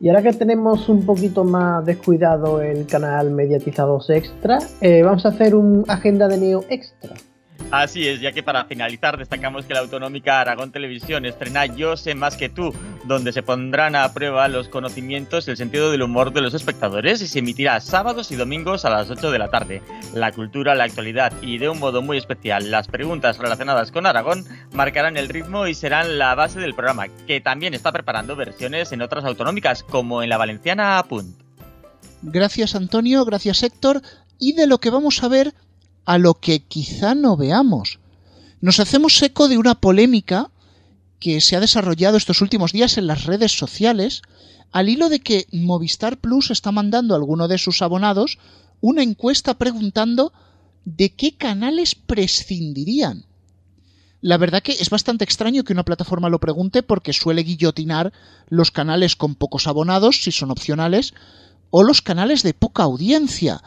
Y 0.03 0.09
ahora 0.09 0.23
que 0.23 0.33
tenemos 0.33 0.89
un 0.89 1.05
poquito 1.05 1.45
más 1.45 1.85
descuidado 1.85 2.63
el 2.63 2.87
canal 2.87 3.31
Mediatizados 3.31 4.09
Extra, 4.09 4.59
eh, 4.81 5.03
vamos 5.03 5.27
a 5.27 5.29
hacer 5.29 5.55
un 5.55 5.85
agenda 5.89 6.27
de 6.27 6.39
Neo 6.39 6.65
Extra. 6.71 7.15
Así 7.71 8.09
es, 8.09 8.21
ya 8.21 8.33
que 8.33 8.43
para 8.43 8.65
finalizar 8.65 9.17
destacamos 9.17 9.65
que 9.65 9.75
la 9.75 9.81
autonómica 9.81 10.41
Aragón 10.41 10.73
Televisión 10.73 11.25
estrena 11.25 11.67
Yo 11.67 11.97
sé 11.97 12.17
más 12.17 12.37
que 12.37 12.49
tú, 12.49 12.75
donde 13.05 13.33
se 13.33 13.45
pondrán 13.45 13.95
a 13.95 14.13
prueba 14.13 14.49
los 14.49 14.69
conocimientos 14.69 15.47
y 15.47 15.53
el 15.53 15.57
sentido 15.57 15.91
del 15.91 16.03
humor 16.03 16.33
de 16.33 16.41
los 16.41 16.55
espectadores 16.55 17.23
y 17.23 17.29
se 17.29 17.39
emitirá 17.39 17.81
sábados 17.81 18.33
y 18.33 18.37
domingos 18.37 18.85
a 18.85 18.91
las 18.91 19.09
8 19.09 19.31
de 19.31 19.39
la 19.39 19.51
tarde. 19.51 19.83
La 20.15 20.33
cultura, 20.33 20.75
la 20.75 20.85
actualidad 20.85 21.33
y 21.43 21.59
de 21.59 21.69
un 21.69 21.79
modo 21.79 22.03
muy 22.03 22.19
especial 22.19 22.71
las 22.71 22.89
preguntas 22.89 23.39
relacionadas 23.39 23.93
con 23.93 24.07
Aragón 24.07 24.45
marcarán 24.73 25.17
el 25.17 25.29
ritmo 25.29 25.67
y 25.69 25.75
serán 25.75 26.19
la 26.19 26.35
base 26.35 26.59
del 26.59 26.75
programa, 26.75 27.07
que 27.27 27.41
también 27.41 27.75
está 27.75 27.93
preparando 27.93 28.35
versiones 28.35 28.91
en 28.91 29.03
otras 29.03 29.25
autonómicas, 29.25 29.85
como 29.85 30.23
en 30.23 30.29
la 30.29 30.39
valenciana 30.39 30.99
Apunt. 30.99 31.37
Gracias 32.23 32.75
Antonio, 32.75 33.25
gracias 33.25 33.63
Héctor, 33.63 34.03
y 34.39 34.55
de 34.55 34.67
lo 34.67 34.79
que 34.79 34.91
vamos 34.91 35.23
a 35.23 35.29
ver 35.29 35.55
a 36.05 36.19
lo 36.19 36.35
que 36.35 36.61
quizá 36.61 37.15
no 37.15 37.37
veamos. 37.37 37.99
Nos 38.61 38.81
hacemos 38.81 39.21
eco 39.23 39.49
de 39.49 39.59
una 39.59 39.75
polémica 39.75 40.51
que 41.19 41.41
se 41.41 41.57
ha 41.57 41.61
desarrollado 41.61 42.17
estos 42.17 42.41
últimos 42.41 42.73
días 42.73 42.99
en 42.99 43.07
las 43.07 43.25
redes 43.25 43.53
sociales 43.53 44.23
al 44.73 44.89
hilo 44.89 45.09
de 45.09 45.21
que 45.21 45.47
Movistar 45.53 46.19
Plus 46.19 46.51
está 46.51 46.73
mandando 46.73 47.15
a 47.15 47.17
alguno 47.19 47.49
de 47.49 47.59
sus 47.59 47.83
abonados 47.83 48.39
una 48.81 49.03
encuesta 49.03 49.55
preguntando 49.55 50.33
de 50.85 51.11
qué 51.11 51.37
canales 51.37 51.95
prescindirían. 51.95 53.27
La 54.23 54.37
verdad 54.37 54.63
que 54.63 54.73
es 54.73 54.91
bastante 54.91 55.25
extraño 55.25 55.65
que 55.65 55.73
una 55.73 55.85
plataforma 55.85 56.29
lo 56.29 56.41
pregunte 56.41 56.83
porque 56.83 57.13
suele 57.13 57.43
guillotinar 57.43 58.13
los 58.49 58.71
canales 58.71 59.17
con 59.17 59.35
pocos 59.35 59.67
abonados, 59.67 60.23
si 60.23 60.33
son 60.33 60.51
opcionales, 60.51 61.15
o 61.71 61.83
los 61.83 62.03
canales 62.03 62.43
de 62.43 62.53
poca 62.53 62.83
audiencia, 62.83 63.63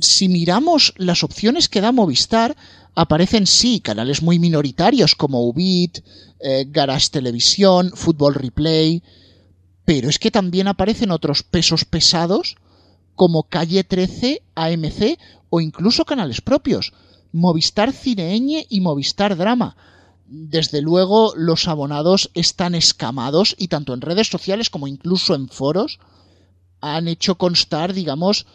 si 0.00 0.28
miramos 0.28 0.94
las 0.96 1.24
opciones 1.24 1.68
que 1.68 1.80
da 1.80 1.92
Movistar, 1.92 2.56
aparecen 2.94 3.46
sí 3.46 3.80
canales 3.80 4.22
muy 4.22 4.38
minoritarios 4.38 5.14
como 5.14 5.46
Ubit, 5.46 6.00
eh, 6.40 6.66
Garage 6.68 7.08
Televisión, 7.10 7.92
Fútbol 7.94 8.34
Replay, 8.34 9.02
pero 9.84 10.08
es 10.08 10.18
que 10.18 10.30
también 10.30 10.68
aparecen 10.68 11.10
otros 11.10 11.42
pesos 11.42 11.84
pesados 11.84 12.56
como 13.14 13.44
Calle 13.44 13.84
13, 13.84 14.42
AMC 14.54 15.18
o 15.50 15.60
incluso 15.60 16.04
canales 16.04 16.40
propios, 16.40 16.92
Movistar 17.32 17.92
Cineeñe 17.92 18.66
y 18.68 18.80
Movistar 18.80 19.36
Drama. 19.36 19.76
Desde 20.26 20.80
luego 20.80 21.34
los 21.36 21.68
abonados 21.68 22.30
están 22.34 22.74
escamados 22.74 23.54
y 23.58 23.68
tanto 23.68 23.92
en 23.92 24.00
redes 24.00 24.28
sociales 24.28 24.70
como 24.70 24.86
incluso 24.86 25.34
en 25.34 25.48
foros 25.48 25.98
han 26.80 27.06
hecho 27.06 27.36
constar, 27.36 27.92
digamos, 27.92 28.46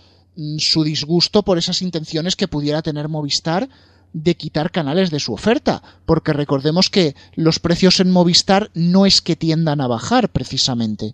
su 0.60 0.84
disgusto 0.84 1.44
por 1.44 1.58
esas 1.58 1.82
intenciones 1.82 2.36
que 2.36 2.48
pudiera 2.48 2.82
tener 2.82 3.10
Movistar 3.10 3.70
de 4.14 4.36
quitar 4.36 4.72
canales 4.72 5.12
de 5.12 5.20
su 5.20 5.34
oferta, 5.34 5.84
porque 6.06 6.34
recordemos 6.34 6.90
que 6.90 7.16
los 7.36 7.60
precios 7.60 8.00
en 8.00 8.12
Movistar 8.12 8.72
no 8.74 9.06
es 9.06 9.22
que 9.22 9.36
tiendan 9.36 9.82
a 9.82 9.88
bajar 9.88 10.30
precisamente. 10.30 11.14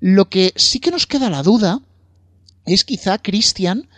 Lo 0.00 0.28
que 0.28 0.52
sí 0.56 0.80
que 0.80 0.90
nos 0.90 1.06
queda 1.06 1.30
la 1.30 1.42
duda 1.42 1.80
es 2.64 2.84
quizá, 2.84 3.18
Cristian, 3.18 3.88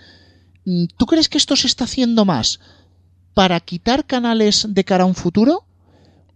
mm, 0.65 0.85
¿tú 0.97 1.07
crees 1.07 1.29
que 1.29 1.39
esto 1.39 1.57
se 1.57 1.67
está 1.67 1.85
haciendo 1.85 2.25
más 2.25 2.61
para 3.35 3.61
quitar 3.61 4.07
canales 4.07 4.67
de 4.69 4.85
cara 4.85 5.05
a 5.05 5.07
un 5.07 5.15
futuro? 5.15 5.65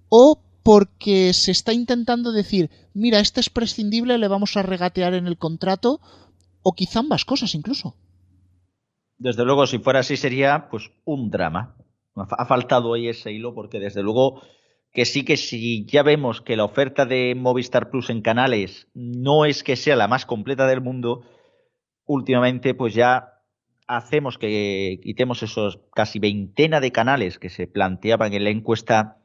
¿O 0.08 0.40
porque 0.62 1.32
se 1.32 1.50
está 1.50 1.72
intentando 1.72 2.32
decir, 2.32 2.70
mira, 2.94 3.20
este 3.20 3.40
es 3.40 3.50
prescindible, 3.50 4.18
le 4.18 4.28
vamos 4.28 4.56
a 4.56 4.62
regatear 4.62 5.14
en 5.14 5.26
el 5.26 5.38
contrato? 5.38 6.00
¿O 6.62 6.72
quizá 6.72 7.00
ambas 7.00 7.24
cosas 7.24 7.54
incluso? 7.54 7.94
Desde 9.18 9.44
luego, 9.44 9.66
si 9.66 9.78
fuera 9.78 10.00
así, 10.00 10.16
sería 10.16 10.68
pues 10.70 10.90
un 11.04 11.30
drama. 11.30 11.76
Ha 12.14 12.46
faltado 12.46 12.94
ahí 12.94 13.08
ese 13.08 13.32
hilo, 13.32 13.54
porque 13.54 13.78
desde 13.78 14.02
luego 14.02 14.42
que 14.92 15.04
sí 15.04 15.24
que 15.24 15.36
si 15.36 15.84
ya 15.84 16.02
vemos 16.02 16.40
que 16.40 16.56
la 16.56 16.64
oferta 16.64 17.04
de 17.04 17.34
Movistar 17.36 17.90
Plus 17.90 18.10
en 18.10 18.22
canales 18.22 18.88
no 18.94 19.44
es 19.44 19.62
que 19.62 19.76
sea 19.76 19.96
la 19.96 20.08
más 20.08 20.24
completa 20.26 20.66
del 20.66 20.80
mundo, 20.80 21.22
últimamente 22.06 22.74
pues 22.74 22.94
ya 22.94 23.38
hacemos 23.86 24.38
que 24.38 25.00
quitemos 25.02 25.42
esos 25.42 25.80
casi 25.94 26.18
veintena 26.18 26.80
de 26.80 26.92
canales 26.92 27.38
que 27.38 27.48
se 27.48 27.66
planteaban 27.66 28.34
en 28.34 28.44
la 28.44 28.50
encuesta, 28.50 29.18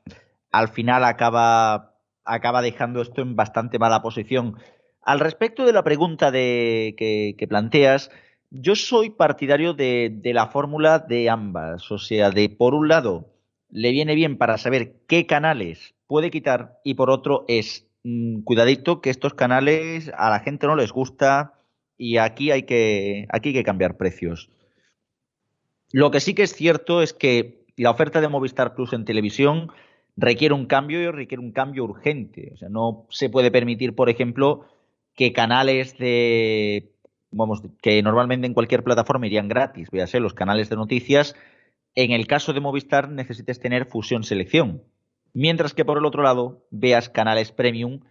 al 0.52 0.70
final 0.70 1.04
acaba, 1.04 1.96
acaba 2.24 2.62
dejando 2.62 3.02
esto 3.02 3.22
en 3.22 3.36
bastante 3.36 3.80
mala 3.80 4.02
posición. 4.02 4.58
Al 5.02 5.20
respecto 5.20 5.66
de 5.66 5.74
la 5.74 5.84
pregunta 5.84 6.32
de, 6.32 6.96
que, 6.98 7.48
planteas, 7.48 8.10
yo 8.54 8.76
soy 8.76 9.10
partidario 9.10 9.74
de, 9.74 10.22
la 10.24 10.48
fórmula 10.48 11.00
de 11.00 11.30
ambas. 11.30 11.92
O 11.92 11.98
sea, 11.98 12.30
de 12.30 12.50
por 12.50 12.76
un 12.76 12.88
lado, 12.88 13.28
le 13.70 13.92
viene 13.92 14.16
bien 14.16 14.38
para 14.38 14.58
saber 14.58 14.96
qué 15.08 15.26
canales 15.26 15.96
puede 16.08 16.30
quitar 16.30 16.80
y 16.84 16.94
por 16.94 17.10
otro 17.10 17.46
es 17.48 17.88
mm, 18.04 18.42
cuidadito 18.42 19.02
que 19.02 19.10
estos 19.10 19.34
canales 19.34 20.12
a 20.16 20.30
la 20.30 20.40
gente 20.40 20.68
no 20.68 20.76
les 20.76 20.92
gusta 20.92 21.54
y 21.98 22.18
aquí 22.18 22.52
hay 22.52 22.64
que 22.64 23.28
aquí 23.30 23.50
hay 23.50 23.56
que 23.56 23.64
cambiar 23.64 23.98
precios. 23.98 24.50
Lo 25.92 26.12
que 26.12 26.20
sí 26.20 26.36
que 26.36 26.44
es 26.44 26.54
cierto 26.54 27.02
es 27.02 27.14
que 27.14 27.66
la 27.76 27.90
oferta 27.90 28.22
de 28.22 28.28
Movistar 28.28 28.76
Plus 28.76 28.94
en 28.94 29.06
televisión 29.06 29.72
requiere 30.16 30.54
un 30.54 30.68
cambio 30.68 31.02
y 31.02 31.10
requiere 31.10 31.42
un 31.42 31.52
cambio 31.52 31.86
urgente. 31.86 32.52
O 32.54 32.58
sea, 32.58 32.70
no 32.70 33.08
se 33.10 33.30
puede 33.30 33.50
permitir, 33.50 33.96
por 33.96 34.10
ejemplo, 34.10 34.66
que 35.16 35.34
canales 35.34 35.98
de 35.98 36.93
vamos, 37.34 37.62
que 37.82 38.02
normalmente 38.02 38.48
en 38.48 38.54
cualquier 38.54 38.84
plataforma 38.84 39.28
irían 39.28 39.48
gratis, 39.48 39.90
véase 39.92 40.20
los 40.20 40.34
canales 40.34 40.70
de 40.70 40.76
noticias, 40.76 41.36
en 41.96 42.12
el 42.12 42.28
caso 42.28 42.54
de 42.54 42.60
Movistar 42.60 43.10
necesites 43.10 43.60
tener 43.60 43.86
fusión 43.86 44.24
selección. 44.24 44.84
Mientras 45.34 45.74
que 45.74 45.86
por 45.86 45.98
el 45.98 46.06
otro 46.06 46.24
lado 46.24 46.66
veas 46.72 47.10
canales 47.10 47.52
premium, 47.52 48.02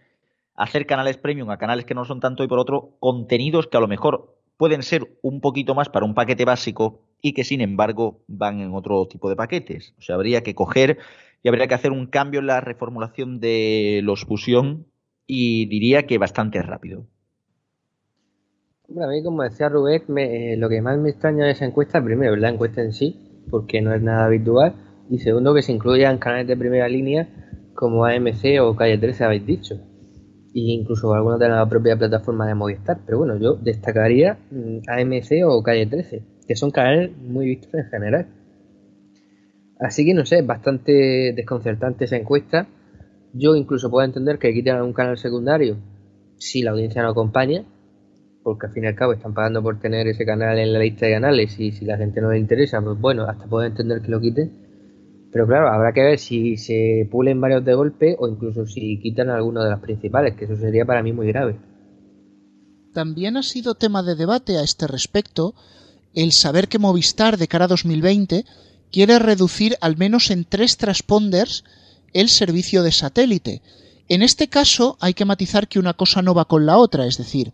hacer 0.55 0.85
canales 0.85 1.17
premium 1.17 1.49
a 1.49 1.57
canales 1.57 1.85
que 1.85 1.95
no 1.95 2.05
son 2.05 2.19
tanto 2.19 2.43
y 2.43 2.47
por 2.47 2.59
otro 2.59 2.95
contenidos 2.99 3.67
que 3.67 3.77
a 3.77 3.79
lo 3.79 3.87
mejor 3.87 4.37
pueden 4.57 4.83
ser 4.83 5.17
un 5.21 5.41
poquito 5.41 5.75
más 5.75 5.89
para 5.89 6.05
un 6.05 6.13
paquete 6.13 6.45
básico 6.45 7.01
y 7.21 7.33
que 7.33 7.43
sin 7.43 7.61
embargo 7.61 8.23
van 8.27 8.59
en 8.61 8.73
otro 8.73 9.07
tipo 9.07 9.29
de 9.29 9.35
paquetes. 9.35 9.95
O 9.97 10.01
sea, 10.01 10.15
habría 10.15 10.43
que 10.43 10.55
coger 10.55 10.99
y 11.41 11.49
habría 11.49 11.67
que 11.67 11.73
hacer 11.73 11.91
un 11.91 12.05
cambio 12.07 12.39
en 12.39 12.47
la 12.47 12.61
reformulación 12.61 13.39
de 13.39 14.01
los 14.03 14.25
fusión 14.25 14.87
y 15.25 15.65
diría 15.67 16.05
que 16.05 16.17
bastante 16.17 16.61
rápido. 16.61 17.07
Bueno, 18.89 19.09
a 19.09 19.11
mí, 19.13 19.23
como 19.23 19.43
decía 19.43 19.69
Rubén, 19.69 20.03
eh, 20.17 20.57
lo 20.57 20.67
que 20.67 20.81
más 20.81 20.97
me 20.97 21.11
extraña 21.11 21.45
de 21.45 21.51
esa 21.51 21.63
encuesta, 21.63 22.03
primero, 22.03 22.35
la 22.35 22.49
encuesta 22.49 22.81
en 22.81 22.91
sí, 22.91 23.43
porque 23.49 23.81
no 23.81 23.93
es 23.93 24.01
nada 24.01 24.25
habitual. 24.25 24.73
Y 25.09 25.19
segundo, 25.19 25.53
que 25.53 25.61
se 25.61 25.71
incluyan 25.71 26.17
canales 26.17 26.47
de 26.47 26.57
primera 26.57 26.89
línea 26.89 27.29
como 27.75 28.03
AMC 28.03 28.59
o 28.61 28.75
Calle 28.75 28.97
13, 28.97 29.23
habéis 29.23 29.45
dicho. 29.45 29.75
E 30.53 30.59
incluso 30.59 31.13
algunos 31.13 31.39
de 31.39 31.47
la 31.47 31.67
propia 31.67 31.97
plataforma 31.97 32.45
de 32.45 32.55
Movistar. 32.55 32.99
Pero 33.05 33.19
bueno, 33.19 33.37
yo 33.37 33.55
destacaría 33.55 34.37
mm, 34.51 34.79
AMC 34.85 35.45
o 35.45 35.63
Calle 35.63 35.85
13, 35.85 36.23
que 36.45 36.55
son 36.57 36.71
canales 36.71 37.17
muy 37.17 37.45
vistos 37.45 37.73
en 37.73 37.85
general. 37.85 38.27
Así 39.79 40.05
que 40.05 40.13
no 40.13 40.25
sé, 40.25 40.39
es 40.39 40.45
bastante 40.45 41.31
desconcertante 41.33 42.03
esa 42.03 42.17
encuesta. 42.17 42.67
Yo 43.33 43.55
incluso 43.55 43.89
puedo 43.89 44.05
entender 44.05 44.39
que 44.39 44.53
quiten 44.53 44.81
un 44.81 44.93
canal 44.93 45.17
secundario 45.17 45.77
si 46.37 46.61
la 46.61 46.71
audiencia 46.71 47.01
no 47.01 47.09
acompaña, 47.09 47.63
porque 48.43 48.67
al 48.67 48.73
fin 48.73 48.83
y 48.83 48.87
al 48.87 48.95
cabo 48.95 49.13
están 49.13 49.33
pagando 49.33 49.63
por 49.63 49.79
tener 49.79 50.07
ese 50.07 50.25
canal 50.25 50.59
en 50.59 50.73
la 50.73 50.79
lista 50.79 51.05
de 51.05 51.13
canales 51.13 51.59
y 51.59 51.71
si 51.71 51.85
la 51.85 51.97
gente 51.97 52.21
no 52.21 52.31
le 52.31 52.39
interesa, 52.39 52.81
pues 52.81 52.99
bueno, 52.99 53.23
hasta 53.23 53.45
puedo 53.45 53.65
entender 53.65 54.01
que 54.01 54.09
lo 54.09 54.19
quiten. 54.19 54.51
Pero 55.31 55.47
claro, 55.47 55.69
habrá 55.69 55.93
que 55.93 56.03
ver 56.03 56.19
si 56.19 56.57
se 56.57 57.07
pulen 57.09 57.41
varios 57.41 57.65
de 57.65 57.73
golpe 57.73 58.15
o 58.19 58.27
incluso 58.27 58.67
si 58.67 58.99
quitan 58.99 59.29
alguno 59.29 59.63
de 59.63 59.71
los 59.71 59.79
principales, 59.79 60.35
que 60.35 60.45
eso 60.45 60.55
sería 60.55 60.85
para 60.85 61.01
mí 61.01 61.11
muy 61.11 61.27
grave. 61.27 61.55
También 62.93 63.37
ha 63.37 63.43
sido 63.43 63.73
tema 63.73 64.03
de 64.03 64.15
debate 64.15 64.57
a 64.57 64.63
este 64.63 64.85
respecto 64.85 65.55
el 66.13 66.31
saber 66.31 66.67
que 66.67 66.77
Movistar 66.77 67.37
de 67.37 67.47
cara 67.47 67.65
a 67.65 67.69
2020 67.69 68.45
quiere 68.91 69.17
reducir 69.17 69.75
al 69.81 69.97
menos 69.97 70.29
en 70.29 70.45
tres 70.45 70.77
transponders 70.77 71.63
el 72.13 72.29
servicio 72.29 72.83
de 72.83 72.91
satélite. 72.91 73.61
En 74.07 74.21
este 74.21 74.47
caso 74.47 74.97
hay 74.99 75.15
que 75.15 75.25
matizar 75.25 75.67
que 75.67 75.79
una 75.79 75.93
cosa 75.93 76.21
no 76.21 76.35
va 76.35 76.45
con 76.45 76.67
la 76.67 76.77
otra, 76.77 77.07
es 77.07 77.17
decir, 77.17 77.53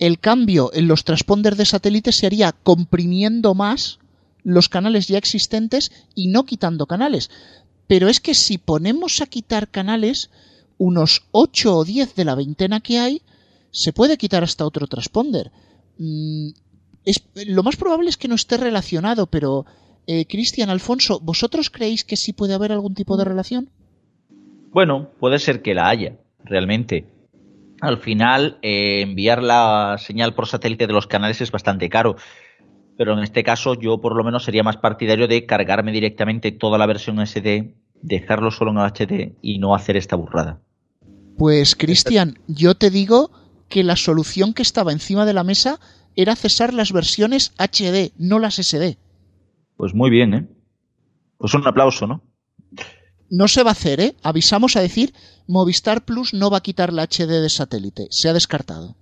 el 0.00 0.18
cambio 0.18 0.70
en 0.72 0.88
los 0.88 1.04
transponders 1.04 1.58
de 1.58 1.66
satélite 1.66 2.10
se 2.10 2.26
haría 2.26 2.52
comprimiendo 2.52 3.54
más 3.54 4.00
los 4.42 4.70
canales 4.70 5.06
ya 5.06 5.18
existentes 5.18 5.92
y 6.14 6.28
no 6.28 6.44
quitando 6.46 6.86
canales. 6.86 7.30
Pero 7.86 8.08
es 8.08 8.18
que 8.20 8.34
si 8.34 8.56
ponemos 8.56 9.20
a 9.20 9.26
quitar 9.26 9.68
canales, 9.68 10.30
unos 10.78 11.24
8 11.32 11.76
o 11.76 11.84
10 11.84 12.14
de 12.14 12.24
la 12.24 12.34
veintena 12.34 12.80
que 12.80 12.98
hay, 12.98 13.22
se 13.70 13.92
puede 13.92 14.16
quitar 14.16 14.42
hasta 14.42 14.64
otro 14.64 14.86
transponder. 14.86 15.52
Mm, 15.98 16.48
es, 17.04 17.22
lo 17.46 17.62
más 17.62 17.76
probable 17.76 18.08
es 18.08 18.16
que 18.16 18.28
no 18.28 18.36
esté 18.36 18.56
relacionado, 18.56 19.26
pero 19.26 19.66
eh, 20.06 20.24
Cristian, 20.24 20.70
Alfonso, 20.70 21.20
¿vosotros 21.20 21.68
creéis 21.68 22.04
que 22.04 22.16
sí 22.16 22.32
puede 22.32 22.54
haber 22.54 22.72
algún 22.72 22.94
tipo 22.94 23.18
de 23.18 23.24
relación? 23.24 23.68
Bueno, 24.72 25.10
puede 25.20 25.38
ser 25.38 25.60
que 25.60 25.74
la 25.74 25.90
haya, 25.90 26.16
realmente 26.42 27.19
al 27.80 27.98
final 27.98 28.58
eh, 28.62 29.00
enviar 29.02 29.42
la 29.42 29.96
señal 29.98 30.34
por 30.34 30.46
satélite 30.46 30.86
de 30.86 30.92
los 30.92 31.06
canales 31.06 31.40
es 31.40 31.50
bastante 31.50 31.88
caro. 31.88 32.16
Pero 32.96 33.14
en 33.14 33.20
este 33.20 33.42
caso 33.42 33.74
yo 33.74 34.00
por 34.00 34.14
lo 34.14 34.24
menos 34.24 34.44
sería 34.44 34.62
más 34.62 34.76
partidario 34.76 35.26
de 35.26 35.46
cargarme 35.46 35.92
directamente 35.92 36.52
toda 36.52 36.78
la 36.78 36.86
versión 36.86 37.24
SD, 37.24 37.74
dejarlo 38.02 38.50
solo 38.50 38.72
en 38.72 38.78
HD 38.78 39.36
y 39.40 39.58
no 39.58 39.74
hacer 39.74 39.96
esta 39.96 40.16
burrada. 40.16 40.60
Pues 41.38 41.74
Cristian, 41.74 42.38
yo 42.46 42.74
te 42.74 42.90
digo 42.90 43.30
que 43.68 43.82
la 43.82 43.96
solución 43.96 44.52
que 44.52 44.62
estaba 44.62 44.92
encima 44.92 45.24
de 45.24 45.32
la 45.32 45.44
mesa 45.44 45.80
era 46.16 46.36
cesar 46.36 46.74
las 46.74 46.92
versiones 46.92 47.54
HD, 47.56 48.12
no 48.18 48.38
las 48.38 48.56
SD. 48.56 48.98
Pues 49.76 49.94
muy 49.94 50.10
bien, 50.10 50.34
¿eh? 50.34 50.46
Pues 51.38 51.54
un 51.54 51.66
aplauso, 51.66 52.06
¿no? 52.06 52.22
No 53.30 53.48
se 53.48 53.62
va 53.62 53.70
a 53.70 53.72
hacer, 53.72 54.00
¿eh? 54.00 54.14
Avisamos 54.22 54.76
a 54.76 54.80
decir, 54.80 55.12
Movistar 55.46 56.04
Plus 56.04 56.34
no 56.34 56.50
va 56.50 56.58
a 56.58 56.62
quitar 56.62 56.92
la 56.92 57.04
HD 57.04 57.40
de 57.40 57.48
satélite, 57.48 58.06
se 58.10 58.28
ha 58.28 58.32
descartado. 58.32 58.96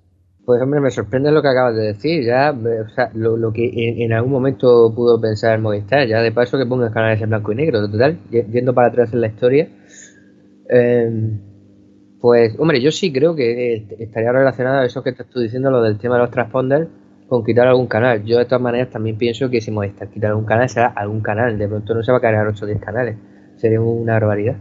Pues 0.44 0.62
hombre, 0.62 0.80
me 0.80 0.90
sorprende 0.90 1.30
lo 1.30 1.42
que 1.42 1.48
acabas 1.48 1.74
de 1.74 1.82
decir, 1.88 2.24
ya, 2.24 2.52
o 2.52 2.94
sea, 2.94 3.10
lo, 3.14 3.52
que 3.52 3.70
en, 4.02 4.12
algún 4.12 4.32
momento 4.32 4.92
pudo 4.94 5.20
pensar 5.20 5.58
Movistar, 5.60 6.06
ya 6.06 6.22
de 6.22 6.32
paso 6.32 6.56
que 6.56 6.64
ponga 6.64 6.90
canales 6.90 7.20
en 7.20 7.28
blanco 7.28 7.52
y 7.52 7.56
negro, 7.56 7.90
total, 7.90 8.18
yendo 8.30 8.72
para 8.72 8.88
atrás 8.88 9.12
en 9.12 9.20
la 9.20 9.26
historia. 9.26 9.68
Em, 10.70 11.38
pues, 12.18 12.54
hombre, 12.58 12.80
yo 12.80 12.90
sí 12.92 13.12
creo 13.12 13.34
que 13.34 13.86
estaría 13.98 14.32
relacionado 14.32 14.78
a 14.78 14.86
eso 14.86 15.02
que 15.02 15.10
estás 15.10 15.28
tú 15.28 15.40
diciendo, 15.40 15.70
lo 15.70 15.82
del 15.82 15.98
tema 15.98 16.16
de 16.16 16.22
los 16.22 16.30
transponders, 16.30 16.88
con 17.28 17.44
quitar 17.44 17.68
algún 17.68 17.86
canal. 17.86 18.24
Yo 18.24 18.38
de 18.38 18.46
todas 18.46 18.62
maneras 18.62 18.88
también 18.88 19.18
pienso 19.18 19.50
que 19.50 19.60
si 19.60 19.70
Movistar 19.70 20.08
quita 20.08 20.28
algún 20.28 20.46
canal, 20.46 20.68
será 20.70 20.86
algún 20.86 21.20
canal, 21.20 21.58
de 21.58 21.68
pronto 21.68 21.94
no 21.94 22.02
se 22.02 22.10
va 22.10 22.18
a 22.18 22.20
cargar 22.22 22.46
8 22.46 22.64
o 22.64 22.68
10 22.68 22.80
canales 22.80 23.16
sería 23.60 23.80
una 23.80 24.14
barbaridad. 24.14 24.56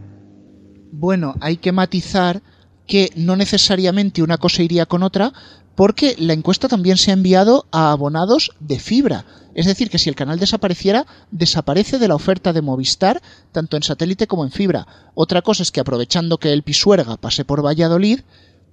Bueno, 0.92 1.34
hay 1.40 1.56
que 1.56 1.72
matizar 1.72 2.42
que 2.86 3.10
no 3.16 3.36
necesariamente 3.36 4.22
una 4.22 4.38
cosa 4.38 4.62
iría 4.62 4.86
con 4.86 5.02
otra, 5.02 5.32
porque 5.74 6.16
la 6.18 6.32
encuesta 6.32 6.66
también 6.66 6.96
se 6.96 7.10
ha 7.10 7.14
enviado 7.14 7.66
a 7.70 7.92
abonados 7.92 8.50
de 8.58 8.80
fibra. 8.80 9.24
Es 9.54 9.66
decir, 9.66 9.90
que 9.90 9.98
si 9.98 10.08
el 10.08 10.16
canal 10.16 10.38
desapareciera, 10.40 11.06
desaparece 11.30 11.98
de 11.98 12.08
la 12.08 12.14
oferta 12.14 12.52
de 12.52 12.62
Movistar, 12.62 13.22
tanto 13.52 13.76
en 13.76 13.82
satélite 13.82 14.26
como 14.26 14.44
en 14.44 14.50
fibra. 14.50 14.86
Otra 15.14 15.42
cosa 15.42 15.62
es 15.62 15.70
que 15.70 15.80
aprovechando 15.80 16.38
que 16.38 16.52
el 16.52 16.64
Pisuerga 16.64 17.16
pase 17.16 17.44
por 17.44 17.64
Valladolid, 17.64 18.20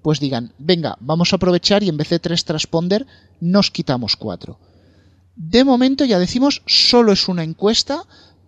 pues 0.01 0.19
digan, 0.19 0.53
venga, 0.57 0.97
vamos 0.99 1.31
a 1.31 1.35
aprovechar 1.35 1.83
y 1.83 1.89
en 1.89 1.97
vez 1.97 2.09
de 2.09 2.19
tres 2.19 2.45
transponder, 2.45 3.05
nos 3.39 3.71
quitamos 3.71 4.15
cuatro. 4.15 4.57
De 5.35 5.63
momento 5.63 6.05
ya 6.05 6.17
decimos, 6.17 6.63
solo 6.65 7.11
es 7.11 7.27
una 7.27 7.43
encuesta, 7.43 8.03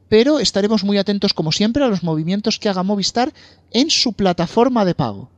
pero 0.10 0.40
estaremos 0.40 0.84
muy 0.84 0.98
atentos 0.98 1.34
como 1.34 1.52
siempre 1.52 1.84
a 1.84 1.88
los 1.88 2.04
movimientos 2.04 2.60
que 2.60 2.70
haga 2.70 2.84
Movistar 2.84 3.34
en 3.72 3.90
su 3.90 4.14
plataforma 4.14 4.86
de 4.86 4.96
pago. 4.96 5.30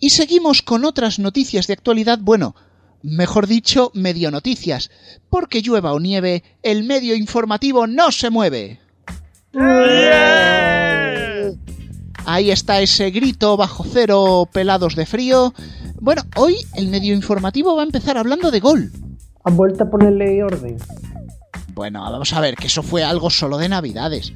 Y 0.00 0.10
seguimos 0.10 0.62
con 0.62 0.84
otras 0.84 1.18
noticias 1.18 1.66
de 1.66 1.72
actualidad, 1.72 2.18
bueno, 2.20 2.54
mejor 3.02 3.46
dicho, 3.46 3.90
medio 3.94 4.30
noticias, 4.30 4.90
porque 5.30 5.62
llueva 5.62 5.92
o 5.92 6.00
nieve, 6.00 6.44
el 6.62 6.84
medio 6.84 7.14
informativo 7.14 7.86
no 7.86 8.12
se 8.12 8.30
mueve. 8.30 8.80
Ahí 12.24 12.50
está 12.50 12.80
ese 12.80 13.10
grito 13.10 13.56
bajo 13.56 13.84
cero, 13.90 14.48
pelados 14.52 14.94
de 14.94 15.06
frío. 15.06 15.54
Bueno, 16.00 16.22
hoy 16.36 16.56
el 16.76 16.88
medio 16.88 17.14
informativo 17.14 17.74
va 17.74 17.82
a 17.82 17.86
empezar 17.86 18.18
hablando 18.18 18.50
de 18.50 18.60
gol. 18.60 18.92
¿Han 19.44 19.56
vuelto 19.56 19.84
a 19.84 19.90
ponerle 19.90 20.42
orden? 20.44 20.76
Bueno, 21.78 22.00
vamos 22.00 22.32
a 22.32 22.40
ver, 22.40 22.56
que 22.56 22.66
eso 22.66 22.82
fue 22.82 23.04
algo 23.04 23.30
solo 23.30 23.56
de 23.56 23.68
Navidades. 23.68 24.32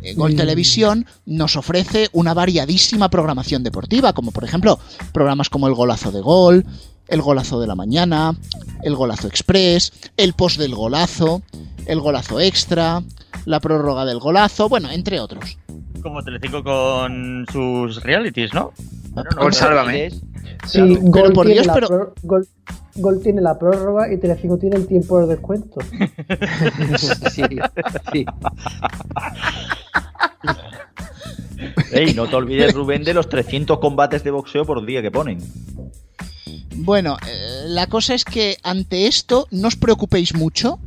Eh, 0.00 0.14
Gol 0.14 0.36
Televisión 0.36 1.04
nos 1.26 1.56
ofrece 1.56 2.08
una 2.12 2.34
variadísima 2.34 3.10
programación 3.10 3.64
deportiva, 3.64 4.12
como 4.12 4.30
por 4.30 4.44
ejemplo 4.44 4.78
programas 5.12 5.50
como 5.50 5.66
El 5.66 5.74
Golazo 5.74 6.12
de 6.12 6.20
Gol, 6.20 6.64
El 7.08 7.20
Golazo 7.20 7.58
de 7.58 7.66
la 7.66 7.74
Mañana, 7.74 8.38
El 8.84 8.94
Golazo 8.94 9.26
Express, 9.26 9.92
El 10.16 10.34
Post 10.34 10.58
del 10.58 10.76
Golazo, 10.76 11.42
El 11.84 11.98
Golazo 11.98 12.38
Extra, 12.38 13.02
La 13.44 13.58
Prórroga 13.58 14.04
del 14.04 14.20
Golazo, 14.20 14.68
bueno, 14.68 14.88
entre 14.88 15.18
otros. 15.18 15.58
Como 16.02 16.22
Telecinco 16.22 16.62
con 16.62 17.46
sus 17.50 18.02
realities, 18.02 18.52
¿no? 18.52 18.72
Bueno, 19.10 19.30
te 19.50 19.52
sálvame. 19.52 20.10
Sí. 20.66 20.80
Gol, 21.00 21.22
Pero 21.22 21.32
por 21.32 21.46
Dios, 21.46 21.66
pero- 21.72 22.14
Gol 22.96 23.20
tiene 23.22 23.40
la 23.40 23.58
prórroga 23.58 24.12
y 24.12 24.18
Telecinco 24.18 24.56
tiene 24.58 24.76
el 24.76 24.86
tiempo 24.86 25.20
de 25.20 25.26
descuento. 25.26 25.80
Sí, 27.30 27.42
sí. 28.12 28.24
Ey, 31.92 32.14
no 32.14 32.26
te 32.28 32.36
olvides, 32.36 32.74
Rubén, 32.74 33.04
de 33.04 33.14
los 33.14 33.28
300 33.28 33.78
combates 33.78 34.22
de 34.24 34.30
boxeo 34.30 34.64
por 34.64 34.84
día 34.84 35.02
que 35.02 35.10
ponen. 35.10 35.38
Bueno, 36.76 37.16
eh, 37.26 37.64
la 37.68 37.86
cosa 37.86 38.14
es 38.14 38.24
que 38.24 38.56
ante 38.62 39.06
esto 39.06 39.46
no 39.50 39.68
os 39.68 39.76
preocupéis 39.76 40.34
mucho, 40.34 40.78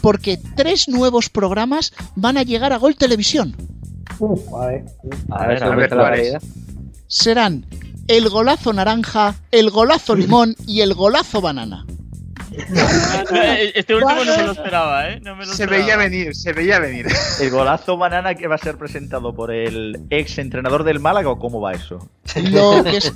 porque 0.00 0.38
tres 0.56 0.88
nuevos 0.88 1.28
programas 1.28 1.92
van 2.16 2.36
a 2.38 2.42
llegar 2.42 2.72
a 2.72 2.78
Gol 2.78 2.96
Televisión. 2.96 3.54
Uf, 4.18 4.40
a 4.54 4.66
ver. 4.66 4.84
A 5.30 5.44
A 5.44 5.46
ver, 5.46 5.62
a 5.64 6.10
ver. 6.10 6.38
Serán 7.06 7.64
el 8.08 8.28
golazo 8.30 8.72
naranja, 8.72 9.34
el 9.50 9.70
golazo 9.70 10.14
limón 10.14 10.56
y 10.66 10.80
el 10.80 10.94
golazo 10.94 11.40
banana. 11.40 11.84
Este 13.74 13.94
último 13.94 14.24
no 14.24 14.36
me 14.36 14.42
lo 14.44 14.52
esperaba, 14.52 15.08
¿eh? 15.10 15.20
No 15.20 15.36
me 15.36 15.44
lo 15.46 15.52
Se 15.54 15.62
esperaba. 15.64 15.84
veía 15.84 15.96
venir, 15.96 16.34
se 16.34 16.52
veía 16.52 16.78
venir. 16.80 17.06
¿El 17.40 17.50
golazo 17.50 17.96
banana 17.96 18.34
que 18.34 18.46
va 18.48 18.54
a 18.56 18.58
ser 18.58 18.76
presentado 18.78 19.34
por 19.34 19.52
el 19.52 20.00
ex 20.10 20.38
entrenador 20.38 20.82
del 20.84 20.98
Málaga 20.98 21.30
o 21.30 21.38
cómo 21.38 21.60
va 21.60 21.72
eso? 21.74 22.08
Lo, 22.50 22.82
que 22.84 22.96
es- 22.96 23.12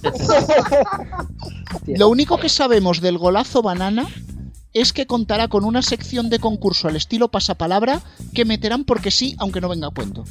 Lo 1.87 2.09
único 2.09 2.39
que 2.39 2.49
sabemos 2.49 3.01
del 3.01 3.19
golazo 3.19 3.63
banana 3.63 4.07
es 4.75 4.93
que 4.93 5.07
contará 5.07 5.49
con 5.49 5.65
una 5.65 5.83
sección 5.83 6.31
de 6.31 6.39
concurso 6.39 6.89
al 6.89 6.97
estilo 6.97 7.29
pasapalabra 7.29 8.01
que 8.35 8.45
meterán 8.45 8.85
porque 8.85 9.11
sí, 9.11 9.35
aunque 9.39 9.61
no 9.61 9.69
venga 9.69 9.89
a 9.89 9.91
cuento. 9.91 10.25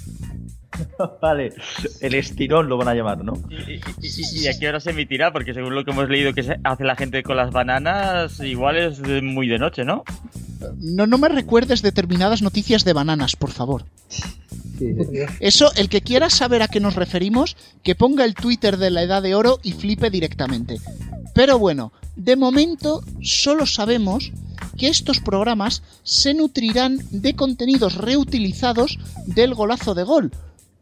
Vale, 1.21 1.53
el 2.01 2.13
estirón 2.15 2.69
lo 2.69 2.77
van 2.77 2.87
a 2.87 2.93
llamar, 2.95 3.23
¿no? 3.23 3.33
¿Y, 3.49 3.73
y- 3.73 3.81
y- 4.01 4.43
y 4.43 4.47
a 4.47 4.57
qué 4.57 4.69
hora 4.69 4.79
se 4.79 4.91
emitirá? 4.91 5.31
Porque 5.33 5.53
según 5.53 5.75
lo 5.75 5.83
que 5.83 5.91
hemos 5.91 6.09
leído 6.09 6.33
que 6.33 6.43
se 6.43 6.57
hace 6.63 6.83
la 6.83 6.95
gente 6.95 7.23
con 7.23 7.37
las 7.37 7.51
bananas, 7.51 8.39
igual 8.39 8.77
es 8.77 8.99
muy 9.21 9.47
de 9.47 9.59
noche, 9.59 9.83
¿no? 9.83 10.03
No, 10.79 11.07
no 11.07 11.17
me 11.17 11.29
recuerdes 11.29 11.81
determinadas 11.81 12.41
noticias 12.41 12.83
de 12.85 12.93
bananas, 12.93 13.35
por 13.35 13.51
favor. 13.51 13.83
Sí, 14.09 14.95
sí. 14.95 15.19
Eso, 15.39 15.71
el 15.75 15.89
que 15.89 16.01
quiera 16.01 16.29
saber 16.29 16.61
a 16.63 16.67
qué 16.67 16.79
nos 16.79 16.95
referimos, 16.95 17.55
que 17.83 17.95
ponga 17.95 18.25
el 18.25 18.33
Twitter 18.35 18.77
de 18.77 18.89
la 18.91 19.03
Edad 19.03 19.21
de 19.21 19.35
Oro 19.35 19.59
y 19.63 19.73
flipe 19.73 20.09
directamente. 20.09 20.77
Pero 21.33 21.59
bueno, 21.59 21.91
de 22.15 22.35
momento 22.35 23.03
solo 23.21 23.65
sabemos 23.65 24.31
que 24.77 24.87
estos 24.87 25.19
programas 25.19 25.81
se 26.03 26.33
nutrirán 26.33 26.99
de 27.11 27.35
contenidos 27.35 27.95
reutilizados 27.95 28.97
del 29.27 29.53
golazo 29.53 29.93
de 29.95 30.03
gol, 30.03 30.31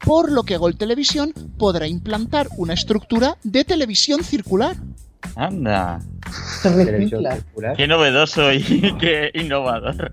por 0.06 0.32
lo 0.32 0.44
que 0.44 0.58
Gol 0.58 0.78
Televisión 0.78 1.34
podrá 1.58 1.88
implantar 1.88 2.48
una 2.58 2.74
estructura 2.74 3.38
de 3.44 3.64
televisión 3.64 4.24
circular. 4.24 4.76
Anda. 5.36 6.00
Qué 7.76 7.88
novedoso 7.88 8.52
y 8.54 8.62
qué 9.00 9.32
innovador. 9.34 10.12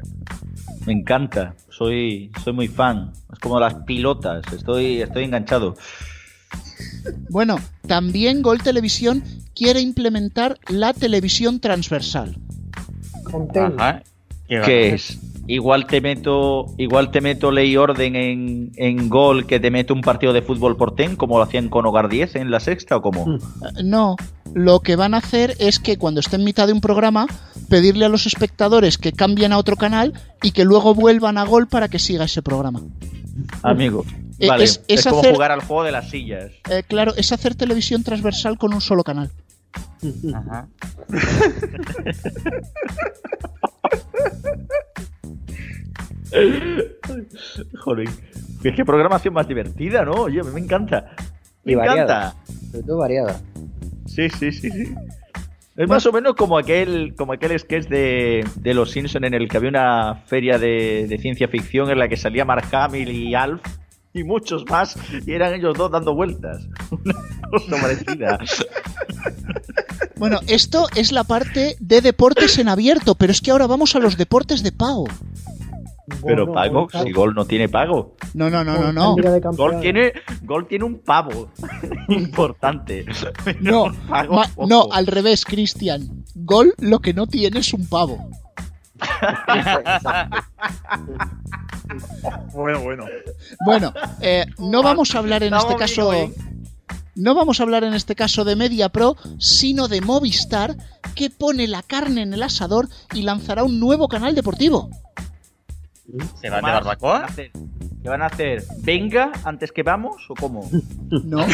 Me 0.86 0.92
encanta, 0.92 1.54
soy, 1.68 2.30
soy 2.44 2.52
muy 2.52 2.68
fan. 2.68 3.12
Es 3.32 3.38
como 3.38 3.58
las 3.58 3.74
pilotas, 3.74 4.44
estoy, 4.52 5.02
estoy 5.02 5.24
enganchado. 5.24 5.76
Bueno, 7.30 7.58
también 7.86 8.42
Gol 8.42 8.62
Televisión 8.62 9.24
quiere 9.54 9.80
implementar 9.80 10.58
la 10.68 10.92
televisión 10.92 11.60
transversal. 11.60 12.36
Ajá. 13.54 14.02
Qué 14.48 14.54
¿Qué 14.54 14.58
bárbaro. 14.60 14.72
es? 14.94 15.18
Igual 15.48 15.86
te 15.86 16.00
meto, 16.00 16.66
igual 16.76 17.10
te 17.10 17.20
meto 17.20 17.50
ley 17.52 17.76
orden 17.76 18.16
en, 18.16 18.72
en 18.76 19.08
gol 19.08 19.46
que 19.46 19.60
te 19.60 19.70
meto 19.70 19.94
un 19.94 20.00
partido 20.00 20.32
de 20.32 20.42
fútbol 20.42 20.76
por 20.76 20.94
ten, 20.94 21.14
como 21.16 21.38
lo 21.38 21.44
hacían 21.44 21.68
con 21.68 21.86
Hogar 21.86 22.08
10 22.08 22.36
en 22.36 22.50
la 22.50 22.58
sexta 22.60 22.96
o 22.96 23.02
cómo. 23.02 23.26
Mm. 23.26 23.34
Eh, 23.34 23.82
No, 23.84 24.16
lo 24.54 24.80
que 24.80 24.96
van 24.96 25.14
a 25.14 25.18
hacer 25.18 25.54
es 25.58 25.78
que 25.78 25.98
cuando 25.98 26.20
esté 26.20 26.36
en 26.36 26.44
mitad 26.44 26.66
de 26.66 26.72
un 26.72 26.80
programa, 26.80 27.26
pedirle 27.68 28.04
a 28.06 28.08
los 28.08 28.26
espectadores 28.26 28.98
que 28.98 29.12
cambien 29.12 29.52
a 29.52 29.58
otro 29.58 29.76
canal 29.76 30.14
y 30.42 30.50
que 30.52 30.64
luego 30.64 30.94
vuelvan 30.94 31.38
a 31.38 31.44
gol 31.44 31.68
para 31.68 31.88
que 31.88 31.98
siga 31.98 32.24
ese 32.24 32.42
programa. 32.42 32.80
Amigo. 33.62 34.04
Eh, 34.38 34.48
Vale, 34.48 34.64
es- 34.64 34.80
es, 34.88 35.00
es 35.00 35.06
como 35.06 35.20
hacer- 35.20 35.32
jugar 35.34 35.52
al 35.52 35.60
juego 35.62 35.84
de 35.84 35.92
las 35.92 36.10
sillas. 36.10 36.50
Eh, 36.70 36.82
claro, 36.88 37.14
es 37.16 37.30
hacer 37.32 37.54
televisión 37.54 38.02
transversal 38.02 38.58
con 38.58 38.74
un 38.74 38.80
solo 38.80 39.02
canal. 39.04 39.30
Ajá. 40.34 40.66
Joder. 47.84 48.08
Es 48.64 48.74
que 48.74 48.84
programación 48.84 49.34
más 49.34 49.46
divertida, 49.48 50.04
¿no? 50.04 50.12
Oye, 50.12 50.42
me 50.42 50.60
encanta. 50.60 51.12
Me 51.64 51.72
Y 51.72 51.74
encanta. 51.74 51.94
variada. 51.94 52.36
Sobre 52.70 52.82
todo 52.84 52.98
variada. 52.98 53.40
Sí, 54.06 54.28
sí, 54.30 54.52
sí, 54.52 54.70
sí. 54.70 54.94
Es 55.76 55.88
más 55.88 56.06
o 56.06 56.12
menos 56.12 56.34
como 56.36 56.56
aquel, 56.56 57.14
como 57.16 57.34
aquel 57.34 57.58
sketch 57.58 57.86
de, 57.88 58.46
de 58.56 58.74
Los 58.74 58.92
Simpson 58.92 59.24
en 59.24 59.34
el 59.34 59.46
que 59.48 59.58
había 59.58 59.68
una 59.68 60.14
feria 60.26 60.58
de, 60.58 61.06
de 61.06 61.18
ciencia 61.18 61.48
ficción 61.48 61.90
en 61.90 61.98
la 61.98 62.08
que 62.08 62.16
salía 62.16 62.46
Mark 62.46 62.66
Hamill 62.72 63.10
y 63.10 63.34
Alf 63.34 63.60
y 64.14 64.24
muchos 64.24 64.64
más 64.70 64.96
y 65.26 65.32
eran 65.32 65.52
ellos 65.52 65.76
dos 65.76 65.90
dando 65.90 66.14
vueltas. 66.14 66.66
Una 66.90 67.14
cosa 67.50 67.76
parecida. 67.82 68.38
Bueno, 70.16 70.40
esto 70.48 70.86
es 70.96 71.12
la 71.12 71.24
parte 71.24 71.76
de 71.78 72.00
deportes 72.00 72.58
en 72.58 72.68
abierto, 72.68 73.14
pero 73.14 73.30
es 73.30 73.42
que 73.42 73.50
ahora 73.50 73.66
vamos 73.66 73.94
a 73.94 73.98
los 73.98 74.16
deportes 74.16 74.62
de 74.62 74.72
pago. 74.72 75.04
Pero 76.24 76.52
pago, 76.52 76.88
si 77.02 77.10
Gol 77.12 77.34
no 77.34 77.44
tiene 77.46 77.68
pago. 77.68 78.14
No, 78.34 78.48
no, 78.48 78.62
no, 78.62 78.78
no, 78.78 78.92
no. 78.92 79.16
Gol 79.52 79.80
tiene, 79.80 80.12
Gol 80.42 80.66
tiene 80.68 80.84
un 80.84 80.98
pavo 81.00 81.50
importante. 82.08 83.04
No, 83.60 83.92
Pago 84.08 84.34
ma- 84.34 84.48
poco. 84.48 84.66
no, 84.68 84.86
al 84.92 85.06
revés, 85.06 85.44
Cristian. 85.44 86.24
Gol 86.34 86.74
lo 86.78 87.00
que 87.00 87.12
no 87.14 87.26
tiene 87.26 87.58
es 87.60 87.72
un 87.72 87.86
pavo. 87.88 88.28
Bueno, 92.52 92.80
bueno. 92.80 93.04
Bueno, 93.64 93.92
eh, 94.20 94.46
no 94.58 94.82
vamos 94.82 95.14
a 95.14 95.18
hablar 95.18 95.42
en 95.42 95.54
este 95.54 95.76
caso. 95.76 96.10
bien, 96.10 96.34
No 97.14 97.34
vamos 97.34 97.60
a 97.60 97.62
hablar 97.62 97.84
en 97.84 97.94
este 97.94 98.14
caso 98.14 98.44
de 98.44 98.56
Media 98.56 98.88
Pro, 98.88 99.16
sino 99.38 99.86
de 99.88 100.00
Movistar, 100.00 100.76
que 101.14 101.30
pone 101.30 101.66
la 101.68 101.82
carne 101.82 102.22
en 102.22 102.34
el 102.34 102.42
asador 102.42 102.88
y 103.14 103.22
lanzará 103.22 103.62
un 103.64 103.78
nuevo 103.80 104.08
canal 104.08 104.34
deportivo. 104.34 104.90
¿Se 106.06 106.12
van 106.14 106.20
de 106.20 106.22
Más, 106.22 106.40
¿Qué 106.40 106.50
van 106.50 106.64
a 106.64 106.72
barbacoa? 106.74 107.24
hacer? 107.24 107.50
¿Qué 108.02 108.08
van 108.08 108.22
a 108.22 108.26
hacer? 108.26 108.64
¿Venga 108.82 109.32
antes 109.44 109.72
que 109.72 109.82
vamos 109.82 110.16
o 110.28 110.34
cómo? 110.34 110.68
No, 111.24 111.44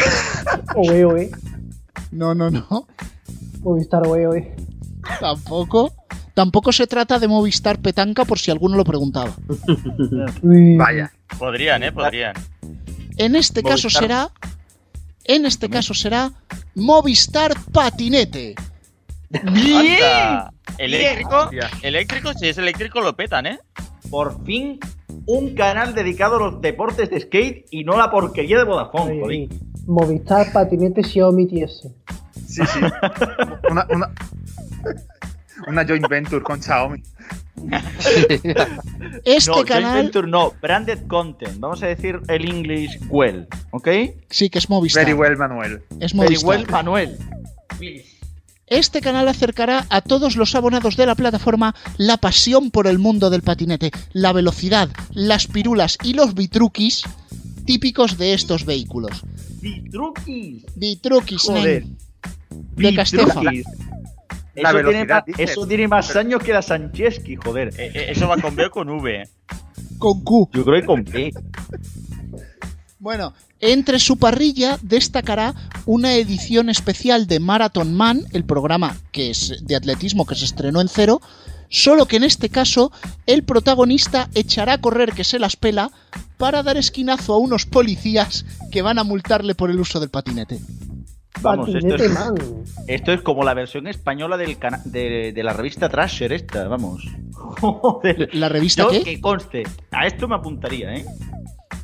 Oe, 0.75 1.05
oe. 1.05 1.31
no, 2.11 2.33
no, 2.35 2.49
no. 2.49 2.87
Movistar, 3.61 4.05
oe, 4.07 4.27
oe. 4.27 4.55
Tampoco. 5.19 5.93
Tampoco 6.33 6.71
se 6.71 6.87
trata 6.87 7.19
de 7.19 7.27
Movistar 7.27 7.79
Petanca 7.79 8.25
por 8.25 8.39
si 8.39 8.49
alguno 8.49 8.75
lo 8.77 8.83
preguntaba. 8.83 9.31
Vaya. 10.41 11.11
Podrían, 11.37 11.83
¿eh? 11.83 11.91
Podrían. 11.91 12.33
En 13.17 13.35
este 13.35 13.61
caso 13.61 13.89
será. 13.89 14.31
En 15.25 15.45
este 15.45 15.69
caso 15.69 15.93
será 15.93 16.31
Movistar 16.75 17.53
Patinete. 17.71 18.55
Anda. 19.45 20.51
¿Eléctrico? 20.79 21.49
Eléctrico, 21.83 22.33
si 22.33 22.47
es 22.47 22.57
eléctrico 22.57 22.99
lo 23.01 23.15
petan, 23.15 23.45
¿eh? 23.45 23.59
Por 24.09 24.43
fin 24.45 24.79
un 25.25 25.55
canal 25.55 25.93
dedicado 25.95 26.35
a 26.37 26.39
los 26.51 26.61
deportes 26.61 27.09
de 27.09 27.19
skate 27.21 27.65
y 27.71 27.83
no 27.83 27.97
la 27.97 28.11
porquería 28.11 28.57
de 28.57 28.63
Vodafone. 28.63 29.21
Oye. 29.23 29.49
Movistar, 29.85 30.51
patinete, 30.51 31.03
Xiaomi 31.03 31.47
TS. 31.47 31.89
Sí, 32.47 32.61
sí. 32.65 32.79
Una, 33.69 33.87
una, 33.89 34.13
una 35.67 35.85
joint 35.85 36.07
venture 36.07 36.41
con 36.41 36.61
Xiaomi. 36.61 37.01
Este 39.25 39.49
no, 39.51 39.55
joint 39.55 39.67
canal 39.67 40.03
venture 40.03 40.27
no, 40.27 40.53
branded 40.61 41.07
content. 41.07 41.59
Vamos 41.59 41.81
a 41.83 41.87
decir 41.87 42.19
el 42.27 42.45
English 42.45 42.99
well, 43.09 43.47
¿ok? 43.71 43.87
sí 44.29 44.49
que 44.49 44.59
es 44.59 44.69
Movistar. 44.69 45.05
Very 45.05 45.17
well, 45.17 45.37
Manuel. 45.37 45.81
Es 45.99 46.13
Very 46.13 46.35
Movistar. 46.35 46.49
well, 46.49 46.67
Manuel. 46.69 47.17
Este 48.73 49.01
canal 49.01 49.27
acercará 49.27 49.85
a 49.91 50.01
todos 50.01 50.35
los 50.35 50.55
abonados 50.55 50.97
de 50.97 51.05
la 51.05 51.13
plataforma 51.13 51.75
la 51.97 52.17
pasión 52.17 52.71
por 52.71 52.87
el 52.87 52.97
mundo 52.97 53.29
del 53.29 53.43
patinete, 53.43 53.91
la 54.13 54.33
velocidad, 54.33 54.89
las 55.11 55.45
pirulas 55.45 55.95
y 56.03 56.15
los 56.15 56.33
bitruquis 56.33 57.03
típicos 57.67 58.17
de 58.17 58.33
estos 58.33 58.65
vehículos. 58.65 59.21
Bitruquis. 59.61 60.65
Bitruquis, 60.75 61.43
Joder. 61.43 61.85
nen. 61.85 61.97
De 62.75 62.95
Castefa. 62.95 63.41
Bitrukis. 63.41 63.65
La 64.55 64.71
Eso, 64.71 64.81
tiene, 64.89 65.05
más, 65.05 65.25
dices. 65.27 65.49
eso 65.51 65.67
tiene 65.67 65.87
más 65.87 66.15
años 66.15 66.41
que 66.41 66.53
la 66.53 66.61
Sancheski, 66.63 67.35
joder. 67.35 67.67
Eh, 67.77 67.91
eh, 67.93 68.05
eso 68.09 68.27
va 68.27 68.37
con 68.37 68.55
B 68.55 68.65
o 68.65 68.71
con 68.71 68.89
V. 68.89 69.29
Con 69.99 70.23
Q. 70.23 70.49
Yo 70.51 70.65
creo 70.65 70.81
que 70.81 70.87
con 70.87 71.03
B. 71.03 71.31
Bueno, 73.03 73.33
entre 73.59 73.99
su 73.99 74.15
parrilla 74.15 74.77
destacará 74.81 75.53
una 75.85 76.13
edición 76.13 76.69
especial 76.69 77.27
de 77.27 77.41
Marathon 77.41 77.93
Man, 77.93 78.21
el 78.31 78.45
programa 78.45 78.95
que 79.11 79.29
es 79.29 79.61
de 79.67 79.75
atletismo 79.75 80.25
que 80.25 80.35
se 80.35 80.45
estrenó 80.45 80.79
en 80.79 80.87
cero, 80.87 81.19
solo 81.67 82.05
que 82.05 82.15
en 82.15 82.23
este 82.23 82.47
caso 82.47 82.93
el 83.25 83.43
protagonista 83.43 84.29
echará 84.35 84.73
a 84.75 84.77
correr 84.81 85.11
que 85.11 85.25
se 85.25 85.37
las 85.37 85.57
pela 85.57 85.91
para 86.37 86.63
dar 86.63 86.77
esquinazo 86.77 87.33
a 87.33 87.39
unos 87.39 87.65
policías 87.65 88.45
que 88.71 88.81
van 88.81 88.97
a 88.99 89.03
multarle 89.03 89.53
por 89.53 89.69
el 89.69 89.81
uso 89.81 89.99
del 89.99 90.09
patinete. 90.09 90.61
Vamos, 91.41 91.67
esto 91.67 91.79
Patinete 91.89 92.05
es, 92.05 92.11
man. 92.13 92.35
esto 92.87 93.11
es 93.11 93.21
como 93.21 93.43
la 93.43 93.53
versión 93.53 93.87
española 93.87 94.37
del 94.37 94.57
cana- 94.59 94.81
de, 94.85 95.33
de 95.33 95.43
la 95.43 95.51
revista 95.51 95.89
Trasher 95.89 96.31
esta, 96.31 96.69
vamos. 96.69 97.03
Joder. 97.59 98.29
¿La 98.33 98.47
revista 98.47 98.83
Yo, 98.83 98.91
qué? 98.91 99.01
que 99.03 99.19
conste, 99.19 99.63
a 99.91 100.07
esto 100.07 100.29
me 100.29 100.35
apuntaría, 100.35 100.93
¿eh? 100.95 101.05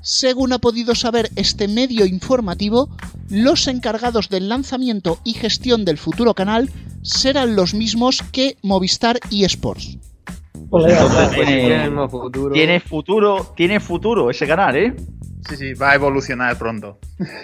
Según 0.01 0.53
ha 0.53 0.59
podido 0.59 0.95
saber 0.95 1.29
este 1.35 1.67
medio 1.67 2.05
informativo, 2.05 2.89
los 3.29 3.67
encargados 3.67 4.29
del 4.29 4.47
lanzamiento 4.49 5.19
y 5.23 5.33
gestión 5.33 5.85
del 5.85 5.97
futuro 5.97 6.33
canal 6.33 6.69
serán 7.03 7.55
los 7.55 7.73
mismos 7.73 8.23
que 8.31 8.57
Movistar 8.61 9.19
y 9.29 9.43
Sports. 9.45 9.97
Entonces 10.53 10.97
Pues 11.35 11.47
tiene- 11.47 12.79
futuro. 12.81 13.53
Tiene 13.55 13.79
futuro, 13.79 14.29
ese 14.29 14.45
canal, 14.47 14.75
¿eh? 14.75 14.93
Sí, 15.49 15.55
sí, 15.55 15.73
va 15.73 15.91
a 15.91 15.95
evolucionar 15.95 16.57
pronto. 16.57 16.99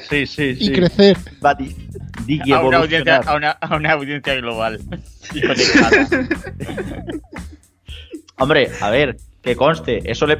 Sí, 0.09 0.27
sí, 0.27 0.55
Y 0.59 0.71
crecer. 0.71 1.17
Va 1.43 1.51
a 1.51 1.55
di- 1.55 1.75
di- 2.25 2.39
A 2.51 2.61
una, 2.61 2.77
audiencia, 2.77 3.15
evolucionar. 3.15 3.27
a, 3.27 3.35
una, 3.35 3.51
a 3.51 3.75
una 3.77 3.91
audiencia 3.93 4.35
global. 4.35 4.79
Y. 5.33 5.41
Hombre, 8.37 8.69
a 8.81 8.89
ver, 8.89 9.17
que 9.45 9.55
conste, 9.55 10.01
eso 10.11 10.25
le, 10.25 10.39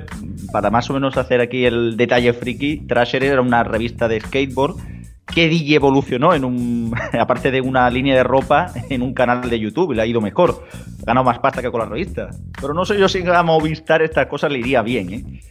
para 0.51 0.71
más 0.71 0.89
o 0.89 0.93
menos 0.93 1.15
hacer 1.15 1.39
aquí 1.39 1.65
el 1.65 1.95
detalle 1.95 2.33
friki, 2.33 2.87
Trasher 2.87 3.23
era 3.23 3.41
una 3.41 3.63
revista 3.63 4.07
de 4.07 4.19
skateboard 4.19 4.75
que 5.33 5.47
DJ 5.47 5.75
evolucionó 5.75 6.33
en 6.33 6.43
un, 6.43 6.93
aparte 7.19 7.51
de 7.51 7.61
una 7.61 7.89
línea 7.89 8.15
de 8.15 8.23
ropa, 8.23 8.71
en 8.89 9.01
un 9.01 9.13
canal 9.13 9.49
de 9.49 9.59
YouTube, 9.59 9.93
le 9.93 10.01
ha 10.01 10.05
ido 10.05 10.21
mejor. 10.21 10.67
Ha 11.01 11.05
ganado 11.05 11.23
más 11.23 11.39
pasta 11.39 11.61
que 11.61 11.71
con 11.71 11.81
la 11.81 11.85
revista. 11.85 12.29
Pero 12.59 12.73
no 12.73 12.83
sé 12.83 12.97
yo 12.99 13.07
si 13.07 13.25
a 13.25 13.43
Movistar 13.43 14.01
estas 14.01 14.27
cosas 14.27 14.51
le 14.51 14.59
iría 14.59 14.81
bien, 14.81 15.13
¿eh? 15.13 15.41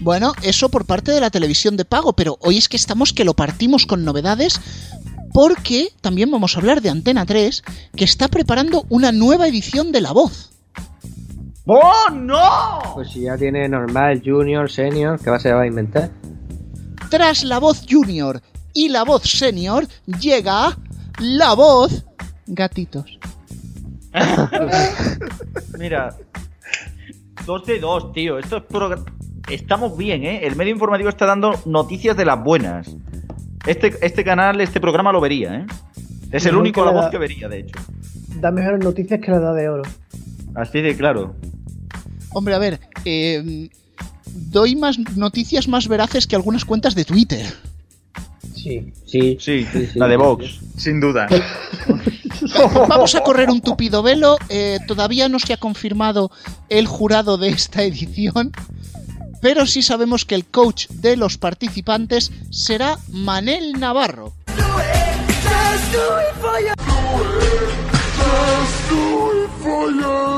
Bueno, 0.00 0.32
eso 0.42 0.68
por 0.68 0.84
parte 0.84 1.12
de 1.12 1.20
la 1.20 1.30
televisión 1.30 1.76
de 1.76 1.84
pago, 1.84 2.14
pero 2.14 2.36
hoy 2.40 2.58
es 2.58 2.68
que 2.68 2.76
estamos 2.76 3.12
que 3.12 3.24
lo 3.24 3.34
partimos 3.34 3.86
con 3.86 4.04
novedades 4.04 4.60
porque 5.32 5.88
también 6.00 6.30
vamos 6.30 6.56
a 6.56 6.60
hablar 6.60 6.80
de 6.82 6.90
Antena 6.90 7.24
3, 7.24 7.62
que 7.96 8.04
está 8.04 8.28
preparando 8.28 8.84
una 8.88 9.12
nueva 9.12 9.46
edición 9.46 9.92
de 9.92 10.00
La 10.00 10.12
Voz. 10.12 10.51
¡Oh, 11.66 12.10
no! 12.12 12.80
Pues 12.94 13.10
si 13.10 13.22
ya 13.22 13.36
tiene 13.36 13.68
normal, 13.68 14.20
junior, 14.24 14.70
senior, 14.70 15.18
¿qué 15.22 15.30
va 15.30 15.38
se 15.38 15.52
va 15.52 15.62
a 15.62 15.66
inventar? 15.66 16.10
Tras 17.08 17.44
La 17.44 17.58
Voz 17.60 17.86
Junior 17.88 18.40
y 18.72 18.88
La 18.88 19.04
Voz 19.04 19.22
Senior 19.22 19.86
llega 20.20 20.76
La 21.20 21.54
Voz 21.54 22.04
Gatitos. 22.46 23.18
Mira, 25.78 26.14
dos 27.46 27.64
de 27.66 27.78
dos, 27.78 28.12
tío. 28.12 28.38
Esto 28.38 28.56
es 28.58 28.62
progr- 28.64 29.04
Estamos 29.48 29.96
bien, 29.96 30.24
¿eh? 30.24 30.46
El 30.46 30.56
medio 30.56 30.72
informativo 30.72 31.08
está 31.08 31.26
dando 31.26 31.52
noticias 31.66 32.16
de 32.16 32.24
las 32.24 32.42
buenas. 32.42 32.94
Este, 33.66 33.94
este 34.04 34.24
canal, 34.24 34.60
este 34.60 34.80
programa 34.80 35.12
lo 35.12 35.20
vería, 35.20 35.54
¿eh? 35.56 35.66
Es 36.30 36.46
el 36.46 36.56
único 36.56 36.84
la- 36.84 36.90
voz 36.92 37.10
que 37.10 37.18
vería, 37.18 37.48
de 37.48 37.60
hecho. 37.60 37.78
Da 38.40 38.50
mejores 38.50 38.82
noticias 38.82 39.20
que 39.20 39.30
la 39.30 39.36
edad 39.38 39.54
de 39.54 39.68
oro. 39.68 39.82
Así 40.54 40.80
de 40.80 40.96
claro. 40.96 41.34
Hombre, 42.30 42.54
a 42.54 42.58
ver, 42.58 42.80
eh, 43.04 43.68
doy 44.26 44.76
más 44.76 44.98
noticias 45.16 45.68
más 45.68 45.88
veraces 45.88 46.26
que 46.26 46.36
algunas 46.36 46.64
cuentas 46.64 46.94
de 46.94 47.04
Twitter. 47.04 47.46
Sí. 48.54 48.92
Sí, 49.06 49.36
Sí, 49.40 49.66
sí, 49.72 49.86
sí, 49.92 49.98
la 49.98 50.06
de 50.08 50.14
sí, 50.14 50.22
Vox. 50.22 50.60
Sin 50.76 51.00
duda. 51.00 51.26
Vamos 52.88 53.14
a 53.14 53.20
correr 53.22 53.50
un 53.50 53.60
tupido 53.60 54.02
velo. 54.02 54.36
eh, 54.48 54.78
todavía 54.86 55.28
no 55.28 55.38
se 55.38 55.52
ha 55.52 55.56
confirmado 55.56 56.30
el 56.68 56.86
jurado 56.86 57.38
de 57.38 57.48
esta 57.48 57.82
edición. 57.82 58.52
Pero 59.40 59.66
sí 59.66 59.82
sabemos 59.82 60.24
que 60.24 60.36
el 60.36 60.46
coach 60.46 60.86
de 60.88 61.16
los 61.16 61.36
participantes 61.36 62.30
será 62.50 62.98
Manel 63.08 63.72
Navarro. 63.80 64.32
Decisión. 64.46 66.22
Pues 66.40 66.80
el 69.32 69.60
mismo 69.60 69.60
Pero 69.60 69.72
éxito 69.72 70.22
ese, 70.22 70.31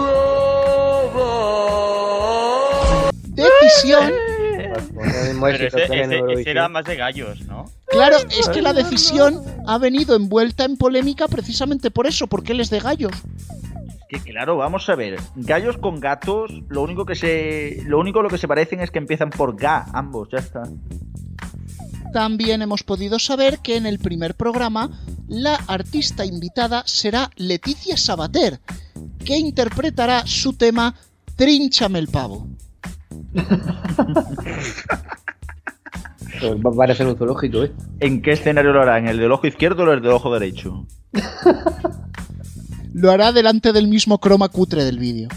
ese- 5.67 5.85
ese 5.85 6.15
Eurovisión. 6.17 6.49
era 6.57 6.69
más 6.69 6.85
de 6.85 6.97
gallos, 6.97 7.41
¿no? 7.43 7.65
Claro, 7.87 8.17
es 8.31 8.49
que 8.49 8.63
la 8.63 8.73
decisión 8.73 9.43
ha 9.67 9.79
venido 9.79 10.17
envuelta 10.17 10.65
en 10.65 10.77
polémica 10.77 11.29
precisamente 11.29 11.91
por 11.91 12.07
eso, 12.07 12.27
porque 12.27 12.53
él 12.53 12.61
es 12.61 12.71
de 12.71 12.81
gallos. 12.81 13.13
Que 14.09 14.21
claro, 14.21 14.57
vamos 14.57 14.89
a 14.89 14.95
ver. 14.95 15.19
Gallos 15.35 15.77
con 15.79 15.99
gatos, 16.01 16.51
lo 16.69 16.83
único 16.83 17.05
que 17.07 17.15
se. 17.15 17.83
Lo 17.87 17.99
único 17.99 18.23
lo 18.23 18.29
que 18.29 18.39
se 18.39 18.47
parecen 18.49 18.81
es 18.81 18.91
que 18.91 18.99
empiezan 18.99 19.31
por 19.31 19.57
ga, 19.57 19.87
ambos, 19.93 20.29
ya 20.31 20.39
está. 20.39 20.63
También 22.13 22.63
hemos 22.63 22.85
podido 22.85 23.19
saber 23.19 23.59
que 23.59 23.77
en 23.77 23.87
el 23.87 23.99
primer 23.99 24.35
programa 24.35 24.91
la 25.27 25.55
artista 25.67 26.25
invitada 26.25 26.85
será 26.87 27.31
Leticia 27.37 27.97
Sabater, 27.97 28.61
que 29.25 29.37
interpretará 29.37 30.25
su 30.27 30.53
tema 30.53 30.95
Trínchame 31.35 31.99
el 31.99 32.07
pavo. 32.09 32.47
Pues 36.41 36.57
va 36.57 36.71
a 36.71 36.75
parecer 36.75 37.07
un 37.07 37.17
zoológico, 37.17 37.65
¿eh? 37.65 37.73
¿En 38.01 38.21
qué 38.21 38.33
escenario 38.33 38.73
lo 38.73 38.83
hará? 38.83 38.99
¿En 38.99 39.07
el 39.09 39.19
del 39.19 39.33
ojo 39.33 39.47
izquierdo 39.47 39.85
o 39.85 39.93
el 39.93 40.03
del 40.03 40.11
ojo 40.13 40.33
derecho? 40.33 40.87
Lo 42.95 43.11
hará 43.11 43.33
delante 43.33 43.73
del 43.73 43.89
mismo 43.89 44.19
croma 44.19 44.49
cutre 44.49 44.85
del 44.85 44.99
vídeo. 44.99 45.29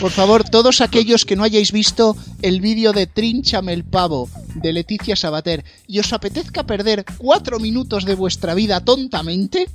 Por 0.00 0.10
favor, 0.10 0.48
todos 0.48 0.80
aquellos 0.80 1.26
que 1.26 1.36
no 1.36 1.44
hayáis 1.44 1.70
visto 1.70 2.16
el 2.40 2.62
vídeo 2.62 2.94
de 2.94 3.06
Trínchame 3.06 3.74
el 3.74 3.84
pavo 3.84 4.30
de 4.54 4.72
Leticia 4.72 5.16
Sabater 5.16 5.64
y 5.86 5.98
os 5.98 6.12
apetezca 6.14 6.64
perder 6.64 7.04
cuatro 7.18 7.58
minutos 7.58 8.06
de 8.06 8.14
vuestra 8.14 8.54
vida 8.54 8.82
tontamente, 8.82 9.66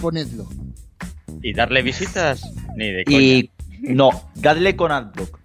ponedlo. 0.00 0.48
¿Y 1.40 1.52
darle 1.52 1.82
visitas? 1.82 2.42
Ni 2.76 2.90
de 2.90 3.04
coña. 3.04 3.18
Y. 3.18 3.50
No, 3.80 4.10
dadle 4.34 4.74
con 4.74 4.90
Adblock. 4.90 5.38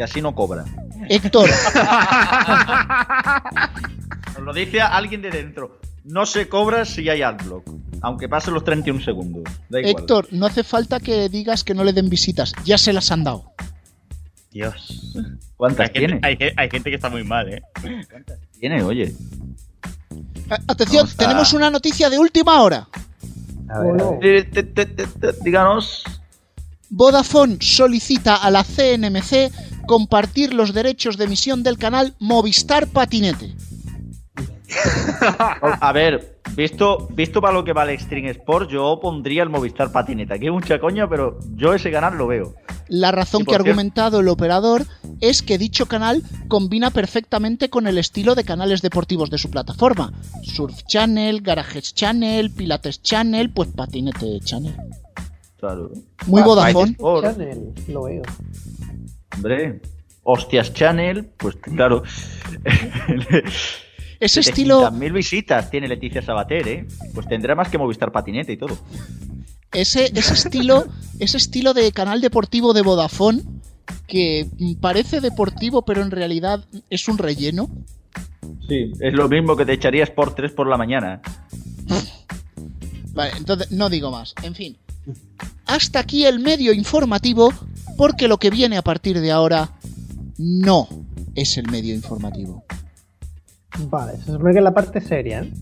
Que 0.00 0.04
así 0.04 0.22
no 0.22 0.34
cobra. 0.34 0.64
Héctor, 1.10 1.50
Nos 4.34 4.42
lo 4.46 4.52
dice 4.54 4.80
alguien 4.80 5.20
de 5.20 5.28
dentro. 5.30 5.78
No 6.04 6.24
se 6.24 6.48
cobra 6.48 6.86
si 6.86 7.06
hay 7.10 7.20
Adblock. 7.20 7.68
Aunque 8.00 8.26
pasen 8.26 8.54
los 8.54 8.64
31 8.64 9.02
segundos. 9.02 9.42
Da 9.68 9.78
igual. 9.80 9.94
Héctor, 9.94 10.28
no 10.30 10.46
hace 10.46 10.64
falta 10.64 11.00
que 11.00 11.28
digas 11.28 11.64
que 11.64 11.74
no 11.74 11.84
le 11.84 11.92
den 11.92 12.08
visitas, 12.08 12.54
ya 12.64 12.78
se 12.78 12.94
las 12.94 13.12
han 13.12 13.24
dado. 13.24 13.52
Dios. 14.50 15.12
¿Cuántas 15.58 15.88
Hay 15.88 15.92
gente, 15.92 16.06
tiene? 16.06 16.20
hay, 16.26 16.36
ge- 16.38 16.54
hay 16.56 16.70
gente 16.70 16.88
que 16.88 16.96
está 16.96 17.10
muy 17.10 17.22
mal, 17.22 17.52
¿eh? 17.52 17.60
Tiene, 18.58 18.82
oye. 18.82 19.14
Atención, 20.66 21.06
No, 21.08 21.12
tenemos 21.14 21.52
una 21.52 21.68
noticia 21.70 22.08
de 22.08 22.18
última 22.18 22.62
hora. 22.62 22.88
A 23.68 23.80
ver, 23.80 24.00
a 24.00 24.10
ver. 24.18 24.50
Díganos. 25.42 26.04
Vodafone 26.88 27.58
solicita 27.60 28.36
a 28.36 28.50
la 28.50 28.64
CNMC 28.64 29.52
compartir 29.86 30.54
los 30.54 30.72
derechos 30.72 31.16
de 31.16 31.24
emisión 31.24 31.62
del 31.62 31.78
canal 31.78 32.14
Movistar 32.18 32.86
Patinete. 32.88 33.54
A 35.80 35.92
ver, 35.92 36.40
visto, 36.54 37.08
visto 37.10 37.40
para 37.40 37.54
lo 37.54 37.64
que 37.64 37.72
vale 37.72 37.92
Extreme 37.92 38.30
Sports, 38.30 38.70
yo 38.70 38.98
pondría 39.00 39.42
el 39.42 39.48
Movistar 39.48 39.90
Patineta. 39.90 40.34
Aquí 40.34 40.46
hay 40.46 40.52
mucha 40.52 40.78
coña, 40.78 41.08
pero 41.08 41.38
yo 41.56 41.74
ese 41.74 41.90
canal 41.90 42.16
lo 42.16 42.26
veo. 42.28 42.54
La 42.88 43.10
razón 43.12 43.44
que 43.44 43.54
ha 43.54 43.58
argumentado 43.58 44.20
el 44.20 44.28
operador 44.28 44.84
es 45.20 45.42
que 45.42 45.58
dicho 45.58 45.86
canal 45.86 46.22
combina 46.48 46.90
perfectamente 46.90 47.68
con 47.68 47.86
el 47.86 47.98
estilo 47.98 48.34
de 48.34 48.44
canales 48.44 48.82
deportivos 48.82 49.30
de 49.30 49.38
su 49.38 49.50
plataforma. 49.50 50.12
Surf 50.42 50.82
Channel, 50.88 51.40
Garages 51.40 51.94
Channel, 51.94 52.50
Pilates 52.50 53.02
Channel, 53.02 53.50
pues 53.50 53.68
Patinete 53.70 54.40
Channel. 54.40 54.74
Claro. 55.58 55.90
Muy 56.26 56.42
Ah, 56.42 56.44
Vodafone. 56.44 56.92
Sport, 56.92 57.24
Channel, 57.26 57.74
lo 57.88 58.04
veo. 58.04 58.22
Hombre. 59.34 59.80
Hostias 60.22 60.72
Channel, 60.74 61.24
pues 61.36 61.56
claro. 61.56 62.02
Ese 64.20 64.40
estilo, 64.40 64.90
mil 64.90 65.12
visitas 65.12 65.70
tiene 65.70 65.88
Leticia 65.88 66.20
Sabater, 66.20 66.68
¿eh? 66.68 66.86
Pues 67.14 67.26
tendrá 67.26 67.54
más 67.54 67.68
que 67.70 67.78
Movistar 67.78 68.12
Patinete 68.12 68.52
y 68.52 68.58
todo. 68.58 68.78
ese, 69.72 70.10
ese 70.14 70.34
estilo, 70.34 70.84
ese 71.18 71.38
estilo 71.38 71.72
de 71.72 71.90
canal 71.92 72.20
deportivo 72.20 72.74
de 72.74 72.82
Vodafone 72.82 73.42
que 74.06 74.46
parece 74.80 75.20
deportivo 75.20 75.82
pero 75.82 76.02
en 76.02 76.10
realidad 76.10 76.64
es 76.90 77.08
un 77.08 77.16
relleno. 77.16 77.70
Sí, 78.68 78.92
es 79.00 79.14
lo 79.14 79.28
mismo 79.28 79.56
que 79.56 79.64
te 79.64 79.72
echarías 79.72 80.10
por 80.10 80.34
3 80.34 80.52
por 80.52 80.68
la 80.68 80.76
mañana. 80.76 81.22
Vale, 83.12 83.32
entonces 83.36 83.70
no 83.72 83.88
digo 83.88 84.10
más. 84.10 84.34
En 84.42 84.54
fin. 84.54 84.76
Hasta 85.66 86.00
aquí 86.00 86.26
el 86.26 86.40
medio 86.40 86.72
informativo, 86.72 87.52
porque 88.00 88.28
lo 88.28 88.38
que 88.38 88.48
viene 88.48 88.78
a 88.78 88.82
partir 88.82 89.20
de 89.20 89.30
ahora 89.30 89.72
no 90.38 90.88
es 91.34 91.58
el 91.58 91.70
medio 91.70 91.94
informativo. 91.94 92.64
Vale, 93.90 94.16
se 94.16 94.32
supone 94.32 94.52
que 94.52 94.58
es 94.58 94.64
la 94.64 94.72
parte 94.72 95.02
seria. 95.02 95.40
¿eh? 95.40 95.52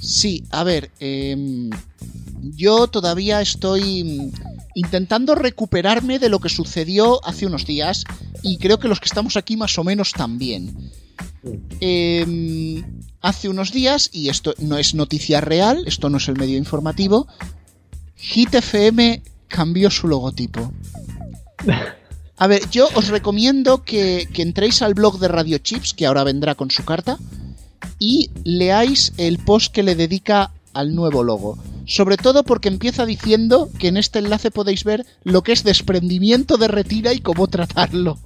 Sí, 0.00 0.44
a 0.50 0.64
ver, 0.64 0.90
em, 0.98 1.68
yo 2.40 2.86
todavía 2.86 3.42
estoy 3.42 4.02
mm, 4.02 4.32
intentando 4.76 5.34
recuperarme 5.34 6.18
de 6.18 6.30
lo 6.30 6.38
que 6.38 6.48
sucedió 6.48 7.22
hace 7.22 7.44
unos 7.44 7.66
días 7.66 8.04
y 8.42 8.56
creo 8.56 8.78
que 8.78 8.88
los 8.88 8.98
que 8.98 9.08
estamos 9.08 9.36
aquí 9.36 9.58
más 9.58 9.78
o 9.78 9.84
menos 9.84 10.12
también. 10.12 10.90
Em, 11.80 12.82
hace 13.20 13.50
unos 13.50 13.72
días, 13.72 14.08
y 14.10 14.30
esto 14.30 14.54
no 14.58 14.78
es 14.78 14.94
noticia 14.94 15.42
real, 15.42 15.84
esto 15.86 16.08
no 16.08 16.16
es 16.16 16.28
el 16.28 16.38
medio 16.38 16.56
informativo, 16.56 17.28
Hit 18.16 18.54
FM 18.54 19.22
cambió 19.48 19.90
su 19.90 20.08
logotipo. 20.08 20.72
A 22.36 22.46
ver, 22.46 22.68
yo 22.70 22.88
os 22.94 23.08
recomiendo 23.08 23.84
que, 23.84 24.28
que 24.32 24.42
entréis 24.42 24.82
al 24.82 24.94
blog 24.94 25.18
de 25.18 25.28
Radio 25.28 25.58
Chips, 25.58 25.94
que 25.94 26.06
ahora 26.06 26.24
vendrá 26.24 26.54
con 26.54 26.70
su 26.70 26.84
carta, 26.84 27.18
y 27.98 28.30
leáis 28.44 29.12
el 29.18 29.38
post 29.38 29.72
que 29.72 29.82
le 29.82 29.94
dedica 29.94 30.50
al 30.72 30.94
nuevo 30.94 31.22
logo. 31.22 31.56
Sobre 31.86 32.16
todo 32.16 32.44
porque 32.44 32.68
empieza 32.68 33.06
diciendo 33.06 33.70
que 33.78 33.88
en 33.88 33.96
este 33.96 34.18
enlace 34.18 34.50
podéis 34.50 34.84
ver 34.84 35.06
lo 35.22 35.42
que 35.42 35.52
es 35.52 35.64
desprendimiento 35.64 36.56
de 36.56 36.68
retira 36.68 37.12
y 37.12 37.20
cómo 37.20 37.46
tratarlo. 37.46 38.18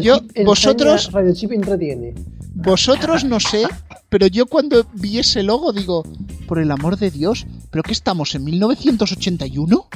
Yo- 0.00 0.20
vosotros- 0.44 1.10
Radio 1.12 1.34
Chip 1.34 1.52
entretiene. 1.52 2.14
Vosotros 2.54 3.24
no 3.24 3.40
sé, 3.40 3.66
pero 4.08 4.26
yo 4.26 4.46
cuando 4.46 4.84
vi 4.94 5.18
ese 5.18 5.42
logo 5.42 5.72
digo, 5.72 6.04
por 6.46 6.58
el 6.58 6.70
amor 6.70 6.96
de 6.98 7.10
Dios, 7.10 7.46
¿pero 7.70 7.82
qué 7.82 7.92
estamos 7.92 8.34
en 8.34 8.44
1981? 8.44 9.86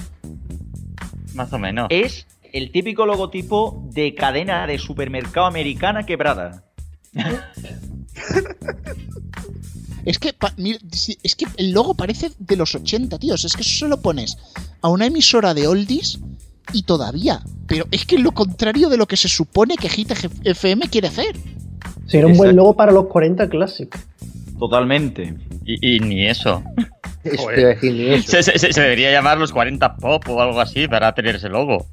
Más 1.34 1.52
o 1.52 1.58
menos. 1.58 1.88
Es 1.90 2.26
el 2.52 2.70
típico 2.70 3.04
logotipo 3.06 3.82
de 3.92 4.14
cadena 4.14 4.66
de 4.66 4.78
supermercado 4.78 5.46
americana 5.46 6.06
quebrada. 6.06 6.64
Es 10.04 10.18
que, 10.18 10.32
pa- 10.32 10.52
mi- 10.56 10.78
si- 10.92 11.18
es 11.22 11.34
que 11.34 11.46
el 11.56 11.72
logo 11.72 11.94
parece 11.94 12.30
de 12.38 12.56
los 12.56 12.74
80, 12.74 13.18
tíos. 13.18 13.44
Es 13.44 13.54
que 13.54 13.62
eso 13.62 13.78
se 13.86 13.88
lo 13.88 14.00
pones 14.00 14.36
a 14.82 14.88
una 14.88 15.06
emisora 15.06 15.54
de 15.54 15.66
oldies 15.66 16.18
y 16.72 16.82
todavía. 16.82 17.40
Pero 17.66 17.86
es 17.90 18.04
que 18.04 18.16
es 18.16 18.20
lo 18.22 18.32
contrario 18.32 18.88
de 18.88 18.96
lo 18.96 19.06
que 19.06 19.16
se 19.16 19.28
supone 19.28 19.76
que 19.76 19.88
Hit 19.88 20.12
FM 20.44 20.88
quiere 20.88 21.08
hacer. 21.08 21.36
Sería 22.06 22.26
un 22.26 22.36
buen 22.36 22.54
logo 22.56 22.76
para 22.76 22.92
los 22.92 23.06
40 23.06 23.48
Classic. 23.48 23.98
Totalmente. 24.58 25.34
Y, 25.64 25.96
y 25.96 26.00
ni 26.00 26.26
eso. 26.26 26.62
Decir 27.24 27.92
ni 27.94 28.22
se 28.22 28.80
debería 28.82 29.10
llamar 29.10 29.38
los 29.38 29.50
40 29.50 29.96
Pop 29.96 30.28
o 30.28 30.42
algo 30.42 30.60
así 30.60 30.86
para 30.88 31.14
tener 31.14 31.36
ese 31.36 31.48
logo. 31.48 31.86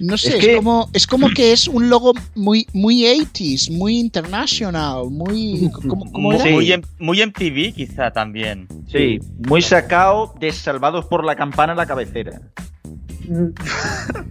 No 0.00 0.16
sé, 0.16 0.28
Es 0.28 0.34
es, 0.36 0.40
que- 0.46 0.56
como, 0.56 0.88
es 0.92 1.06
como 1.06 1.28
que 1.30 1.52
es 1.52 1.66
un 1.68 1.88
logo 1.90 2.12
muy, 2.34 2.66
muy 2.72 3.02
80s, 3.04 3.70
muy 3.72 3.98
international, 3.98 5.10
muy... 5.10 5.70
¿Cómo, 5.72 6.04
cómo 6.12 6.32
era? 6.32 6.42
Sí. 6.44 6.50
Muy, 6.50 6.72
en, 6.72 6.82
muy 6.98 7.24
MTV 7.24 7.74
quizá 7.74 8.10
también. 8.12 8.66
Sí, 8.90 9.18
muy 9.48 9.62
sacado 9.62 10.34
de 10.38 10.52
Salvados 10.52 11.06
por 11.06 11.24
la 11.24 11.34
Campana 11.36 11.72
en 11.72 11.78
la 11.78 11.86
cabecera. 11.86 12.40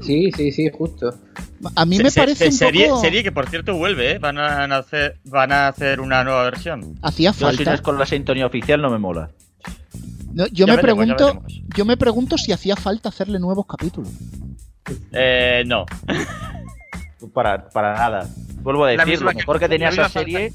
Sí, 0.02 0.32
sí, 0.36 0.52
sí, 0.52 0.70
justo. 0.76 1.14
A 1.76 1.86
mí 1.86 1.98
Se- 1.98 2.04
me 2.04 2.10
se- 2.10 2.20
parece 2.20 2.46
se- 2.46 2.50
un 2.50 2.54
serie, 2.54 2.88
poco... 2.88 3.02
serie 3.02 3.22
que 3.24 3.32
por 3.32 3.48
cierto 3.50 3.76
vuelve, 3.78 4.14
¿eh? 4.14 4.18
Van 4.20 4.38
a 4.40 4.64
hacer, 4.78 5.20
van 5.26 5.52
a 5.52 5.68
hacer 5.68 6.00
una 6.00 6.24
nueva 6.24 6.44
versión. 6.44 6.98
Hacía 7.02 7.30
Yo 7.32 7.34
si 7.38 7.44
no 7.44 7.48
falta. 7.52 7.74
es 7.76 7.82
con 7.82 8.00
la 8.00 8.06
sintonía 8.06 8.46
oficial 8.48 8.82
no 8.82 8.90
me 8.90 8.98
mola. 8.98 9.30
No, 10.34 10.46
yo, 10.48 10.66
Ya 10.66 10.68
me 10.68 10.76
veremos, 10.78 11.06
pregunto, 11.06 11.44
yo 11.76 11.86
me 11.86 11.98
pregunto 11.98 12.38
si 12.38 12.52
hacía 12.52 12.76
falta 12.76 13.10
hacerle 13.10 13.40
nuevos 13.40 13.66
capítulos. 13.68 14.10
Eh, 15.12 15.64
no. 15.66 15.86
Para, 17.34 17.70
para 17.70 17.94
nada. 17.96 18.28
Vuelvo 18.62 18.86
a 18.86 18.90
decir, 18.92 19.22
lo 19.22 19.32
mejor 19.34 19.60
que 19.60 19.70
tenía 19.70 19.90
esa 19.90 20.10
serie... 20.10 20.52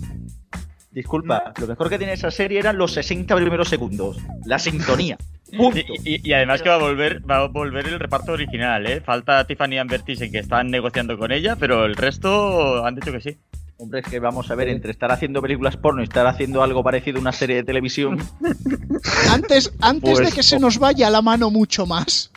Disculpa, 0.91 1.55
lo 1.59 1.67
mejor 1.67 1.89
que 1.89 1.99
tenía 1.99 2.13
esa 2.13 2.31
serie 2.31 2.59
eran 2.59 2.77
los 2.77 2.93
60 2.93 3.35
primeros 3.35 3.69
segundos. 3.71 4.19
La 4.45 4.59
sintonía. 4.59 5.17
Punto. 5.57 5.79
Y, 5.79 6.15
y- 6.17 6.21
y 6.23 6.33
además 6.35 6.61
que 6.63 6.69
va 6.69 6.75
a 6.75 6.79
volver, 6.79 7.23
va 7.31 7.37
a 7.39 7.49
volver 7.49 7.87
el 7.87 7.99
reparto 7.99 8.33
original, 8.33 8.87
¿eh? 8.87 9.01
Falta 9.01 9.47
Tiffany 9.47 9.79
Amber 9.79 10.03
Thyssen, 10.03 10.31
que 10.31 10.39
están 10.41 10.71
negociando 10.71 11.17
con 11.19 11.33
ella, 11.33 11.57
pero 11.57 11.85
el 11.87 11.97
resto 11.97 12.85
han 12.85 12.95
dicho 12.95 13.11
que 13.13 13.21
sí. 13.23 13.39
Hombre, 13.79 14.01
es 14.01 14.07
que 14.07 14.19
vamos 14.21 14.51
a 14.51 14.55
ver, 14.55 14.69
entre 14.69 14.93
estar 14.93 15.11
haciendo 15.11 15.41
películas 15.43 15.77
porno 15.79 16.03
y 16.03 16.05
estar 16.05 16.27
haciendo 16.27 16.63
algo 16.63 16.85
parecido 16.85 17.19
a 17.19 17.21
una 17.23 17.33
serie 17.33 17.57
de 17.57 17.65
televisión... 17.65 18.19
Antes, 19.31 19.73
antes 19.81 20.19
Pues, 20.19 20.29
de 20.31 20.35
que 20.35 20.43
se 20.43 20.59
nos 20.61 20.79
vaya 20.79 21.11
la 21.11 21.21
mano 21.23 21.51
mucho 21.51 21.87
más, 21.87 22.31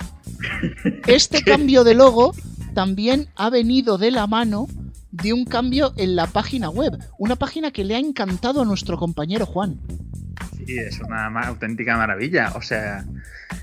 este 1.07 1.43
cambio 1.45 1.83
de 1.83 1.93
logo 1.93 2.33
también 2.73 3.27
ha 3.35 3.49
venido 3.49 3.97
de 3.97 4.11
la 4.11 4.27
mano 4.27 4.67
de 5.11 5.33
un 5.33 5.45
cambio 5.45 5.93
en 5.95 6.15
la 6.15 6.27
página 6.27 6.69
web. 6.69 6.97
Una 7.17 7.35
página 7.35 7.71
que 7.71 7.85
le 7.85 7.95
ha 7.95 7.99
encantado 7.99 8.61
a 8.61 8.65
nuestro 8.65 8.97
compañero 8.97 9.45
Juan. 9.45 9.79
Sí, 10.57 10.77
es 10.77 10.99
una 10.99 11.27
auténtica 11.47 11.95
maravilla. 11.95 12.51
O 12.55 12.61
sea, 12.61 13.05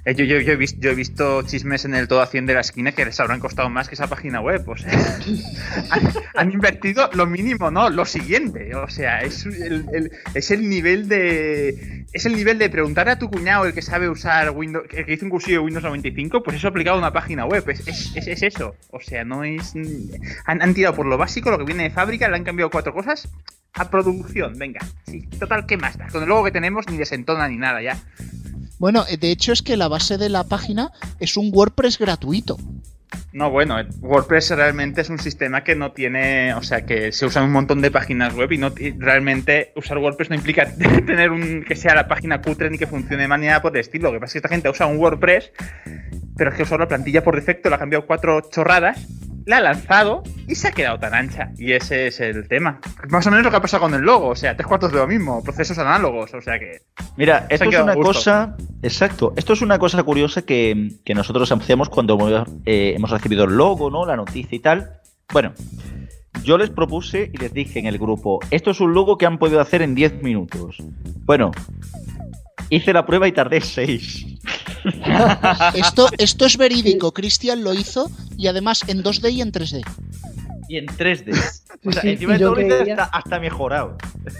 eh, 0.04 0.14
yo, 0.14 0.24
yo, 0.24 0.36
he 0.36 0.56
visto, 0.56 0.80
yo 0.80 0.90
he 0.90 0.94
visto 0.94 1.42
chismes 1.42 1.84
en 1.84 1.94
el 1.94 2.08
todo 2.08 2.22
a 2.22 2.26
100 2.26 2.46
de 2.46 2.54
la 2.54 2.60
esquina 2.60 2.92
que 2.92 3.04
les 3.04 3.18
habrán 3.20 3.38
costado 3.40 3.70
más 3.70 3.88
que 3.88 3.94
esa 3.94 4.08
página 4.08 4.40
web. 4.40 4.68
O 4.68 4.76
sea, 4.76 4.90
han, 6.34 6.50
invertido 6.52 7.08
lo 7.14 7.26
mínimo, 7.26 7.70
no, 7.70 7.88
lo 7.90 8.04
siguiente. 8.04 8.74
O 8.74 8.88
sea, 8.88 9.20
es 9.22 9.46
el, 9.46 10.10
es 10.34 10.50
el 10.50 10.68
nivel 10.68 11.08
de. 11.08 12.04
Es 12.12 12.26
el 12.26 12.34
nivel 12.34 12.58
de 12.58 12.68
preguntar 12.68 13.08
a 13.08 13.18
tu 13.18 13.30
cuñado, 13.30 13.64
el 13.64 13.72
que 13.72 13.80
sabe 13.80 14.08
usar 14.08 14.50
Windows, 14.50 14.84
el 14.92 15.06
que 15.06 15.14
hizo 15.14 15.24
un 15.24 15.30
cursillo 15.30 15.60
de 15.60 15.64
Windows 15.64 15.84
95, 15.84 16.42
pues 16.42 16.56
eso 16.56 16.68
aplicado 16.68 16.96
a 16.96 16.98
una 16.98 17.12
página 17.12 17.46
web. 17.46 17.68
Es, 17.70 17.86
es, 17.86 18.16
es- 18.16 18.26
es 18.26 18.42
eso. 18.42 18.74
O 18.90 19.00
sea, 19.00 19.24
no 19.24 19.44
es. 19.44 19.72
Han, 20.46 20.74
tirado 20.74 20.94
por 20.96 21.06
lo 21.06 21.16
básico, 21.16 21.50
lo 21.50 21.58
que 21.58 21.64
viene 21.64 21.84
de 21.84 21.90
fábrica, 21.90 22.28
le 22.28 22.36
han 22.36 22.44
cambiado 22.44 22.70
cuatro 22.70 22.92
cosas 22.92 23.28
a 23.74 23.88
producción. 23.88 24.58
Venga, 24.58 24.80
sí, 25.06 25.22
total, 25.38 25.64
¿qué 25.66 25.76
más? 25.76 25.96
Con 26.10 26.22
el 26.22 26.28
logo 26.28 26.44
que 26.44 26.50
tenemos 26.50 26.88
ni 26.90 26.96
desentona 26.98 27.48
ni 27.48 27.56
nada 27.56 27.80
ya. 27.80 27.96
Bueno, 28.82 29.04
eh, 29.08 29.16
de 29.16 29.30
hecho 29.30 29.52
es 29.52 29.62
que 29.62 29.76
la 29.76 29.86
base 29.86 30.18
de 30.18 30.28
la 30.28 30.42
página 30.42 30.90
es 31.20 31.36
un 31.36 31.52
WordPress 31.54 32.00
gratuito. 32.00 32.56
No, 33.32 33.48
bueno, 33.48 33.78
el 33.78 33.86
WordPress 34.00 34.50
realmente 34.50 35.02
es 35.02 35.08
un 35.08 35.20
sistema 35.20 35.62
que 35.62 35.76
no 35.76 35.92
tiene, 35.92 36.52
o 36.54 36.64
sea, 36.64 36.84
que 36.84 37.12
se 37.12 37.24
usa 37.24 37.44
un 37.44 37.52
montón 37.52 37.80
de 37.80 37.92
páginas 37.92 38.34
web 38.34 38.50
y 38.50 38.58
no 38.58 38.72
realmente 38.98 39.72
usar 39.76 39.98
WordPress 39.98 40.30
no 40.30 40.34
implica 40.34 40.66
tener 41.06 41.30
un 41.30 41.62
que 41.62 41.76
sea 41.76 41.94
la 41.94 42.08
página 42.08 42.42
cutre 42.42 42.70
ni 42.70 42.76
que 42.76 42.88
funcione 42.88 43.22
de 43.22 43.28
manera 43.28 43.62
por 43.62 43.72
el 43.72 43.82
estilo. 43.82 44.08
Lo 44.08 44.14
que 44.14 44.20
pasa 44.22 44.30
es 44.30 44.32
que 44.32 44.38
esta 44.38 44.48
gente 44.48 44.68
usa 44.68 44.86
un 44.86 44.98
WordPress, 44.98 45.52
pero 46.36 46.50
es 46.50 46.56
que 46.56 46.64
usa 46.64 46.76
la 46.76 46.88
plantilla 46.88 47.22
por 47.22 47.36
defecto, 47.36 47.68
le 47.68 47.76
ha 47.76 47.78
cambiado 47.78 48.04
cuatro 48.04 48.40
chorradas, 48.50 49.06
la 49.46 49.58
ha 49.58 49.60
lanzado 49.60 50.22
y 50.46 50.54
se 50.54 50.68
ha 50.68 50.72
quedado 50.72 50.98
tan 50.98 51.14
ancha. 51.14 51.50
Y 51.58 51.72
ese 51.72 52.06
es 52.06 52.20
el 52.20 52.48
tema. 52.48 52.80
Más 53.08 53.26
o 53.26 53.30
menos 53.30 53.44
lo 53.44 53.50
que 53.50 53.56
ha 53.56 53.62
pasado 53.62 53.82
con 53.82 53.94
el 53.94 54.02
logo, 54.02 54.28
o 54.28 54.36
sea, 54.36 54.56
tres 54.56 54.66
cuartos 54.66 54.92
de 54.92 54.98
lo 54.98 55.06
mismo, 55.06 55.42
procesos 55.42 55.78
análogos, 55.78 56.32
o 56.34 56.40
sea 56.40 56.58
que 56.58 56.82
Mira, 57.16 57.46
esto 57.48 57.68
es 57.68 57.78
una 57.78 57.94
cosa. 57.94 58.56
Exacto. 58.82 59.32
Esto 59.36 59.52
es 59.52 59.62
una 59.62 59.78
cosa 59.78 60.02
curiosa 60.02 60.42
que, 60.42 60.92
que 61.04 61.14
nosotros 61.14 61.50
hacemos 61.52 61.88
cuando 61.88 62.18
eh, 62.64 62.94
hemos 62.96 63.10
recibido 63.10 63.44
el 63.44 63.56
logo, 63.56 63.90
¿no? 63.90 64.06
La 64.06 64.16
noticia 64.16 64.56
y 64.56 64.60
tal. 64.60 65.00
Bueno, 65.32 65.52
yo 66.42 66.58
les 66.58 66.70
propuse 66.70 67.30
y 67.32 67.36
les 67.36 67.52
dije 67.52 67.78
en 67.78 67.86
el 67.86 67.98
grupo: 67.98 68.40
esto 68.50 68.70
es 68.70 68.80
un 68.80 68.94
logo 68.94 69.18
que 69.18 69.26
han 69.26 69.38
podido 69.38 69.60
hacer 69.60 69.82
en 69.82 69.94
10 69.94 70.22
minutos. 70.22 70.78
Bueno, 71.24 71.52
hice 72.70 72.92
la 72.92 73.06
prueba 73.06 73.28
y 73.28 73.32
tardé 73.32 73.60
6. 73.60 74.31
Esto, 75.74 76.08
esto 76.18 76.46
es 76.46 76.56
verídico. 76.56 77.12
Cristian 77.12 77.62
lo 77.64 77.72
hizo 77.74 78.10
y 78.36 78.46
además 78.46 78.82
en 78.88 79.02
2D 79.02 79.32
y 79.32 79.40
en 79.40 79.52
3D. 79.52 79.82
Y 80.68 80.76
en 80.78 80.86
3D. 80.86 81.32
O 81.84 81.92
sea, 81.92 82.02
sí, 82.02 82.08
encima 82.10 82.36
y 82.36 82.38
de 82.38 82.50
creía- 82.52 82.94
hasta, 82.94 83.04
hasta 83.18 83.40
mejorado. 83.40 83.96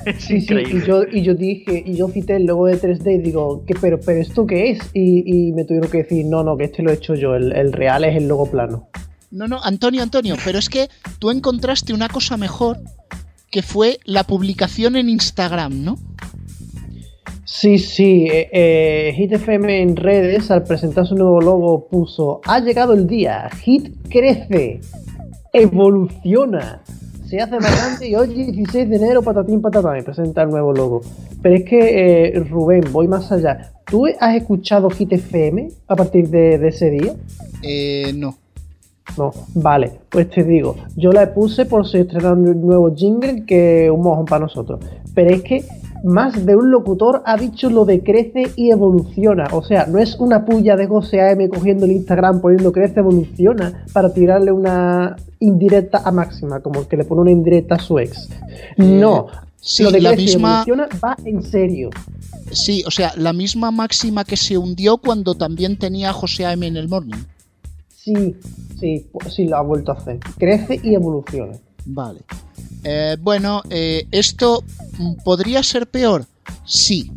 Es 0.07 0.16
Sí, 0.24 0.40
sí, 0.40 0.45
increíble. 0.55 0.78
y 0.84 0.86
yo, 0.86 1.03
y 1.11 1.22
yo 1.22 1.34
dije, 1.34 1.82
y 1.84 1.97
yo 1.97 2.09
cité 2.09 2.36
el 2.36 2.47
logo 2.47 2.66
de 2.66 2.80
3D 2.80 3.16
y 3.16 3.18
digo, 3.18 3.64
¿qué, 3.66 3.74
pero, 3.80 3.99
pero 4.01 4.20
¿esto 4.20 4.47
qué 4.47 4.70
es? 4.70 4.78
Y, 4.95 5.49
y 5.49 5.53
me 5.53 5.64
tuvieron 5.64 5.90
que 5.90 5.99
decir, 5.99 6.24
no, 6.26 6.43
no, 6.45 6.57
que 6.57 6.64
este 6.64 6.82
lo 6.82 6.90
he 6.90 6.95
hecho 6.95 7.14
yo, 7.14 7.34
el, 7.34 7.53
el 7.53 7.72
real 7.72 8.05
es 8.05 8.16
el 8.16 8.28
logo 8.28 8.51
plano. 8.51 8.88
No, 9.30 9.49
no, 9.49 9.61
Antonio, 9.62 10.03
Antonio, 10.03 10.36
pero 10.45 10.59
es 10.59 10.68
que 10.68 10.88
tú 11.18 11.30
encontraste 11.30 11.93
una 11.93 12.09
cosa 12.09 12.36
mejor 12.36 12.78
que 13.51 13.62
fue 13.62 13.99
la 14.05 14.24
publicación 14.24 14.97
en 14.97 15.09
Instagram, 15.09 15.82
¿no? 15.84 15.99
Sí, 17.55 17.78
sí, 17.78 18.26
eh, 18.32 18.48
eh, 18.50 19.12
Hit 19.14 19.32
FM 19.32 19.82
en 19.82 19.94
redes 19.94 20.50
al 20.50 20.64
presentar 20.64 21.07
su 21.07 21.14
nuevo 21.14 21.38
logo 21.38 21.86
puso, 21.86 22.40
ha 22.46 22.61
llegado 22.61 22.94
el 22.94 23.07
día, 23.07 23.50
Hit 23.50 23.94
crece, 24.09 24.80
evoluciona, 25.53 26.82
se 27.26 27.40
hace 27.40 27.61
más 27.61 27.76
grande 27.76 28.09
y 28.09 28.14
hoy 28.14 28.28
16 28.28 28.88
de 28.88 28.96
enero 28.96 29.22
patatín 29.22 29.61
patatán 29.61 29.98
y 29.98 30.03
presenta 30.03 30.42
el 30.42 30.48
nuevo 30.48 30.72
logo. 30.72 31.03
Pero 31.42 31.57
es 31.57 31.64
que, 31.64 32.28
eh, 32.28 32.40
Rubén, 32.40 32.84
voy 32.90 33.07
más 33.07 33.30
allá. 33.30 33.72
¿Tú 33.84 34.07
has 34.07 34.34
escuchado 34.34 34.88
Hit 34.88 35.12
FM 35.12 35.68
a 35.88 35.94
partir 35.94 36.30
de, 36.30 36.57
de 36.57 36.68
ese 36.68 36.88
día? 36.88 37.14
Eh, 37.62 38.14
no. 38.14 38.34
No, 39.18 39.30
vale, 39.55 39.92
pues 40.09 40.30
te 40.30 40.42
digo, 40.42 40.76
yo 40.96 41.12
la 41.12 41.34
puse 41.34 41.66
por 41.66 41.86
si 41.86 41.98
estrenan 41.98 42.48
un 42.48 42.62
nuevo 42.66 42.94
jingle 42.94 43.44
que 43.44 43.90
un 43.90 44.00
mojón 44.00 44.24
para 44.24 44.40
nosotros. 44.40 44.80
pero 45.14 45.34
es 45.34 45.42
que 45.42 45.64
más 46.05 46.44
de 46.44 46.57
un 46.57 46.70
locutor 46.70 47.22
ha 47.24 47.36
dicho 47.36 47.70
lo 47.70 47.84
de 47.84 48.03
crece 48.03 48.44
y 48.57 48.70
evoluciona. 48.70 49.48
O 49.53 49.62
sea, 49.62 49.86
no 49.86 49.98
es 49.98 50.16
una 50.18 50.44
puya 50.44 50.76
de 50.76 50.86
José 50.86 51.20
AM 51.20 51.48
cogiendo 51.48 51.84
el 51.84 51.92
Instagram 51.92 52.40
poniendo 52.40 52.72
crece, 52.72 53.00
evoluciona 53.00 53.84
para 53.92 54.12
tirarle 54.12 54.53
una 54.53 55.16
indirecta 55.40 56.03
a 56.05 56.11
Máxima, 56.11 56.61
como 56.61 56.80
el 56.80 56.86
que 56.86 56.96
le 56.96 57.05
pone 57.05 57.22
una 57.22 57.30
indirecta 57.30 57.76
a 57.76 57.78
su 57.78 57.98
ex. 57.98 58.28
No, 58.76 59.26
Sí, 59.64 59.84
lo 59.84 59.92
de 59.92 60.00
la 60.00 60.11
crece 60.11 60.24
y 60.24 60.34
evoluciona 60.34 60.88
va 61.03 61.16
en 61.24 61.40
serio. 61.40 61.90
Sí, 62.50 62.82
o 62.84 62.90
sea, 62.90 63.12
la 63.16 63.32
misma 63.32 63.70
máxima 63.70 64.24
que 64.24 64.36
se 64.36 64.59
hundió 64.59 64.98
cuando 64.98 65.36
también 65.36 65.78
tenía 65.78 66.11
a 66.11 66.12
José 66.12 66.46
A.M. 66.46 66.66
en 66.66 66.76
el 66.76 66.88
morning. 66.88 67.22
Sí, 67.96 68.34
sí, 68.80 69.07
pues 69.12 69.34
sí 69.34 69.44
lo 69.44 69.57
ha 69.57 69.62
vuelto 69.62 69.92
a 69.92 69.94
hacer. 69.94 70.18
Crece 70.36 70.80
y 70.82 70.94
evoluciona. 70.96 71.53
Vale. 71.86 72.22
Eh, 72.85 73.16
bueno, 73.20 73.62
eh, 73.70 74.07
esto 74.11 74.64
podría 75.24 75.62
ser 75.62 75.87
peor. 75.87 76.26
Sí, 76.64 77.12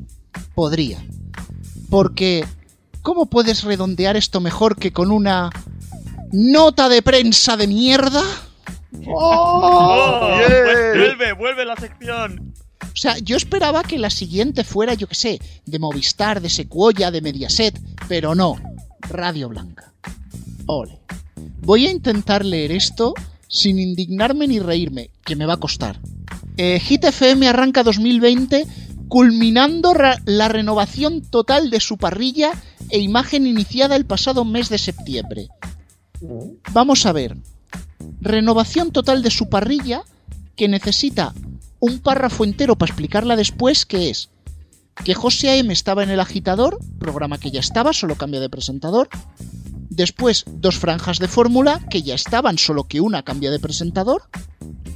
podría. 0.53 1.03
Porque, 1.89 2.45
¿cómo 3.01 3.27
puedes 3.27 3.63
redondear 3.63 4.15
esto 4.15 4.39
mejor 4.39 4.75
que 4.77 4.91
con 4.91 5.11
una 5.11 5.49
nota 6.31 6.89
de 6.89 7.01
prensa 7.01 7.57
de 7.57 7.67
mierda? 7.67 8.23
¡Oh! 9.07 10.37
Pues 10.37 10.97
vuelve, 10.97 11.33
vuelve 11.33 11.65
la 11.65 11.75
sección. 11.75 12.53
O 12.81 12.97
sea, 12.97 13.17
yo 13.17 13.35
esperaba 13.35 13.83
que 13.83 13.99
la 13.99 14.09
siguiente 14.09 14.63
fuera, 14.63 14.93
yo 14.93 15.07
qué 15.07 15.15
sé, 15.15 15.39
de 15.65 15.79
Movistar, 15.79 16.39
de 16.39 16.49
Secuoya, 16.49 17.11
de 17.11 17.19
Mediaset, 17.19 17.77
pero 18.07 18.35
no, 18.35 18.55
Radio 19.01 19.49
Blanca. 19.49 19.91
Ole. 20.65 21.01
Voy 21.61 21.87
a 21.87 21.91
intentar 21.91 22.45
leer 22.45 22.71
esto 22.71 23.13
sin 23.55 23.79
indignarme 23.79 24.47
ni 24.47 24.59
reírme, 24.59 25.11
que 25.23 25.37
me 25.37 25.45
va 25.45 25.53
a 25.53 25.57
costar. 25.57 26.01
Eh, 26.57 26.77
Hit 26.79 27.05
FM 27.05 27.47
arranca 27.47 27.83
2020 27.83 28.65
culminando 29.07 29.93
la 30.25 30.47
renovación 30.49 31.21
total 31.21 31.69
de 31.69 31.79
su 31.79 31.97
parrilla 31.97 32.51
e 32.89 32.99
imagen 32.99 33.47
iniciada 33.47 33.95
el 33.95 34.05
pasado 34.05 34.43
mes 34.43 34.67
de 34.67 34.77
septiembre. 34.77 35.47
Vamos 36.73 37.05
a 37.05 37.13
ver. 37.13 37.37
Renovación 38.19 38.91
total 38.91 39.23
de 39.23 39.31
su 39.31 39.47
parrilla 39.47 40.03
que 40.57 40.67
necesita 40.67 41.33
un 41.79 41.99
párrafo 41.99 42.43
entero 42.43 42.75
para 42.75 42.89
explicarla 42.89 43.37
después, 43.37 43.85
que 43.85 44.09
es 44.09 44.29
que 45.05 45.13
José 45.13 45.49
A.M. 45.49 45.71
estaba 45.71 46.03
en 46.03 46.09
el 46.09 46.19
agitador, 46.19 46.79
programa 46.99 47.37
que 47.37 47.51
ya 47.51 47.59
estaba, 47.61 47.93
solo 47.93 48.15
cambia 48.15 48.41
de 48.41 48.49
presentador. 48.49 49.07
Después, 49.95 50.43
dos 50.47 50.75
franjas 50.75 51.19
de 51.19 51.29
fórmula, 51.29 51.79
que 51.89 52.01
ya 52.01 52.15
estaban, 52.15 52.57
solo 52.57 52.83
que 52.83 52.99
una 52.99 53.23
cambia 53.23 53.49
de 53.49 53.59
presentador. 53.59 54.23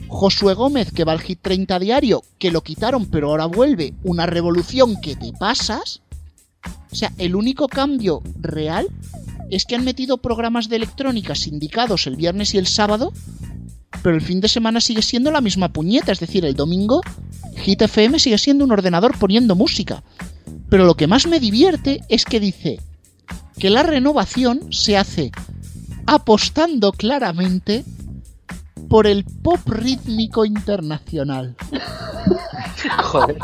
Josué 0.10 0.54
Gómez, 0.56 0.92
que 0.92 1.06
va 1.06 1.14
al 1.14 1.22
Hit 1.22 1.40
30 1.42 1.80
diario, 1.80 2.22
que 2.38 2.52
lo 2.52 2.64
quitaron, 2.64 3.06
pero 3.06 3.30
ahora 3.30 3.46
vuelve. 3.46 3.94
Una 4.04 4.26
revolución 4.26 5.00
que 5.00 5.16
te 5.16 5.32
pasas. 5.32 6.02
O 6.92 6.96
sea, 6.96 7.14
el 7.18 7.36
único 7.36 7.70
cambio 7.70 8.22
real 8.42 8.90
es 9.50 9.64
que 9.64 9.76
han 9.76 9.86
metido 9.86 10.18
programas 10.18 10.68
de 10.68 10.76
electrónica 10.76 11.34
sindicados 11.34 12.06
el 12.06 12.18
viernes 12.18 12.54
y 12.54 12.58
el 12.58 12.68
sábado, 12.68 13.14
pero 14.04 14.16
el 14.16 14.22
fin 14.22 14.42
de 14.42 14.50
semana 14.50 14.82
sigue 14.82 15.02
siendo 15.02 15.32
la 15.32 15.40
misma 15.40 15.70
puñeta, 15.70 16.12
es 16.12 16.20
decir, 16.20 16.44
el 16.44 16.56
domingo 16.56 17.02
Hit 17.56 17.84
FM 17.84 18.20
sigue 18.20 18.38
siendo 18.38 18.66
un 18.66 18.74
ordenador 18.74 19.18
poniendo 19.18 19.56
música. 19.56 20.04
Pero 20.70 20.84
lo 20.84 20.96
que 20.96 21.08
más 21.08 21.26
me 21.26 21.40
divierte 21.40 22.02
es 22.10 22.26
que 22.26 22.42
dice 22.42 22.80
que 23.60 23.70
la 23.70 23.84
renovación 23.84 24.72
se 24.72 24.98
hace 24.98 25.32
apostando 26.06 26.92
claramente 26.92 27.84
por 28.90 29.06
el 29.06 29.24
pop 29.26 29.60
rítmico 29.68 30.46
internacional. 30.46 31.56
Joder. 33.04 33.38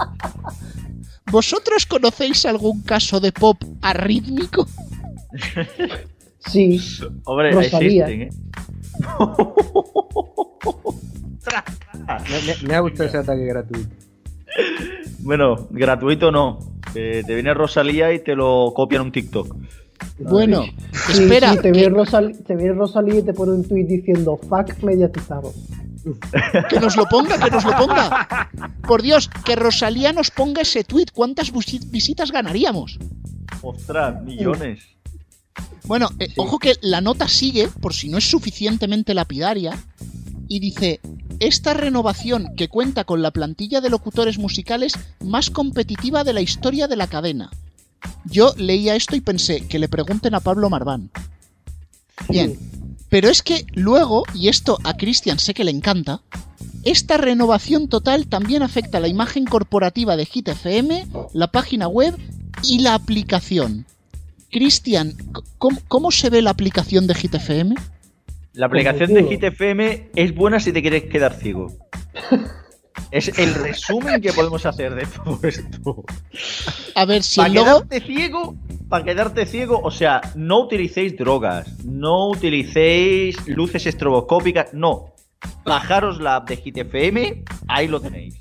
¿Vosotros 1.31 1.85
conocéis 1.85 2.45
algún 2.45 2.81
caso 2.81 3.19
de 3.19 3.31
pop 3.31 3.61
arrítmico? 3.81 4.67
Sí, 6.39 6.79
Hombre, 7.25 7.51
Rosalía. 7.51 8.07
existen, 8.07 8.21
¿eh? 8.21 8.29
Me, 12.29 12.41
me- 12.63 12.67
me 12.67 12.75
ha 12.75 12.79
gustado 12.79 13.09
ese 13.09 13.17
ataque 13.17 13.45
gratuito. 13.45 13.89
Bueno, 15.19 15.67
gratuito 15.71 16.31
no. 16.31 16.59
Eh, 16.93 17.23
te 17.25 17.33
viene 17.33 17.53
Rosalía 17.53 18.13
y 18.13 18.19
te 18.23 18.35
lo 18.35 18.71
copian 18.75 19.01
un 19.03 19.11
TikTok. 19.11 19.55
Bueno, 20.19 20.63
Sí, 21.11 21.23
espera, 21.23 21.51
sí, 21.51 21.57
te, 21.57 21.61
que- 21.63 21.71
viene 21.71 21.89
Rosal- 21.95 22.37
te 22.45 22.55
viene 22.55 22.73
Rosalía 22.73 23.19
y 23.19 23.23
te 23.23 23.33
pone 23.33 23.51
un 23.51 23.67
tweet 23.67 23.83
diciendo 23.85 24.37
fuck 24.37 24.81
mediatizado. 24.83 25.53
Que 26.69 26.79
nos 26.79 26.95
lo 26.95 27.05
ponga, 27.07 27.37
que 27.39 27.49
nos 27.49 27.65
lo 27.65 27.75
ponga. 27.75 28.49
Por 28.87 29.01
Dios, 29.01 29.29
que 29.43 29.55
Rosalía 29.55 30.13
nos 30.13 30.29
ponga 30.31 30.61
ese 30.61 30.83
tweet. 30.83 31.07
¿Cuántas 31.13 31.51
visitas 31.91 32.31
ganaríamos? 32.31 32.99
Ostras, 33.61 34.21
millones. 34.23 34.83
Bueno, 35.85 36.09
eh, 36.19 36.27
ojo 36.37 36.59
que 36.59 36.75
la 36.81 37.01
nota 37.01 37.27
sigue, 37.27 37.67
por 37.81 37.93
si 37.93 38.09
no 38.09 38.17
es 38.19 38.29
suficientemente 38.29 39.13
lapidaria, 39.13 39.77
y 40.47 40.59
dice, 40.59 40.99
esta 41.39 41.73
renovación 41.73 42.55
que 42.55 42.67
cuenta 42.69 43.03
con 43.03 43.21
la 43.21 43.31
plantilla 43.31 43.81
de 43.81 43.89
locutores 43.89 44.37
musicales 44.37 44.93
más 45.23 45.49
competitiva 45.49 46.23
de 46.23 46.33
la 46.33 46.41
historia 46.41 46.87
de 46.87 46.95
la 46.95 47.07
cadena. 47.07 47.49
Yo 48.25 48.53
leía 48.57 48.95
esto 48.95 49.15
y 49.15 49.21
pensé 49.21 49.67
que 49.67 49.79
le 49.79 49.87
pregunten 49.87 50.35
a 50.35 50.39
Pablo 50.39 50.69
Marván. 50.69 51.09
Bien, 52.29 52.57
pero 53.09 53.29
es 53.29 53.41
que 53.41 53.65
luego, 53.73 54.23
y 54.33 54.47
esto 54.47 54.79
a 54.83 54.95
Cristian 54.95 55.39
sé 55.39 55.53
que 55.53 55.63
le 55.63 55.71
encanta, 55.71 56.21
esta 56.83 57.17
renovación 57.17 57.87
total 57.87 58.27
también 58.27 58.63
afecta 58.63 58.99
la 58.99 59.07
imagen 59.07 59.45
corporativa 59.45 60.15
de 60.15 60.25
Hit 60.25 60.49
FM, 60.49 61.07
la 61.33 61.47
página 61.47 61.87
web 61.87 62.15
y 62.63 62.79
la 62.79 62.93
aplicación. 62.93 63.85
Cristian, 64.51 65.13
¿cómo, 65.57 65.79
cómo 65.87 66.11
se 66.11 66.29
ve 66.29 66.41
la 66.41 66.51
aplicación 66.51 67.07
de 67.07 67.15
Hit 67.15 67.35
FM? 67.35 67.75
La 68.53 68.67
aplicación 68.67 69.13
de 69.13 69.23
Hit 69.23 69.43
FM 69.43 70.09
es 70.15 70.33
buena 70.33 70.59
si 70.59 70.71
te 70.71 70.81
quieres 70.81 71.03
quedar 71.03 71.33
ciego. 71.33 71.73
Es 73.11 73.27
el 73.37 73.53
resumen 73.53 74.21
que 74.21 74.33
podemos 74.33 74.65
hacer 74.65 74.95
de 74.95 75.05
todo 75.05 75.39
esto. 75.43 76.03
A 76.95 77.05
ver, 77.05 77.23
si 77.23 77.37
Para 77.37 77.47
el 77.47 77.53
logo... 77.53 77.65
quedarte 77.83 78.01
ciego, 78.01 78.55
para 78.89 79.03
quedarte 79.03 79.45
ciego, 79.45 79.81
o 79.83 79.91
sea, 79.91 80.21
no 80.35 80.61
utilicéis 80.61 81.17
drogas, 81.17 81.67
no 81.83 82.29
utilicéis 82.29 83.35
luces 83.47 83.85
estroboscópicas, 83.85 84.73
no. 84.73 85.13
Bajaros 85.63 86.19
la 86.19 86.37
app 86.37 86.49
de 86.49 86.57
Hit 86.57 86.77
FM, 86.77 87.43
ahí 87.67 87.87
lo 87.87 87.99
tenéis. 87.99 88.35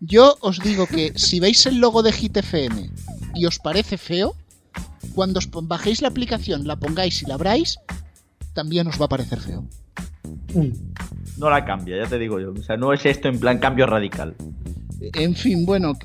Yo 0.00 0.36
os 0.40 0.60
digo 0.60 0.86
que 0.86 1.12
si 1.16 1.40
veis 1.40 1.66
el 1.66 1.78
logo 1.78 2.02
de 2.02 2.12
Hit 2.12 2.36
FM 2.36 2.90
y 3.34 3.46
os 3.46 3.58
parece 3.58 3.98
feo, 3.98 4.34
cuando 5.14 5.38
os 5.38 5.48
bajéis 5.50 6.02
la 6.02 6.08
aplicación, 6.08 6.66
la 6.66 6.76
pongáis 6.76 7.22
y 7.22 7.26
la 7.26 7.34
abráis, 7.34 7.78
también 8.54 8.86
os 8.86 9.00
va 9.00 9.06
a 9.06 9.08
parecer 9.08 9.40
feo. 9.40 9.64
No 11.38 11.50
la 11.50 11.64
cambia, 11.64 11.96
ya 11.96 12.08
te 12.08 12.18
digo 12.18 12.40
yo. 12.40 12.52
O 12.52 12.62
sea, 12.62 12.76
no 12.76 12.92
es 12.92 13.06
esto 13.06 13.28
en 13.28 13.38
plan 13.38 13.58
cambio 13.58 13.86
radical. 13.86 14.34
En 15.00 15.36
fin, 15.36 15.64
bueno, 15.64 15.96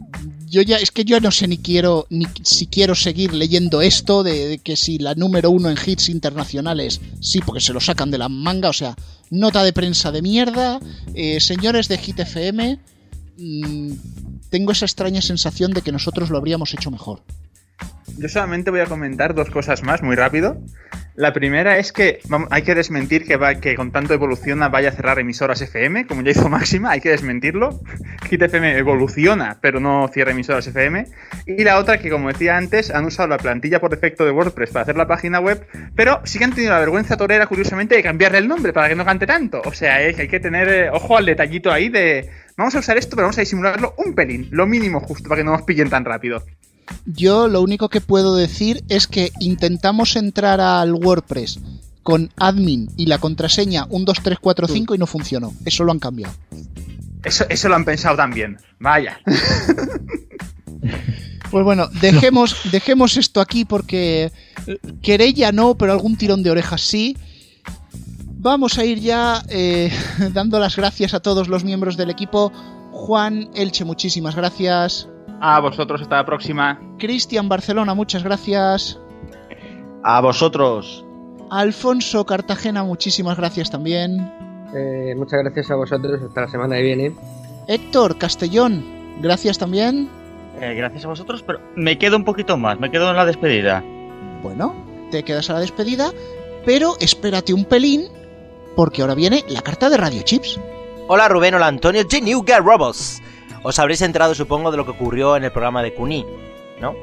yo 0.48 0.62
ya 0.62 0.78
es 0.78 0.92
que 0.92 1.04
yo 1.04 1.20
no 1.20 1.32
sé 1.32 1.48
ni 1.48 1.58
quiero 1.58 2.06
ni 2.12 2.28
si 2.44 2.68
quiero 2.68 2.94
seguir 2.94 3.34
leyendo 3.34 3.82
esto 3.82 4.22
de, 4.22 4.48
de 4.48 4.58
que 4.60 4.76
si 4.76 5.00
la 5.00 5.16
número 5.16 5.50
uno 5.50 5.72
en 5.72 5.78
hits 5.84 6.10
internacionales, 6.10 7.02
sí, 7.20 7.40
porque 7.44 7.60
se 7.60 7.74
lo 7.74 7.80
sacan 7.80 8.12
de 8.12 8.20
la 8.20 8.30
manga, 8.30 8.70
o 8.70 8.74
sea, 8.74 8.96
nota 9.32 9.64
de 9.64 9.74
prensa 9.74 10.12
de 10.12 10.22
mierda, 10.22 10.80
eh, 11.16 11.40
señores 11.40 11.88
de 11.88 11.98
Hit 11.98 12.20
FM, 12.20 12.80
mm, 13.38 13.92
tengo 14.50 14.72
esa 14.72 14.86
extraña 14.86 15.22
sensación 15.22 15.74
de 15.74 15.82
que 15.82 15.92
nosotros 15.92 16.30
lo 16.30 16.38
habríamos 16.38 16.74
hecho 16.74 16.92
mejor. 16.92 17.24
Yo 18.18 18.30
solamente 18.30 18.70
voy 18.70 18.82
a 18.82 18.86
comentar 18.86 19.34
dos 19.34 19.50
cosas 19.50 19.82
más 19.82 20.04
muy 20.04 20.16
rápido. 20.16 20.62
La 21.16 21.32
primera 21.32 21.78
es 21.78 21.92
que 21.92 22.22
hay 22.50 22.64
que 22.64 22.74
desmentir 22.74 23.26
que, 23.26 23.76
con 23.76 23.92
tanto 23.92 24.16
evoluciona 24.16 24.70
vaya 24.70 24.90
a 24.90 24.92
cerrar 24.94 25.20
emisoras 25.20 25.62
FM, 25.62 26.08
como 26.08 26.24
ya 26.24 26.32
hizo 26.32 26.50
Máxima, 26.54 26.90
hay 26.92 27.02
que 27.02 27.10
desmentirlo. 27.10 27.80
Hit 28.30 28.42
FM 28.42 28.78
evoluciona, 28.78 29.60
pero 29.62 29.80
no 29.80 30.08
cierra 30.08 30.32
emisoras 30.32 30.66
FM. 30.66 31.06
Y 31.46 31.64
la 31.64 31.78
otra 31.78 32.00
que, 32.00 32.10
como 32.10 32.30
decía 32.30 32.58
antes, 32.58 32.90
han 32.90 33.06
usado 33.06 33.30
la 33.30 33.38
plantilla 33.38 33.80
por 33.80 33.92
defecto 33.92 34.26
de 34.26 34.32
WordPress 34.32 34.72
para 34.72 34.84
hacer 34.84 34.98
la 34.98 35.08
página 35.08 35.40
web, 35.40 35.64
pero 35.96 36.20
sí 36.24 36.40
que 36.40 36.46
han 36.46 36.54
tenido 36.54 36.74
la 36.74 36.80
vergüenza 36.80 37.16
torera, 37.16 37.46
curiosamente, 37.46 37.96
de 37.96 38.02
cambiarle 38.02 38.40
el 38.40 38.48
nombre 38.48 38.74
para 38.74 38.90
que 38.90 38.96
no 38.96 39.06
cante 39.06 39.28
tanto. 39.28 39.62
O 39.66 39.74
sea, 39.74 39.96
hay 39.96 40.28
que 40.28 40.40
tener 40.40 40.68
eh, 40.68 40.90
ojo 40.90 41.18
al 41.18 41.26
detallito 41.26 41.72
ahí 41.72 41.90
de... 41.90 42.30
Vamos 42.58 42.74
a 42.76 42.80
usar 42.80 42.98
esto, 42.98 43.16
pero 43.16 43.26
vamos 43.26 43.38
a 43.38 43.42
disimularlo 43.42 43.94
un 43.98 44.16
pelín, 44.16 44.48
lo 44.52 44.66
mínimo 44.66 45.00
justo, 45.00 45.30
para 45.30 45.42
que 45.42 45.46
no 45.46 45.52
nos 45.52 45.64
pillen 45.64 45.90
tan 45.90 46.06
rápido. 46.06 46.44
Yo 47.06 47.48
lo 47.48 47.62
único 47.62 47.90
que 47.90 48.02
puedo 48.02 48.36
decir 48.36 48.84
es 48.90 49.08
que 49.08 49.32
intentamos 49.40 50.16
entrar 50.16 50.62
al 50.62 50.94
WordPress 50.94 51.60
con 52.04 52.32
admin 52.38 52.90
y 52.98 53.06
la 53.06 53.18
contraseña 53.18 53.86
12345 53.86 54.96
y 54.96 54.98
no 54.98 55.08
funcionó. 55.08 55.54
Eso 55.66 55.84
lo 55.84 55.92
han 55.92 56.00
cambiado. 56.00 56.34
Eso, 57.24 57.46
eso 57.50 57.70
lo 57.70 57.76
han 57.76 57.86
pensado 57.86 58.18
también. 58.18 58.58
Vaya. 58.80 59.20
Pues 61.54 61.66
bueno, 61.66 61.88
dejemos, 62.02 62.72
dejemos 62.72 63.16
esto 63.16 63.40
aquí 63.40 63.64
porque 63.64 64.32
eh, 64.66 64.80
querella 65.04 65.52
no, 65.52 65.76
pero 65.76 65.92
algún 65.92 66.18
tirón 66.18 66.42
de 66.42 66.50
orejas 66.50 66.82
sí. 66.82 67.16
Vamos 68.40 68.80
a 68.80 68.86
ir 68.86 69.00
ya 69.00 69.44
eh, 69.50 69.92
dando 70.34 70.58
las 70.58 70.76
gracias 70.76 71.14
a 71.14 71.20
todos 71.20 71.50
los 71.50 71.64
miembros 71.64 71.96
del 71.96 72.10
equipo 72.10 72.52
Juan 72.92 73.52
Elche, 73.54 73.86
muchísimas 73.86 74.36
gracias. 74.36 75.08
A 75.46 75.60
vosotros, 75.60 76.02
hasta 76.02 76.16
la 76.16 76.26
próxima. 76.26 76.80
Cristian 76.98 77.50
Barcelona, 77.50 77.94
muchas 77.94 78.24
gracias. 78.24 78.98
A 80.02 80.22
vosotros. 80.22 81.04
Alfonso 81.52 82.26
Cartagena, 82.26 82.86
muchísimas 82.86 83.36
gracias 83.36 83.70
también. 83.70 84.32
Eh, 84.74 85.14
muchas 85.18 85.42
gracias 85.44 85.70
a 85.70 85.76
vosotros, 85.76 86.22
hasta 86.26 86.42
la 86.42 86.48
semana 86.48 86.78
que 86.78 86.84
viene. 86.84 87.16
Héctor 87.68 88.18
Castellón, 88.18 88.86
gracias 89.22 89.58
también. 89.58 90.08
Eh, 90.62 90.76
gracias 90.76 91.04
a 91.04 91.10
vosotros, 91.10 91.44
pero 91.46 91.60
me 91.76 91.98
quedo 91.98 92.16
un 92.16 92.24
poquito 92.24 92.56
más, 92.56 92.80
me 92.80 92.90
quedo 92.90 93.10
en 93.10 93.18
la 93.18 93.26
despedida. 93.26 93.84
Bueno, 94.42 94.74
te 95.12 95.24
quedas 95.24 95.50
a 95.50 95.56
la 95.56 95.60
despedida, 95.60 96.14
pero 96.66 96.96
espérate 97.02 97.54
un 97.54 97.66
pelín, 97.66 98.06
porque 98.78 99.02
ahora 99.02 99.14
viene 99.14 99.44
la 99.50 99.62
carta 99.62 99.90
de 99.90 99.98
Radio 99.98 100.22
Chips. 100.22 100.58
Hola 101.10 101.28
Rubén, 101.28 101.54
hola 101.54 101.68
Antonio, 101.68 102.08
The 102.08 102.22
New 102.22 102.46
Girl 102.46 102.64
Robots. 102.64 103.22
Os 103.64 103.80
habréis 103.80 104.02
enterado, 104.02 104.36
supongo, 104.36 104.72
de 104.72 104.78
lo 104.78 104.86
que 104.86 104.92
ocurrió 104.92 105.38
en 105.38 105.46
el 105.46 105.52
programa 105.52 105.82
de 105.82 105.94
Cuní, 105.94 106.26
¿no? 106.82 106.96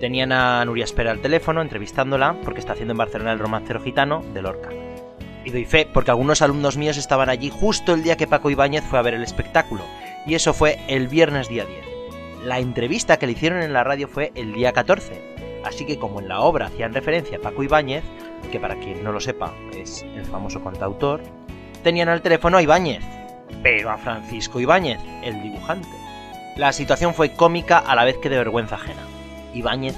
Tenían 0.00 0.32
a 0.32 0.64
Nuria 0.64 0.84
Espera 0.84 1.12
al 1.12 1.20
teléfono, 1.20 1.62
entrevistándola, 1.62 2.36
porque 2.42 2.58
está 2.58 2.72
haciendo 2.72 2.92
en 2.92 2.98
Barcelona 2.98 3.32
el 3.32 3.38
romancero 3.38 3.80
gitano 3.80 4.24
de 4.34 4.42
Lorca. 4.42 4.70
Y 5.44 5.50
doy 5.50 5.64
fe, 5.64 5.88
porque 5.92 6.10
algunos 6.10 6.42
alumnos 6.42 6.76
míos 6.76 6.96
estaban 6.96 7.28
allí 7.28 7.48
justo 7.48 7.94
el 7.94 8.02
día 8.02 8.16
que 8.16 8.26
Paco 8.26 8.50
Ibáñez 8.50 8.82
fue 8.82 8.98
a 8.98 9.02
ver 9.02 9.14
el 9.14 9.22
espectáculo, 9.22 9.82
y 10.26 10.34
eso 10.34 10.52
fue 10.52 10.80
el 10.88 11.06
viernes 11.06 11.48
día 11.48 11.64
10. 11.64 11.78
La 12.44 12.58
entrevista 12.58 13.16
que 13.16 13.26
le 13.26 13.32
hicieron 13.32 13.62
en 13.62 13.72
la 13.72 13.84
radio 13.84 14.08
fue 14.08 14.32
el 14.34 14.52
día 14.52 14.72
14, 14.72 15.62
así 15.64 15.86
que 15.86 15.98
como 16.00 16.20
en 16.20 16.28
la 16.28 16.40
obra 16.40 16.66
hacían 16.66 16.92
referencia 16.92 17.38
a 17.38 17.40
Paco 17.40 17.62
Ibáñez, 17.62 18.02
que 18.50 18.58
para 18.58 18.74
quien 18.80 19.04
no 19.04 19.12
lo 19.12 19.20
sepa 19.20 19.54
es 19.72 20.02
el 20.02 20.24
famoso 20.24 20.62
cantautor, 20.62 21.22
tenían 21.84 22.08
al 22.08 22.20
teléfono 22.20 22.56
a 22.56 22.62
Ibáñez, 22.62 23.04
pero 23.62 23.90
a 23.90 23.98
Francisco 23.98 24.60
Ibáñez, 24.60 25.00
el 25.22 25.42
dibujante. 25.42 25.88
La 26.56 26.72
situación 26.72 27.14
fue 27.14 27.32
cómica 27.32 27.78
a 27.78 27.94
la 27.94 28.04
vez 28.04 28.16
que 28.18 28.28
de 28.28 28.36
vergüenza 28.36 28.76
ajena. 28.76 29.02
Ibáñez 29.54 29.96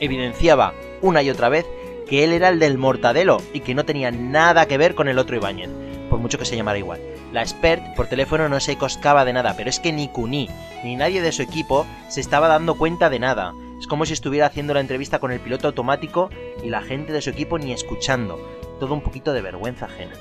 evidenciaba 0.00 0.74
una 1.00 1.22
y 1.22 1.30
otra 1.30 1.48
vez 1.48 1.66
que 2.08 2.24
él 2.24 2.32
era 2.32 2.48
el 2.48 2.58
del 2.58 2.78
mortadelo 2.78 3.42
y 3.52 3.60
que 3.60 3.74
no 3.74 3.84
tenía 3.84 4.10
nada 4.10 4.66
que 4.66 4.78
ver 4.78 4.94
con 4.94 5.08
el 5.08 5.18
otro 5.18 5.36
Ibáñez, 5.36 5.70
por 6.08 6.18
mucho 6.18 6.38
que 6.38 6.44
se 6.44 6.56
llamara 6.56 6.78
igual. 6.78 7.00
La 7.32 7.42
expert 7.42 7.94
por 7.94 8.06
teléfono 8.06 8.48
no 8.48 8.60
se 8.60 8.76
coscaba 8.76 9.24
de 9.24 9.32
nada, 9.32 9.54
pero 9.56 9.68
es 9.68 9.80
que 9.80 9.92
ni 9.92 10.08
Cuní 10.08 10.48
ni 10.84 10.96
nadie 10.96 11.20
de 11.20 11.32
su 11.32 11.42
equipo 11.42 11.86
se 12.08 12.20
estaba 12.20 12.48
dando 12.48 12.76
cuenta 12.76 13.10
de 13.10 13.18
nada. 13.18 13.52
Es 13.80 13.86
como 13.86 14.06
si 14.06 14.12
estuviera 14.12 14.46
haciendo 14.46 14.72
la 14.74 14.80
entrevista 14.80 15.18
con 15.18 15.32
el 15.32 15.40
piloto 15.40 15.66
automático 15.66 16.30
y 16.62 16.70
la 16.70 16.82
gente 16.82 17.12
de 17.12 17.20
su 17.20 17.30
equipo 17.30 17.58
ni 17.58 17.72
escuchando. 17.72 18.38
Todo 18.78 18.94
un 18.94 19.00
poquito 19.00 19.32
de 19.32 19.42
vergüenza 19.42 19.86
ajena. 19.86 20.14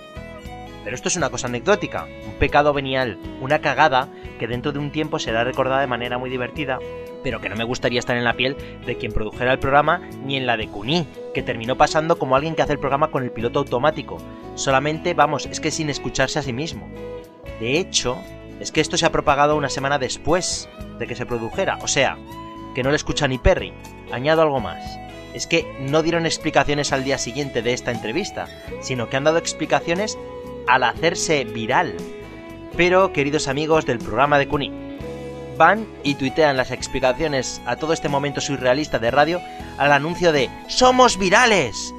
Pero 0.86 0.95
esto 0.95 1.09
es 1.09 1.15
una 1.15 1.31
cosa 1.31 1.47
anecdótica, 1.47 2.07
un 2.27 2.36
pecado 2.36 2.71
venial, 2.71 3.17
una 3.41 3.59
cagada 3.59 4.07
que 4.39 4.47
dentro 4.47 4.71
de 4.71 4.77
un 4.77 4.91
tiempo 4.91 5.17
será 5.17 5.43
recordada 5.43 5.81
de 5.81 5.88
manera 5.88 6.19
muy 6.19 6.29
divertida, 6.29 6.77
pero 7.23 7.41
que 7.41 7.49
no 7.49 7.55
me 7.55 7.63
gustaría 7.63 7.97
estar 7.97 8.15
en 8.15 8.23
la 8.23 8.36
piel 8.36 8.55
de 8.86 8.95
quien 8.95 9.11
produjera 9.11 9.51
el 9.51 9.57
programa 9.57 10.07
ni 10.23 10.38
en 10.38 10.45
la 10.45 10.57
de 10.57 10.67
Cuní, 10.67 11.07
que 11.33 11.41
terminó 11.41 11.75
pasando 11.75 12.19
como 12.19 12.36
alguien 12.36 12.53
que 12.53 12.61
hace 12.61 12.73
el 12.73 12.79
programa 12.79 13.09
con 13.09 13.23
el 13.23 13.31
piloto 13.31 13.57
automático. 13.57 14.19
Solamente, 14.53 15.15
vamos, 15.15 15.47
es 15.47 15.59
que 15.59 15.71
sin 15.71 15.89
escucharse 15.89 16.38
a 16.38 16.43
sí 16.43 16.53
mismo. 16.53 16.88
De 17.59 17.79
hecho, 17.79 18.19
es 18.59 18.71
que 18.71 18.79
esto 18.79 18.95
se 18.95 19.07
ha 19.07 19.11
propagado 19.11 19.57
una 19.57 19.69
semana 19.69 19.97
después 19.97 20.69
de 20.99 21.07
que 21.07 21.15
se 21.15 21.25
produjera, 21.25 21.79
o 21.81 21.88
sea, 21.88 22.15
que 22.75 22.83
no 22.83 22.91
le 22.91 22.95
escucha 22.95 23.27
ni 23.27 23.39
Perry. 23.39 23.73
Añado 24.11 24.43
algo 24.43 24.59
más. 24.59 24.83
Es 25.33 25.47
que 25.47 25.65
no 25.79 26.03
dieron 26.03 26.27
explicaciones 26.27 26.93
al 26.93 27.03
día 27.03 27.17
siguiente 27.17 27.63
de 27.63 27.73
esta 27.73 27.91
entrevista, 27.91 28.47
sino 28.81 29.09
que 29.09 29.17
han 29.17 29.23
dado 29.23 29.39
explicaciones 29.39 30.17
al 30.68 30.84
hacerse 30.84 31.43
viral. 31.43 31.95
Pero, 32.78 33.13
queridos 33.13 33.47
amigos 33.47 33.86
del 33.86 33.99
programa 33.99 34.38
de 34.38 34.47
Cuní, 34.47 34.72
van 35.57 35.88
y 36.03 36.16
tuitean 36.16 36.57
las 36.57 36.72
explicaciones 36.72 37.61
a 37.66 37.78
todo 37.78 37.93
este 37.93 38.09
momento 38.09 38.41
surrealista 38.41 38.99
de 38.99 39.11
radio 39.11 39.41
al 39.78 39.91
anuncio 39.91 40.32
de 40.32 40.49
¡Somos 40.68 41.18
virales! 41.18 41.93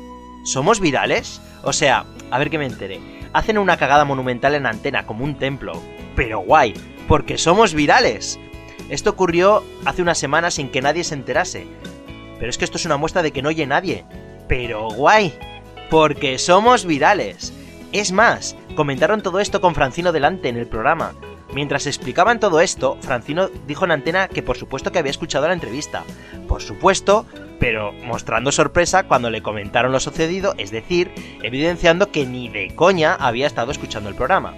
¿Somos 0.44 0.80
virales? 0.80 1.40
O 1.62 1.72
sea, 1.72 2.04
a 2.30 2.38
ver 2.38 2.50
que 2.50 2.58
me 2.58 2.66
enteré. 2.66 3.00
Hacen 3.32 3.58
una 3.58 3.76
cagada 3.76 4.04
monumental 4.04 4.54
en 4.54 4.66
antena, 4.66 5.06
como 5.06 5.24
un 5.24 5.38
templo. 5.38 5.80
Pero 6.14 6.40
guay, 6.40 6.74
porque 7.08 7.38
somos 7.38 7.74
virales. 7.74 8.38
Esto 8.88 9.10
ocurrió 9.10 9.64
hace 9.84 10.02
una 10.02 10.14
semana 10.14 10.50
sin 10.50 10.68
que 10.70 10.82
nadie 10.82 11.04
se 11.04 11.14
enterase. 11.14 11.66
Pero 12.38 12.50
es 12.50 12.58
que 12.58 12.64
esto 12.64 12.78
es 12.78 12.86
una 12.86 12.96
muestra 12.96 13.22
de 13.22 13.32
que 13.32 13.42
no 13.42 13.48
oye 13.48 13.66
nadie. 13.66 14.04
Pero 14.48 14.88
guay, 14.90 15.36
porque 15.90 16.38
somos 16.38 16.86
virales. 16.86 17.52
Es 17.92 18.12
más, 18.12 18.56
comentaron 18.74 19.22
todo 19.22 19.40
esto 19.40 19.60
con 19.60 19.74
Francino 19.74 20.12
delante 20.12 20.48
en 20.48 20.56
el 20.56 20.66
programa. 20.66 21.12
Mientras 21.54 21.86
explicaban 21.86 22.40
todo 22.40 22.60
esto, 22.60 22.98
Francino 23.00 23.48
dijo 23.66 23.84
en 23.84 23.92
antena 23.92 24.28
que 24.28 24.42
por 24.42 24.56
supuesto 24.56 24.92
que 24.92 24.98
había 24.98 25.10
escuchado 25.10 25.46
la 25.46 25.54
entrevista. 25.54 26.04
Por 26.48 26.60
supuesto, 26.60 27.24
pero 27.58 27.92
mostrando 27.92 28.52
sorpresa 28.52 29.04
cuando 29.04 29.30
le 29.30 29.42
comentaron 29.42 29.92
lo 29.92 30.00
sucedido, 30.00 30.54
es 30.58 30.70
decir, 30.70 31.10
evidenciando 31.42 32.10
que 32.10 32.26
ni 32.26 32.48
de 32.48 32.74
coña 32.74 33.14
había 33.14 33.46
estado 33.46 33.70
escuchando 33.70 34.08
el 34.08 34.16
programa. 34.16 34.54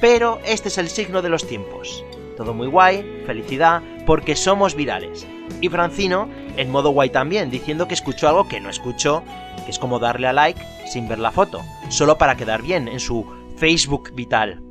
Pero 0.00 0.38
este 0.44 0.68
es 0.68 0.78
el 0.78 0.88
signo 0.88 1.22
de 1.22 1.30
los 1.30 1.46
tiempos. 1.46 2.04
Todo 2.36 2.54
muy 2.54 2.66
guay, 2.66 3.22
felicidad, 3.26 3.82
porque 4.06 4.36
somos 4.36 4.74
virales. 4.74 5.26
Y 5.60 5.68
Francino, 5.68 6.28
en 6.56 6.70
modo 6.70 6.90
guay 6.90 7.10
también, 7.10 7.50
diciendo 7.50 7.88
que 7.88 7.94
escuchó 7.94 8.28
algo 8.28 8.48
que 8.48 8.60
no 8.60 8.70
escuchó, 8.70 9.22
que 9.64 9.70
es 9.70 9.78
como 9.78 9.98
darle 9.98 10.26
a 10.26 10.32
like 10.32 10.60
sin 10.86 11.08
ver 11.08 11.18
la 11.18 11.30
foto, 11.30 11.62
solo 11.88 12.18
para 12.18 12.36
quedar 12.36 12.62
bien 12.62 12.88
en 12.88 13.00
su 13.00 13.26
Facebook 13.56 14.12
vital. 14.14 14.62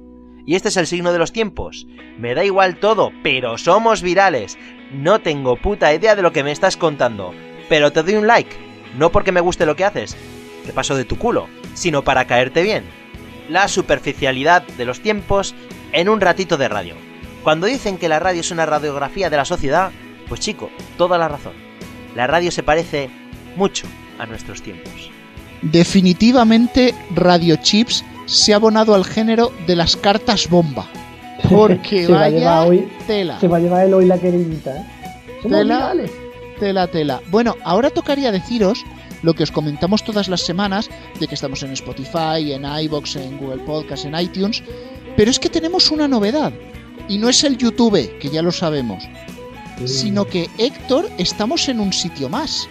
Y 0.45 0.55
este 0.55 0.69
es 0.69 0.77
el 0.77 0.87
signo 0.87 1.13
de 1.13 1.19
los 1.19 1.31
tiempos. 1.31 1.87
Me 2.17 2.33
da 2.33 2.43
igual 2.43 2.77
todo, 2.77 3.11
pero 3.23 3.57
somos 3.57 4.01
virales. 4.01 4.57
No 4.91 5.19
tengo 5.19 5.55
puta 5.55 5.93
idea 5.93 6.15
de 6.15 6.21
lo 6.21 6.31
que 6.31 6.43
me 6.43 6.51
estás 6.51 6.77
contando, 6.77 7.33
pero 7.69 7.91
te 7.91 8.03
doy 8.03 8.15
un 8.15 8.27
like, 8.27 8.55
no 8.97 9.11
porque 9.11 9.31
me 9.31 9.39
guste 9.39 9.65
lo 9.65 9.75
que 9.75 9.85
haces, 9.85 10.17
te 10.65 10.73
paso 10.73 10.95
de 10.95 11.05
tu 11.05 11.17
culo, 11.17 11.47
sino 11.73 12.03
para 12.03 12.25
caerte 12.25 12.63
bien. 12.63 12.83
La 13.49 13.67
superficialidad 13.67 14.63
de 14.63 14.85
los 14.85 15.01
tiempos 15.01 15.55
en 15.91 16.09
un 16.09 16.21
ratito 16.21 16.57
de 16.57 16.67
radio. 16.67 16.95
Cuando 17.43 17.67
dicen 17.67 17.97
que 17.97 18.09
la 18.09 18.19
radio 18.19 18.41
es 18.41 18.51
una 18.51 18.65
radiografía 18.65 19.29
de 19.29 19.37
la 19.37 19.45
sociedad, 19.45 19.91
pues 20.27 20.41
chico, 20.41 20.69
toda 20.97 21.17
la 21.17 21.27
razón. 21.27 21.53
La 22.15 22.27
radio 22.27 22.51
se 22.51 22.63
parece 22.63 23.09
mucho 23.55 23.87
a 24.21 24.27
nuestros 24.27 24.61
tiempos. 24.61 25.09
Definitivamente 25.63 26.93
Radio 27.13 27.55
Chips 27.57 28.05
se 28.25 28.53
ha 28.53 28.57
abonado 28.57 28.95
al 28.95 29.03
género 29.03 29.51
de 29.67 29.75
las 29.75 29.97
cartas 29.97 30.47
bomba. 30.47 30.87
Porque 31.49 32.05
se 32.05 32.11
va 32.11 32.59
a 32.59 32.65
hoy, 32.65 32.87
tela. 33.07 33.39
Se 33.39 33.47
va 33.47 33.57
a 33.57 33.59
llevar 33.59 33.85
el 33.85 33.93
hoy 33.93 34.05
la 34.05 34.19
queridita, 34.19 34.77
¿eh? 34.77 34.85
Tela. 35.41 35.93
Tela, 36.59 36.87
tela. 36.87 37.21
Bueno, 37.31 37.57
ahora 37.63 37.89
tocaría 37.89 38.31
deciros 38.31 38.85
lo 39.23 39.33
que 39.33 39.43
os 39.43 39.51
comentamos 39.51 40.03
todas 40.03 40.27
las 40.27 40.41
semanas, 40.41 40.89
de 41.19 41.27
que 41.27 41.33
estamos 41.33 41.63
en 41.63 41.71
Spotify, 41.71 42.53
en 42.53 42.63
iBox, 42.65 43.15
en 43.15 43.37
Google 43.37 43.63
Podcast, 43.63 44.05
en 44.05 44.15
iTunes, 44.15 44.63
pero 45.17 45.31
es 45.31 45.39
que 45.39 45.49
tenemos 45.49 45.89
una 45.89 46.07
novedad, 46.07 46.53
y 47.07 47.17
no 47.17 47.29
es 47.29 47.43
el 47.43 47.57
YouTube, 47.57 48.17
que 48.19 48.29
ya 48.29 48.41
lo 48.41 48.51
sabemos, 48.51 49.03
sino 49.85 50.25
que 50.25 50.47
Héctor 50.57 51.09
estamos 51.17 51.67
en 51.69 51.79
un 51.79 51.93
sitio 51.93 52.29
más. 52.29 52.67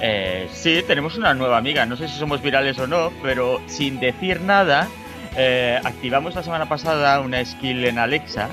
Eh, 0.00 0.48
sí, 0.52 0.82
tenemos 0.86 1.16
una 1.16 1.34
nueva 1.34 1.58
amiga. 1.58 1.84
No 1.86 1.96
sé 1.96 2.08
si 2.08 2.18
somos 2.18 2.42
virales 2.42 2.78
o 2.78 2.86
no, 2.86 3.12
pero 3.22 3.60
sin 3.66 4.00
decir 4.00 4.40
nada, 4.40 4.88
eh, 5.36 5.78
activamos 5.84 6.34
la 6.34 6.42
semana 6.42 6.68
pasada 6.68 7.20
una 7.20 7.44
skill 7.44 7.84
en 7.84 7.98
Alexa 7.98 8.48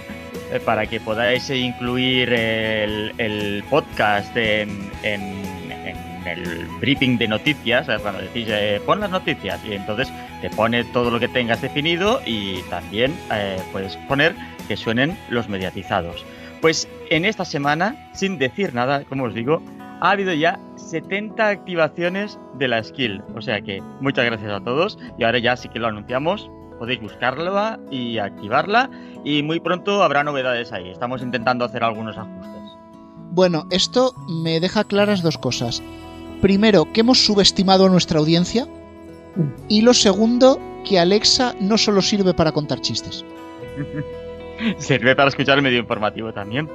eh, 0.51 0.59
para 0.63 0.85
que 0.85 0.99
podáis 0.99 1.49
incluir 1.49 2.31
el, 2.31 3.63
podcast 3.69 4.35
en, 4.37 4.89
el 5.03 6.67
briefing 6.79 7.17
de 7.17 7.27
noticias. 7.27 7.87
Cuando 8.01 8.21
decís, 8.21 8.47
eh, 8.49 8.79
pon 8.85 8.99
las 8.99 9.09
noticias, 9.09 9.59
y 9.65 9.73
entonces 9.73 10.09
te 10.41 10.49
pone 10.51 10.83
todo 10.85 11.09
lo 11.09 11.19
que 11.19 11.27
tengas 11.27 11.61
definido 11.61 12.21
y 12.25 12.61
también 12.69 13.15
puedes 13.71 13.95
poner 14.07 14.35
que 14.67 14.77
suenen 14.77 15.17
los 15.29 15.49
mediatizados. 15.49 16.25
Pues 16.61 16.87
en 17.09 17.25
esta 17.25 17.45
semana, 17.45 17.95
sin 18.13 18.37
decir 18.37 18.73
nada, 18.73 19.03
como 19.05 19.25
os 19.25 19.33
digo, 19.33 19.63
ha 20.01 20.11
habido 20.11 20.33
ya 20.33 20.59
70 20.75 21.47
activaciones 21.47 22.39
de 22.55 22.67
la 22.67 22.83
skill. 22.83 23.21
O 23.35 23.41
sea 23.41 23.61
que 23.61 23.81
muchas 24.01 24.25
gracias 24.25 24.51
a 24.51 24.63
todos 24.63 24.97
y 25.17 25.23
ahora 25.23 25.39
ya 25.39 25.55
sí 25.55 25.69
que 25.69 25.79
lo 25.79 25.87
anunciamos. 25.87 26.49
Podéis 26.79 27.01
buscarla 27.01 27.79
y 27.89 28.19
activarla 28.19 28.89
y 29.23 29.41
muy 29.41 29.59
pronto 29.59 30.03
habrá 30.03 30.23
novedades 30.23 30.71
ahí. 30.71 30.89
Estamos 30.89 31.21
intentando 31.21 31.65
hacer 31.65 31.83
algunos 31.83 32.17
ajustes. 32.17 32.61
Bueno, 33.31 33.65
esto 33.71 34.13
me 34.27 34.59
deja 34.59 34.83
claras 34.83 35.21
dos 35.21 35.37
cosas. 35.37 35.81
Primero, 36.41 36.91
que 36.91 37.01
hemos 37.01 37.25
subestimado 37.25 37.85
a 37.85 37.89
nuestra 37.89 38.19
audiencia. 38.19 38.67
Y 39.67 39.81
lo 39.81 39.93
segundo, 39.93 40.59
que 40.87 40.99
Alexa 40.99 41.53
no 41.59 41.77
solo 41.77 42.01
sirve 42.01 42.33
para 42.33 42.51
contar 42.51 42.81
chistes. 42.81 43.25
Sirve 44.77 45.15
para 45.15 45.29
escuchar 45.29 45.57
el 45.57 45.63
medio 45.63 45.79
informativo 45.79 46.33
también. 46.33 46.69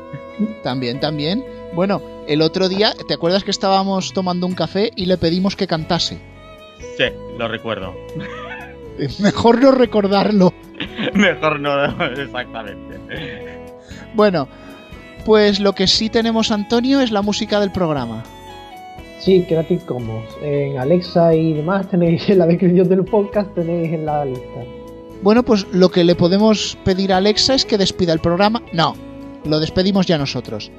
También, 0.63 1.01
también. 1.01 1.45
Bueno, 1.75 2.03
el 2.27 2.43
otro 2.43 2.69
día, 2.69 2.93
¿te 3.07 3.15
acuerdas 3.15 3.45
que 3.45 3.51
estábamos 3.51 4.13
tomando 4.13 4.47
un 4.47 4.55
café 4.55 4.91
y 4.97 5.07
le 5.07 5.17
pedimos 5.17 5.57
que 5.57 5.67
cantase? 5.67 6.19
Sí, 6.97 7.05
lo 7.39 7.49
recuerdo. 7.49 7.95
Mejor 9.21 9.61
no 9.61 9.73
recordarlo. 9.73 10.53
Mejor 11.15 11.61
no, 11.61 12.07
exactamente. 12.07 13.01
Bueno, 14.15 14.49
pues 15.25 15.61
lo 15.61 15.73
que 15.73 15.87
sí 15.87 16.11
tenemos, 16.11 16.51
Antonio, 16.51 17.01
es 17.01 17.11
la 17.11 17.23
música 17.23 17.61
del 17.61 17.73
programa. 17.73 18.23
Sí, 19.21 19.45
Creative 19.47 19.85
Commons. 19.87 20.29
En 20.43 20.79
Alexa 20.79 21.35
y 21.35 21.55
demás 21.55 21.89
tenéis 21.89 22.29
en 22.29 22.39
la 22.39 22.47
descripción 22.47 22.89
del 22.89 23.05
podcast, 23.05 23.55
tenéis 23.55 23.93
en 23.93 24.05
la 24.05 24.25
lista. 24.25 24.82
Bueno, 25.23 25.45
pues 25.45 25.67
lo 25.73 25.91
que 25.91 26.05
le 26.05 26.15
podemos 26.15 26.77
pedir 26.85 27.13
a 27.13 27.19
Alexa 27.19 27.55
es 27.55 27.65
que 27.65 27.79
despida 27.79 28.13
el 28.13 28.19
programa. 28.19 28.63
No, 28.73 28.97
lo 29.45 29.61
despedimos 29.61 30.07
ya 30.07 30.19
nosotros. 30.19 30.71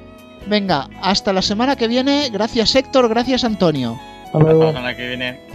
Venga, 0.46 0.88
hasta 1.00 1.32
la 1.32 1.42
semana 1.42 1.76
que 1.76 1.88
viene. 1.88 2.28
Gracias 2.30 2.74
Héctor, 2.74 3.08
gracias 3.08 3.44
Antonio. 3.44 3.98
Hasta. 4.32 4.66
La 4.66 4.72
semana 4.72 4.96
que 4.96 5.08
viene. 5.08 5.53